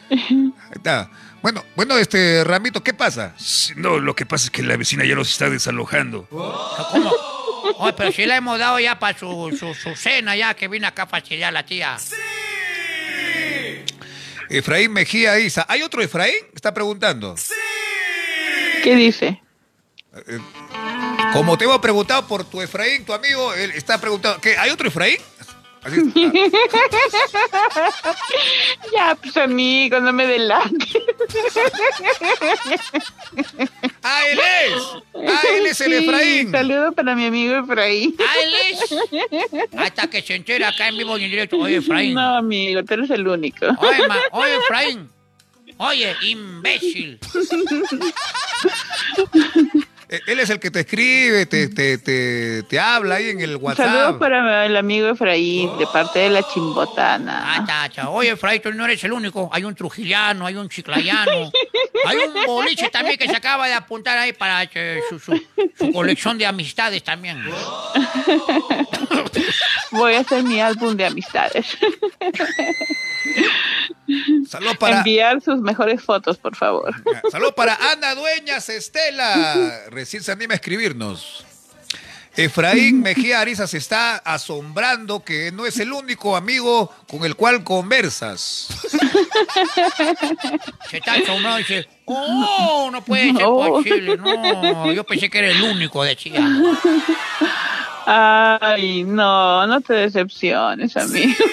[0.09, 1.09] Ahí está.
[1.41, 3.33] Bueno, bueno, este, Ramito, ¿qué pasa?
[3.38, 6.27] Sí, No, lo que pasa es que la vecina ya los está desalojando.
[6.30, 7.11] ¿Cómo?
[7.77, 10.88] Oye, pero si le hemos dado ya para su, su, su cena, ya que vino
[10.88, 11.98] acá a fastidiar la tía.
[14.50, 15.66] Efraín Mejía Ariza.
[15.68, 16.36] ¿Hay otro Efraín?
[16.56, 17.36] Está preguntando.
[18.84, 19.42] ¿Qué dice?
[21.34, 24.58] Como te hemos preguntado por tu Efraín, tu amigo, él está preguntando, ¿qué?
[24.58, 25.18] ¿Hay otro Efraín?
[25.83, 26.14] Así-
[28.93, 30.85] Ya, pues amigo, no me delante.
[34.03, 34.82] ¡Ah, él es!
[35.27, 36.51] ¡Ah, él es el Sí, Efraín!
[36.51, 38.16] Saludos para mi amigo Efraín.
[38.19, 38.80] Ah, él es.
[39.77, 41.58] Hasta que se entera acá en vivo y en directo.
[41.58, 42.14] Oye, Efraín.
[42.16, 43.66] No, amigo, tú eres el único.
[43.67, 45.09] Oye, ma- oye, Efraín.
[45.77, 47.19] Oye, imbécil.
[50.12, 53.52] Eh, Él es el que te escribe, te, te, te, te habla ahí en el
[53.52, 54.18] Saludos WhatsApp.
[54.20, 57.44] para el amigo Efraín, de parte de la chimbotana.
[57.46, 58.10] Ah, está.
[58.10, 59.50] Oye, Efraín, tú no eres el único.
[59.54, 61.52] Hay un trujillano, hay un chiclayano.
[62.06, 65.38] Hay un boliche también que se acaba de apuntar ahí para eh, su, su-
[65.78, 67.44] su colección de amistades también.
[69.92, 71.68] Voy a hacer mi álbum de amistades.
[74.48, 76.94] Saludos para, Enviar sus mejores fotos, por favor.
[77.32, 79.84] saludos para Ana Dueñas Estela.
[80.00, 81.44] Recién se anima a escribirnos.
[82.38, 87.66] Efraín Mejía Ariza se está asombrando que no es el único amigo con el cual
[87.66, 88.69] conversas.
[90.90, 94.16] Se está asombrado y dice, oh, no puede ser posible.
[94.16, 96.48] No, yo pensé que era el único, decía.
[98.06, 101.44] Ay, no, no te decepciones, amigo.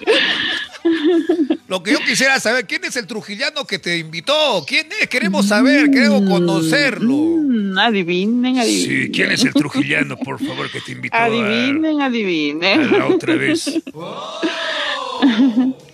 [1.68, 4.64] Lo que yo quisiera saber, ¿quién es el trujillano que te invitó?
[4.66, 5.08] ¿Quién es?
[5.08, 7.14] Queremos saber, queremos conocerlo.
[7.14, 9.02] Mm, adivinen, adivinen.
[9.04, 12.92] Sí, ¿quién es el trujillano, por favor, que te invitó a, Adivinen, a adivinen.
[12.92, 13.70] la otra vez?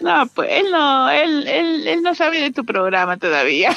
[0.00, 3.74] No, pues él no, él, él, él no sabe de tu programa todavía.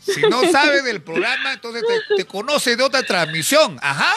[0.00, 3.78] Si no sabe del programa, entonces te, te conoce de otra transmisión.
[3.80, 4.14] Ajá.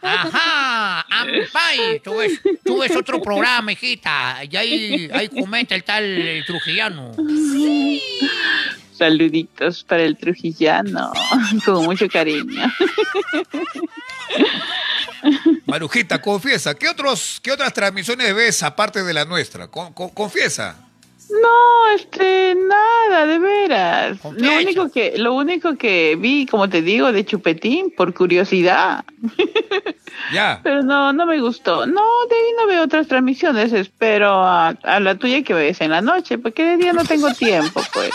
[0.00, 6.04] Ajá, Ampay, tú ves, tú ves otro programa, hijita, y ahí, ahí comenta el tal
[6.04, 7.12] eh, Trujillano.
[8.92, 11.12] Saluditos para el trujillano,
[11.64, 12.72] con mucho cariño.
[15.66, 19.68] Marujita, confiesa, ¿qué, otros, ¿qué otras transmisiones ves aparte de la nuestra?
[19.68, 20.76] Con- con- confiesa.
[21.30, 24.18] No, este, nada, de veras.
[24.36, 29.04] Lo único que, lo único que vi, como te digo, de chupetín, por curiosidad.
[30.32, 30.60] Ya.
[30.62, 31.84] Pero no, no me gustó.
[31.86, 33.72] No, de ahí no veo otras transmisiones.
[33.72, 37.32] Espero a, a la tuya que ves en la noche, porque de día no tengo
[37.34, 38.10] tiempo, pues.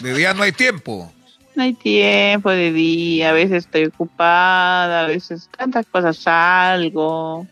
[0.00, 1.12] De día no hay tiempo.
[1.54, 7.46] No hay tiempo de día, a veces estoy ocupada, a veces tantas cosas salgo,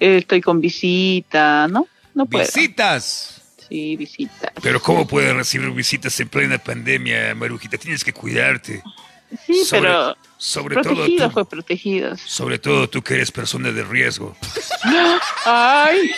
[0.00, 1.86] estoy con visita, ¿no?
[2.14, 2.44] No puedo.
[2.44, 3.36] Visitas.
[3.68, 4.52] Sí, visita.
[4.62, 7.78] Pero ¿cómo puedes recibir visitas en plena pandemia, Marujita?
[7.78, 8.82] Tienes que cuidarte.
[9.46, 11.30] Sí, Sobre- pero Sobre todo tú.
[11.34, 12.18] pues protegidos.
[12.24, 14.34] Sobre todo tú que eres persona de riesgo.
[15.44, 16.10] Ay,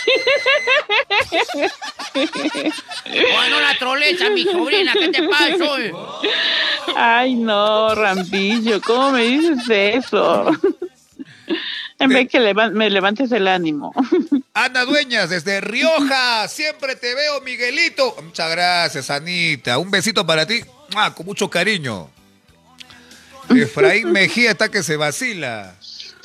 [2.14, 5.74] Bueno, la troleza, mi sobrina, ¿qué te pasó?
[6.96, 10.50] ay no, Rambillo, ¿cómo me dices eso?
[11.98, 13.92] En vez que levan- me levantes el ánimo.
[14.54, 16.46] Ana Dueñas, desde Rioja.
[16.48, 18.16] Siempre te veo, Miguelito.
[18.22, 19.78] Muchas gracias, Anita.
[19.78, 20.60] Un besito para ti.
[21.16, 22.08] Con mucho cariño.
[23.50, 25.74] Efraín Mejía está que se vacila.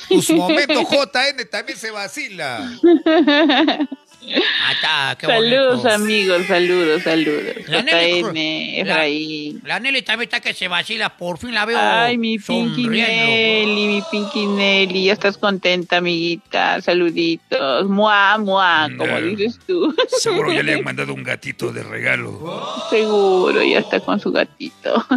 [0.08, 2.70] Tus momentos JN también se vacila.
[4.30, 5.94] Ah, está, qué Saludos, bonito.
[5.94, 7.56] amigos, saludos, saludos.
[7.68, 9.62] La Nelly Efraín.
[9.64, 12.86] La Nelly también está que se vacila, por fin la veo Ay, mi Pinky.
[12.88, 16.80] Nelly, mi Pinky Nelly, ya estás contenta, amiguita.
[16.82, 17.88] Saluditos.
[17.88, 19.94] Mua, mua, como dices tú.
[20.18, 22.86] Seguro ya le han mandado un gatito de regalo.
[22.90, 24.94] Seguro, ya está con su gatito.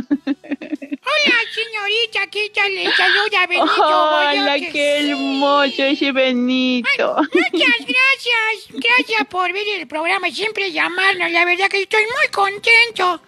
[1.04, 2.74] Hola, señorita, ¿qué tal?
[2.74, 7.16] Le saluda Benito Hola, qué hermoso ese Benito.
[7.18, 11.32] Muchas gracias, gracias por ver el programa y siempre llamarnos.
[11.32, 13.22] La verdad que estoy muy contento.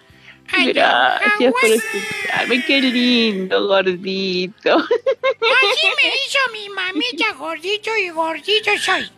[0.51, 4.75] Ay, Gracias por escucharme, qué lindo, gordito.
[4.77, 9.09] Así me hizo mi mamita gordito y gordito soy.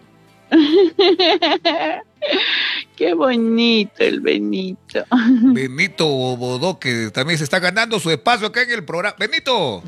[2.95, 5.03] Qué bonito el Benito.
[5.41, 9.15] Benito Bodó, que también se está ganando su espacio acá en el programa.
[9.19, 9.83] Benito.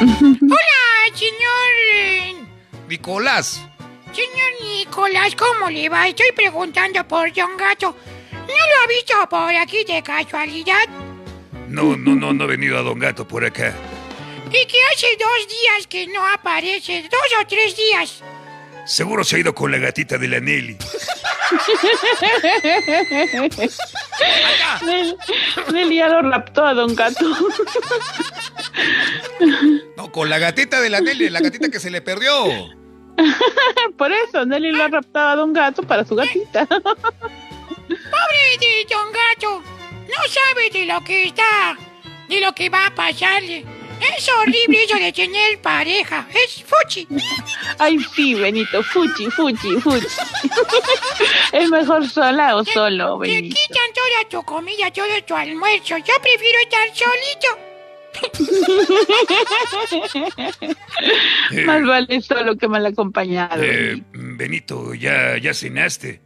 [0.00, 1.72] Hola, señor.
[1.94, 2.34] eh,
[2.88, 3.62] Nicolás.
[4.12, 6.08] Señor Nicolás, ¿cómo le va?
[6.08, 7.96] Estoy preguntando por Don Gato.
[8.32, 10.86] ¿No lo ha visto por aquí de casualidad?
[11.68, 13.72] No, no, no, no ha venido a Don Gato por acá.
[14.48, 18.22] Y que hace dos días que no aparece, dos o tres días.
[18.84, 20.76] Seguro se ha ido con la gatita de la Nelly.
[24.82, 25.16] Nel-
[25.72, 27.24] Nelly ya lo raptó a Don Gato.
[29.96, 32.32] No, con la gatita de la Nelly, la gatita que se le perdió.
[33.98, 36.66] Por eso, Nelly lo ha raptado a Don Gato para su gatita.
[36.66, 36.82] Pobre
[38.60, 41.76] de Don Gato, no sabe de lo que está,
[42.28, 43.64] de lo que va a pasarle.
[44.16, 47.06] Es horrible eso de tener pareja, es fuchi.
[47.78, 50.06] Ay, sí, Benito, fuchi, fuchi, fuchi.
[51.52, 53.54] Es mejor sola o solo, Te Benito.
[53.54, 55.98] quitan toda tu comida, todo tu almuerzo.
[55.98, 57.71] Yo prefiero estar solito.
[61.50, 63.62] Eh, Más vale solo que mal acompañado.
[63.62, 66.20] eh, Benito, ¿ya, ya cenaste?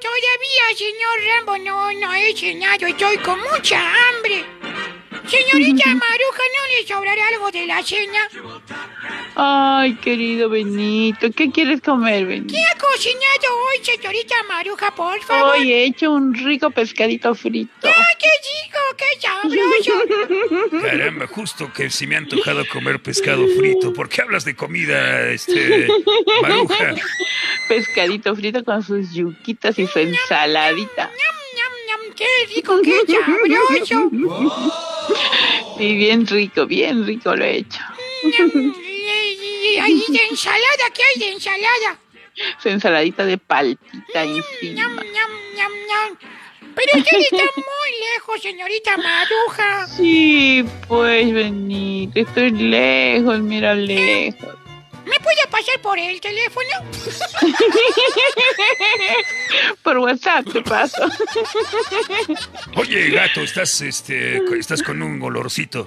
[0.00, 4.44] Todavía, señor Rambo, no, no he cenado, estoy con mucha hambre.
[5.26, 8.28] Señorita Maruja, ¿no le sobrará algo de la cena?
[9.34, 12.52] Ay, querido Benito, ¿qué quieres comer, Benito?
[12.52, 15.56] ¿Qué ha cocinado hoy, señorita Maruja, por favor?
[15.56, 17.88] Hoy he hecho un rico pescadito frito.
[17.88, 18.28] ¡Ay, qué
[18.62, 20.82] rico, qué sabroso!
[20.82, 23.92] Caramba, justo que si me ha antojado comer pescado frito.
[23.92, 25.88] ¿Por qué hablas de comida, este,
[26.42, 26.94] Maruja?
[27.68, 31.04] Pescadito frito con sus yuquitas y su ensaladita.
[31.04, 31.41] ¡Ñam, ñam!
[32.22, 34.10] ¡Qué rico, qué sabroso!
[35.78, 37.80] Y bien rico, bien rico lo he hecho.
[38.22, 40.84] ¿Y de ensalada?
[40.94, 41.98] ¿Qué hay de ensalada?
[42.62, 44.82] Su ensaladita de paltita ¡Ñam, encima.
[44.82, 44.96] ñam,
[45.56, 46.16] ñam, ñam!
[46.74, 49.86] Pero usted está muy lejos, señorita Maruja.
[49.88, 54.54] Sí, pues Benito, estoy lejos, mira lejos.
[55.04, 56.68] ¿Me puede pasar por el teléfono?
[59.82, 61.02] Por WhatsApp te paso.
[62.76, 65.86] Oye, gato, estás, este, estás con un olorcito.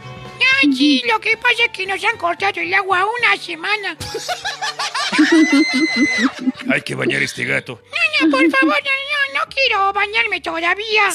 [0.61, 3.97] Ay, sí, lo que pasa es que nos han cortado el agua una semana.
[6.71, 7.81] Hay que bañar este gato.
[8.21, 11.09] No, no, por favor, no, no, no quiero bañarme todavía.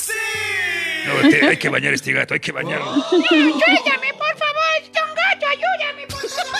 [1.06, 2.86] No, te- hay que bañar este gato, hay que bañarlo.
[2.96, 6.58] No, ayúdame, por favor, don gato, ayúdame, por favor.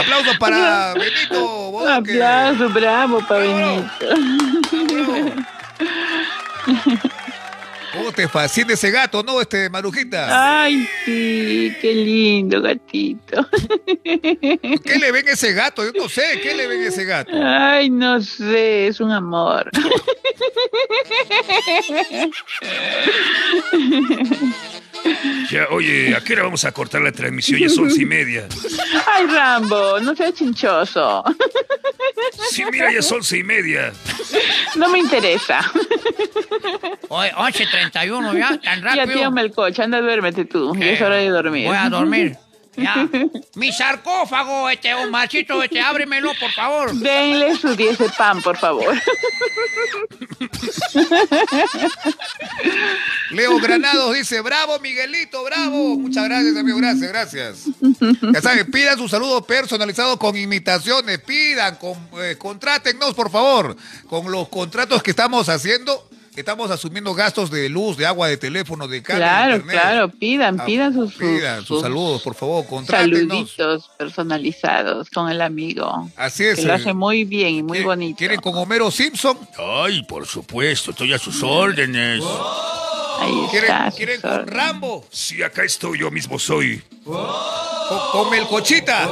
[0.00, 2.12] Aplauso para Benito Bodoque.
[2.12, 3.90] Aplauso, bravo, pa' Benito.
[7.92, 10.62] ¿Cómo te fascina ese gato, no, este Marujita?
[10.62, 13.48] Ay, sí, qué lindo gatito.
[14.04, 15.84] ¿Qué le ven a ese gato?
[15.84, 17.30] Yo no sé, ¿qué le ven a ese gato?
[17.34, 19.70] Ay, no sé, es un amor.
[25.50, 27.58] Ya, oye, ¿a qué hora vamos a cortar la transmisión?
[27.58, 28.46] Ya es once y media.
[29.06, 31.24] Ay, Rambo, no seas chinchoso.
[32.50, 33.92] Sí, mira, ya es once y media.
[34.76, 35.60] No me interesa.
[37.08, 39.18] Oye, 11.31 ya, tan Ya, rápido.
[39.18, 40.74] tío Melcocha, anda, duérmete tú.
[40.76, 41.66] Ya es hora de dormir.
[41.68, 42.36] Voy a dormir.
[42.78, 43.08] Ya.
[43.56, 46.94] Mi sarcófago, este, Omarcito, este, ábremelo, por favor.
[46.94, 48.94] Denle su 10 de pan, por favor.
[53.30, 55.96] Leo Granados dice, bravo Miguelito, bravo.
[55.96, 57.64] Muchas gracias, amigo, gracias, gracias.
[58.32, 63.76] Ya saben, pidan su saludo personalizado con imitaciones, pidan, con, eh, contrátennos, por favor,
[64.08, 66.08] con los contratos que estamos haciendo.
[66.38, 69.80] Estamos asumiendo gastos de luz, de agua, de teléfono, de cable, de Claro, internet.
[69.80, 75.40] claro, pidan, Ah, pidan sus, Pidan sus sus saludos, por favor, saluditos personalizados con el
[75.40, 76.08] amigo.
[76.16, 76.56] Así es.
[76.60, 78.18] Que lo eh, hace muy bien y muy ¿quieren- bonito.
[78.18, 79.36] ¿Quieren con Homero Simpson?
[79.58, 82.22] Ay, por supuesto, estoy a sus órdenes.
[83.20, 83.90] Ahí ¿Quieren, está.
[83.90, 84.54] quieren sus con órdenes.
[84.54, 85.06] Rambo?
[85.10, 86.80] Sí, acá estoy, yo mismo soy.
[87.04, 87.18] ¿Con,
[88.12, 89.08] con Melcochita?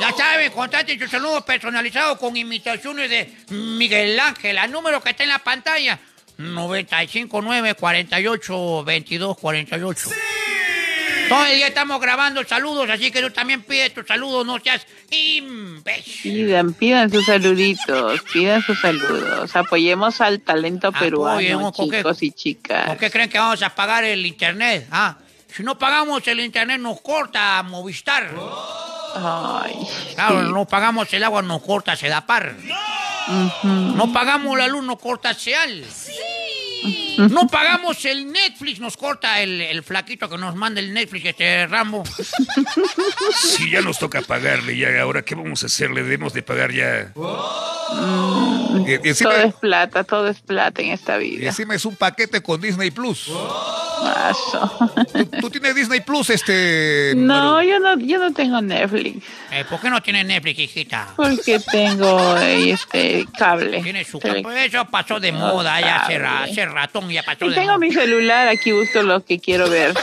[0.00, 5.24] Ya saben, contraten su saludo personalizado con imitaciones de Miguel Ángel, al número que está
[5.24, 6.00] en la pantalla.
[6.42, 10.10] 959 48 22 48.
[11.28, 14.86] Todo el día estamos grabando saludos, así que tú también pide tu saludo, no seas
[15.10, 16.22] imbécil.
[16.22, 19.56] Pidan, pidan sus saluditos, pidan sus saludos.
[19.56, 22.86] Apoyemos al talento peruano, Apoyemos, chicos y chicas.
[22.86, 24.86] ¿Por qué creen que vamos a pagar el internet?
[24.90, 25.16] Ah,
[25.48, 28.30] si no pagamos el internet nos corta Movistar.
[29.14, 30.52] Ay, Claro, sí.
[30.52, 32.54] no pagamos el agua, nos corta Sedapar.
[33.28, 33.68] Ujú.
[33.68, 35.84] No pagamos la luz, nos corta Seal.
[37.30, 41.66] No pagamos el Netflix, nos corta el, el flaquito que nos manda el Netflix, este
[41.66, 42.02] Rambo.
[43.42, 45.00] Sí, ya nos toca pagarle, ya.
[45.02, 45.90] Ahora, ¿qué vamos a hacer?
[45.90, 47.12] Le debemos de pagar ya.
[47.14, 51.48] Mm, Y, y encima, todo es plata, todo es plata en esta y vida.
[51.48, 53.30] encima es un paquete con Disney Plus.
[55.12, 57.12] ¿Tú, tú tienes Disney Plus, este...
[57.16, 57.68] No, Maru?
[57.68, 59.24] yo no, yo no tengo Netflix.
[59.52, 61.08] Eh, ¿Por qué no tiene Netflix, hijita?
[61.14, 63.80] Porque tengo eh, este cable.
[63.82, 64.50] Tiene su campo.
[64.50, 68.72] Eso pasó de moda ya hace, hace ratón, ya pasó Y tengo mi celular, aquí
[68.72, 69.94] busco lo que quiero ver.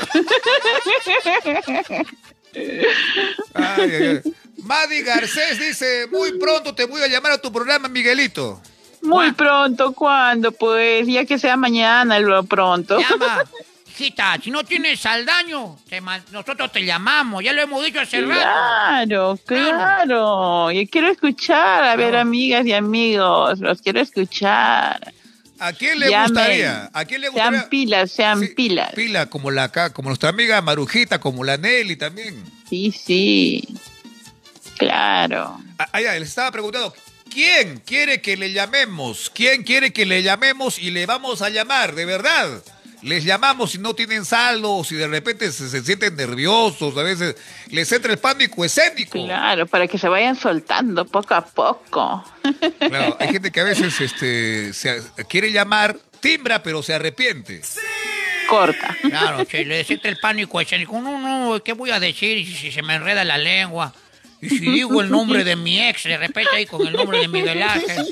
[3.53, 4.33] Ay, ay, ay.
[4.63, 8.61] Madi Garcés dice, muy pronto te voy a llamar a tu programa, Miguelito.
[9.01, 10.51] Muy pronto, ¿cuándo?
[10.51, 12.99] Pues ya que sea mañana, lo pronto.
[12.99, 13.43] Llama.
[13.87, 15.99] Hijita, si no tienes saldaño, te
[16.31, 17.43] nosotros te llamamos.
[17.43, 18.33] Ya lo hemos dicho hace rato.
[18.33, 20.71] Claro, claro.
[20.71, 25.13] Yo quiero escuchar, a ver, amigas y amigos, los quiero escuchar.
[25.59, 26.29] ¿A quién le Llamen.
[26.33, 26.89] gustaría?
[26.93, 27.59] ¿A quién le gustaría?
[27.59, 28.93] Sean pilas, sean Sí, pilas.
[28.93, 32.43] Pila, como la acá, como nuestra amiga Marujita, como la Nelly también.
[32.69, 33.67] Sí, sí.
[34.77, 35.59] Claro.
[35.77, 36.93] Ah, ah, ya, les estaba preguntando,
[37.29, 39.29] ¿quién quiere que le llamemos?
[39.33, 42.63] ¿Quién quiere que le llamemos y le vamos a llamar, de verdad?
[43.01, 47.03] Les llamamos si no tienen saldo, o si de repente se, se sienten nerviosos, a
[47.03, 47.35] veces
[47.69, 49.23] les entra el pánico escénico.
[49.23, 52.23] Claro, para que se vayan soltando poco a poco.
[52.79, 57.61] Claro, hay gente que a veces este, se, quiere llamar, timbra, pero se arrepiente.
[58.47, 58.97] Corta.
[59.01, 60.99] Claro, si le siente el pánico escénico.
[60.99, 63.93] No, no, ¿qué voy a decir si se me enreda la lengua?
[64.41, 67.27] Y si digo el nombre de mi ex, de repente ahí con el nombre de
[67.27, 68.05] Miguel Ángel.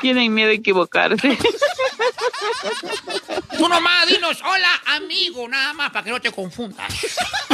[0.00, 1.38] Tienen miedo a equivocarse.
[3.56, 6.92] Tú nomás dinos, hola amigo, nada más para que no te confundas.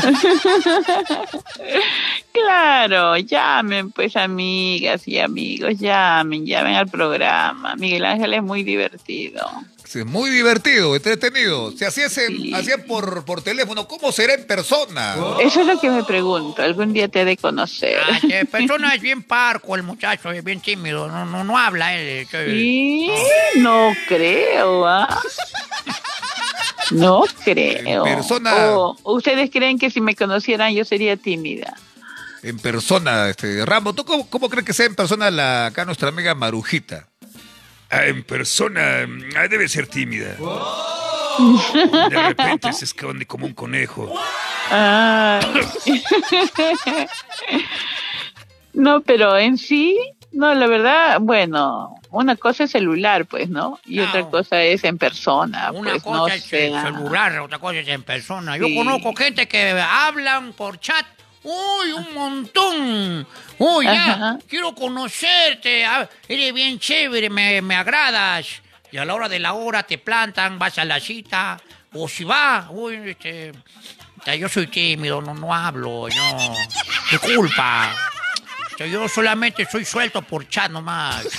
[2.33, 7.77] Claro, llamen pues amigas y amigos, llamen, llamen al programa.
[7.77, 9.49] Miguel Ángel es muy divertido.
[9.93, 11.71] Sí, muy divertido, entretenido.
[11.73, 12.55] Si así es en- Sí.
[12.55, 15.17] así es por, por teléfono, ¿cómo será en persona?
[15.39, 17.99] Eso es lo que me pregunto, algún día te he de conocer.
[18.03, 21.95] Ah, de persona es bien parco el muchacho, es bien tímido, no, no, no habla
[21.95, 22.27] él.
[22.33, 23.11] eh, Sí,
[23.57, 25.21] no creo, ¿ah?
[26.91, 28.07] No creo.
[28.07, 28.55] En persona.
[28.71, 31.75] O ustedes creen que si me conocieran yo sería tímida.
[32.43, 36.09] En persona, este, Rambo, ¿tú cómo, cómo crees que sea en persona la, acá nuestra
[36.09, 37.09] amiga Marujita?
[37.95, 39.07] Ah, en persona
[39.37, 40.35] ah, debe ser tímida.
[42.11, 44.13] De repente se esconde como un conejo.
[44.71, 45.43] Ay.
[48.73, 49.99] no, pero en sí,
[50.33, 53.79] no, la verdad, bueno, una cosa es celular, pues, ¿no?
[53.87, 54.05] Y No.
[54.09, 56.69] otra cosa es en persona, Una pues, cosa no es sé.
[56.69, 58.57] el celular, otra cosa es en persona.
[58.57, 61.05] Yo conozco gente que hablan por chat.
[61.45, 63.27] Uy, un montón.
[63.59, 64.39] Uy, ya, Ajá.
[64.49, 65.85] quiero conocerte.
[65.85, 68.47] ah, Eres bien chévere, me, me agradas.
[68.91, 71.59] Y a la hora de la hora te plantan, vas a la cita.
[71.95, 73.53] O si va, uy, este,
[74.39, 76.55] yo soy tímido, no, no hablo, no.
[77.11, 77.95] Disculpa.
[78.79, 81.27] Yo solamente soy suelto por chat nomás.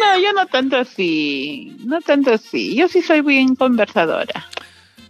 [0.00, 2.74] No, yo no tanto así, no tanto así.
[2.74, 4.48] Yo sí soy bien conversadora.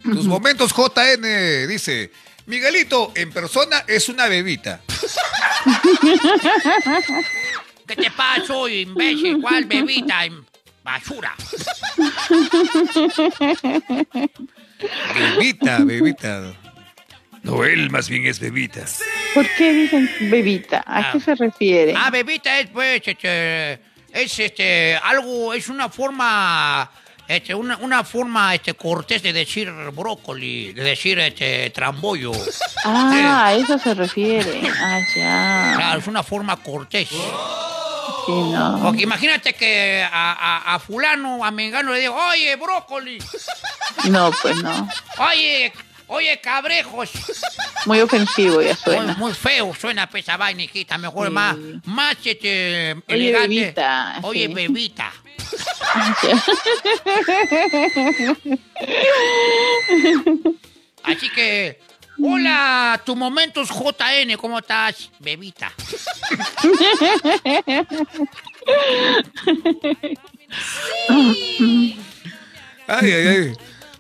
[0.03, 2.11] Tus momentos JN dice,
[2.47, 4.81] Miguelito en persona es una bebita.
[7.87, 8.11] ¿Qué te
[8.51, 9.41] hoy, imbécil?
[9.41, 10.27] ¿Cuál bebita?
[10.27, 10.45] im-
[10.85, 11.35] Basura.
[15.15, 16.55] Bebita, bebita.
[17.45, 18.85] No, él más bien es bebita.
[19.35, 20.79] ¿Por qué dicen bebita?
[20.87, 21.11] ¿A Ah.
[21.13, 21.95] qué se refiere?
[21.97, 23.73] Ah, bebita es, pues, este,
[24.13, 26.91] es, este, algo, es una forma,
[27.36, 32.33] este, una, una forma, este, cortés de decir brócoli, de decir, este, trambollo.
[32.85, 34.61] Ah, a eso se refiere.
[34.81, 35.73] Ah, ya.
[35.77, 37.09] Claro, es una forma cortés.
[37.09, 37.17] Sí,
[38.28, 38.78] no.
[38.83, 43.19] Porque imagínate que a, a, a fulano, a mengano le digo, oye, brócoli,
[44.11, 44.89] No, pues no.
[45.19, 45.73] oye,
[46.12, 47.10] oye, cabrejos.
[47.86, 49.15] Muy ofensivo ya suena.
[49.15, 50.97] muy feo suena esa vaina, hijita.
[50.99, 51.32] Mejor Sí.
[51.32, 53.49] más, más este, Oye, elegante.
[53.49, 54.55] bebita, Oye, sí.
[54.55, 55.12] bebita.
[61.05, 61.81] Así que,
[62.23, 65.73] hola, tu momentos JN, ¿cómo estás, bebita?
[72.86, 73.52] Ay, ay, ay.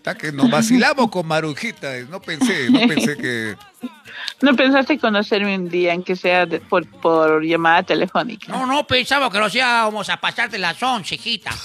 [0.02, 1.92] Está que nos vacilamos con Marujita.
[2.10, 3.54] No pensé, no pensé que...
[4.42, 8.50] ¿No pensaste conocerme un día en que sea de- por, por llamada telefónica?
[8.50, 11.52] No, no pensaba que nos íbamos a pasar de las 11, hijita.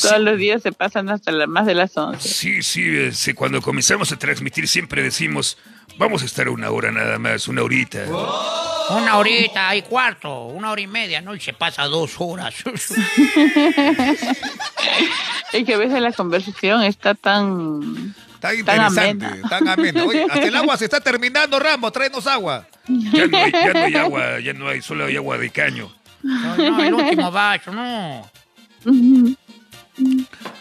[0.00, 2.28] Todos los días se pasan hasta las más de las 11.
[2.28, 5.58] Sí, sí, este, cuando comenzamos a transmitir siempre decimos,
[5.96, 8.04] vamos a estar una hora nada más, una horita.
[8.90, 11.34] Una horita y cuarto, una hora y media, ¿no?
[11.34, 12.54] Y se pasa dos horas.
[15.52, 18.12] Es que a veces la conversación está tan...
[18.40, 19.48] Tan Tan interesante, amena.
[19.48, 20.04] tan amena.
[20.04, 21.90] Oye, hasta el agua se está terminando, Rambo.
[21.92, 22.66] Tráenos agua.
[22.88, 25.90] Ya no hay, ya no hay agua, ya no hay, solo hay agua de caño.
[26.22, 28.28] No, no, el último vaso, no.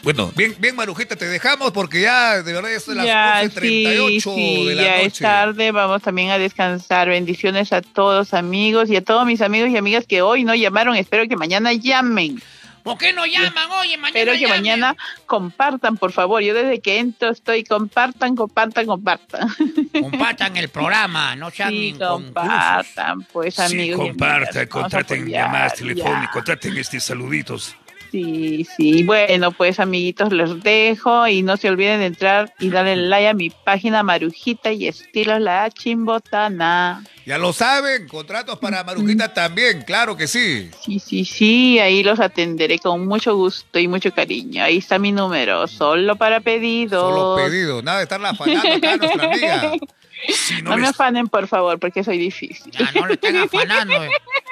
[0.03, 4.09] Bueno, bien, bien, Marujita, te dejamos porque ya de verdad ya son las Ya, 11.38
[4.11, 5.07] sí, sí, de la ya noche.
[5.07, 7.09] es tarde, vamos también a descansar.
[7.09, 10.95] Bendiciones a todos amigos y a todos mis amigos y amigas que hoy no llamaron.
[10.95, 12.41] Espero que mañana llamen.
[12.83, 13.71] ¿Por qué no llaman?
[13.79, 14.57] Oye, mañana Espero que llamen.
[14.59, 14.95] mañana
[15.25, 16.41] compartan, por favor.
[16.43, 19.47] Yo desde que entro estoy compartan, compartan, compartan.
[19.93, 24.05] Compartan el programa, no sean Sí, compartan, pues Sí, amigos.
[24.05, 27.73] y compartan, contraten llamadas telefónicas, contraten este saluditos.
[28.13, 29.01] Sí, sí.
[29.01, 33.33] Bueno, pues amiguitos, los dejo y no se olviden de entrar y darle like a
[33.33, 37.03] mi página Marujita y estilos la chimbotana.
[37.25, 40.69] Ya lo saben, contratos para Marujita también, claro que sí.
[40.85, 44.63] Sí, sí, sí, ahí los atenderé con mucho gusto y mucho cariño.
[44.63, 47.01] Ahí está mi número, solo para pedidos.
[47.01, 49.71] Solo pedidos, nada de estarla afanando acá nuestra amiga.
[50.29, 52.71] Si no No me afanen, por favor, porque soy difícil.
[52.71, 54.03] Ya no le estén afanando.
[54.03, 54.09] eh.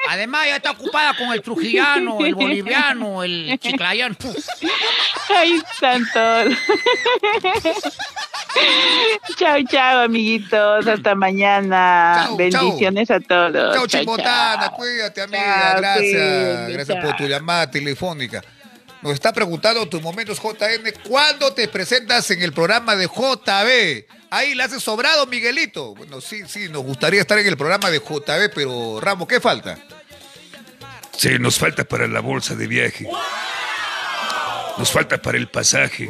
[0.09, 4.15] Además, ya está ocupada con el trujillano, el boliviano, el chiclayano.
[5.29, 6.53] Están todos.
[9.37, 10.87] chao, chao, amiguitos.
[10.87, 12.29] Hasta mañana.
[12.37, 13.75] Bendiciones a todos.
[13.75, 15.75] Chao, Chimbotana, cuídate, amiga.
[15.77, 16.69] Gracias.
[16.69, 18.41] Gracias por tu llamada telefónica.
[19.01, 24.20] Nos está preguntando tus momentos JN, ¿cuándo te presentas en el programa de JB?
[24.33, 25.93] Ahí le haces sobrado, Miguelito.
[25.93, 29.77] Bueno, sí, sí, nos gustaría estar en el programa de JB, pero Ramos, ¿qué falta?
[31.17, 33.07] Sí, nos falta para la bolsa de viaje.
[34.77, 36.09] Nos falta para el pasaje.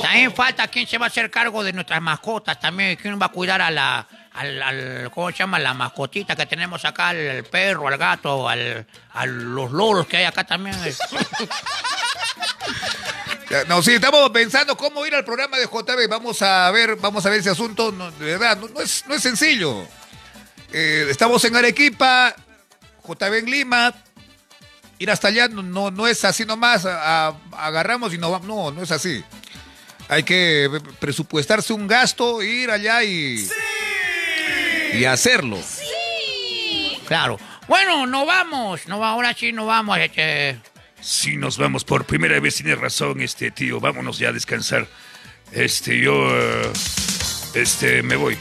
[0.00, 2.96] También falta quién se va a hacer cargo de nuestras mascotas también.
[2.96, 5.58] ¿Quién va a cuidar a la, al, al- ¿cómo se llama?
[5.58, 10.18] La mascotita que tenemos acá, al, al perro, al gato, al, a los loros que
[10.18, 10.76] hay acá también.
[13.68, 16.08] No, sí, estamos pensando cómo ir al programa de JB.
[16.08, 17.92] Vamos a ver, vamos a ver ese asunto.
[17.92, 19.86] No, de verdad, no, no es, no es sencillo.
[20.72, 22.34] Eh, estamos en Arequipa,
[23.06, 23.94] JB en Lima.
[24.98, 28.48] ir hasta allá no, no, no es así nomás, a- a- agarramos y no vamos,
[28.48, 29.22] no, no es así.
[30.08, 30.68] Hay que
[30.98, 33.48] presupuestarse un gasto, ir allá y,
[34.94, 35.58] y hacerlo.
[37.06, 37.38] Claro.
[37.68, 38.86] Bueno, no vamos.
[38.88, 39.98] No, ahora sí no vamos.
[39.98, 40.58] Este.
[41.00, 43.80] Sí, nos vamos por primera vez, tienes razón, este tío.
[43.80, 44.88] Vámonos ya a descansar.
[45.52, 46.14] Este, yo.
[46.14, 46.72] eh,
[47.54, 48.36] este, me voy.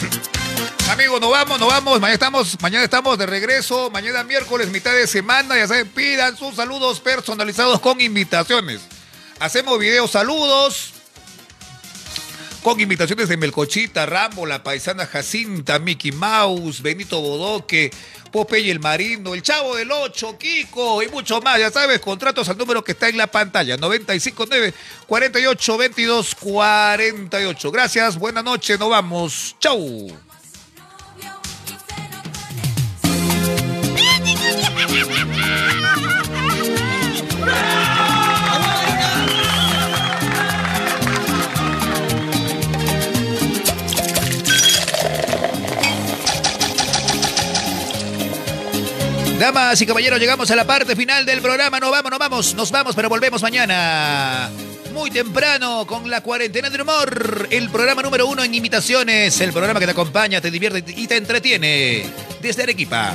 [0.90, 2.00] Amigos, nos vamos, nos vamos.
[2.00, 3.90] Mañana estamos, mañana estamos de regreso.
[3.90, 5.56] Mañana miércoles, mitad de semana.
[5.56, 8.80] Ya saben, pidan sus saludos personalizados con invitaciones.
[9.38, 10.99] Hacemos videos saludos.
[12.62, 17.90] Con invitaciones de Melcochita, Rambo, La Paisana Jacinta, Mickey Mouse, Benito Bodoque,
[18.30, 21.58] Popeye el Marino, El Chavo del Ocho, Kiko y mucho más.
[21.58, 24.74] Ya sabes, contratos al número que está en la pantalla, 959
[25.06, 27.72] 48 22 48.
[27.72, 29.56] Gracias, buenas noches, nos vamos.
[29.58, 30.08] Chau.
[49.40, 51.80] Damas y caballeros, llegamos a la parte final del programa.
[51.80, 54.50] Nos vamos, nos vamos, nos vamos, pero volvemos mañana.
[54.92, 57.48] Muy temprano con la cuarentena del humor.
[57.50, 59.40] El programa número uno en imitaciones.
[59.40, 62.04] El programa que te acompaña, te divierte y te entretiene.
[62.42, 63.14] Desde Arequipa.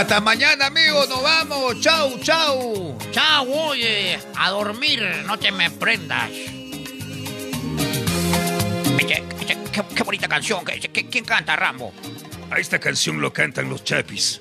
[0.00, 1.78] Hasta mañana, amigos, nos vamos.
[1.80, 2.96] Chau, chau.
[3.12, 4.18] Chao, oye.
[4.38, 6.30] A dormir, no te me prendas.
[8.96, 9.58] Oye, qué,
[9.94, 10.64] qué bonita canción.
[10.64, 11.92] ¿Qué- qué- ¿Quién canta, Rambo?
[12.50, 14.38] A esta canción lo cantan los chapis.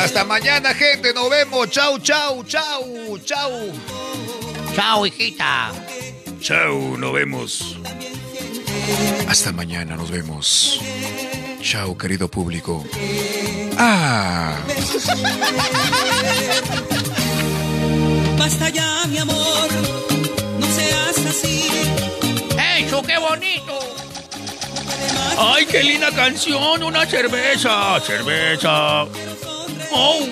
[0.00, 1.12] Hasta mañana, gente.
[1.12, 1.68] Nos vemos.
[1.70, 3.72] Chau, chau, chau, chau.
[4.74, 5.72] Chao, hijita.
[6.40, 7.76] Chao, nos vemos.
[9.28, 10.80] Hasta mañana, nos vemos.
[11.62, 12.82] Chao, querido público.
[13.76, 14.56] Ah.
[18.38, 19.68] Basta ya, mi amor,
[20.58, 21.68] no seas así.
[22.78, 23.78] ¡Eso, qué bonito!
[25.38, 26.82] ¡Ay, qué linda canción!
[26.82, 28.00] ¡Una cerveza!
[28.00, 29.06] ¡Cerveza!
[29.92, 30.26] ¡Oh!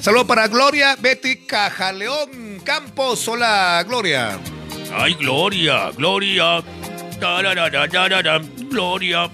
[0.00, 3.26] Saludos para Gloria, Betty Cajaleón Campos.
[3.28, 4.38] Hola, Gloria.
[4.92, 5.90] ¡Ay, Gloria!
[5.90, 6.62] ¡Gloria!
[7.18, 8.40] Tararara, tarara,
[8.70, 9.30] ¡Gloria!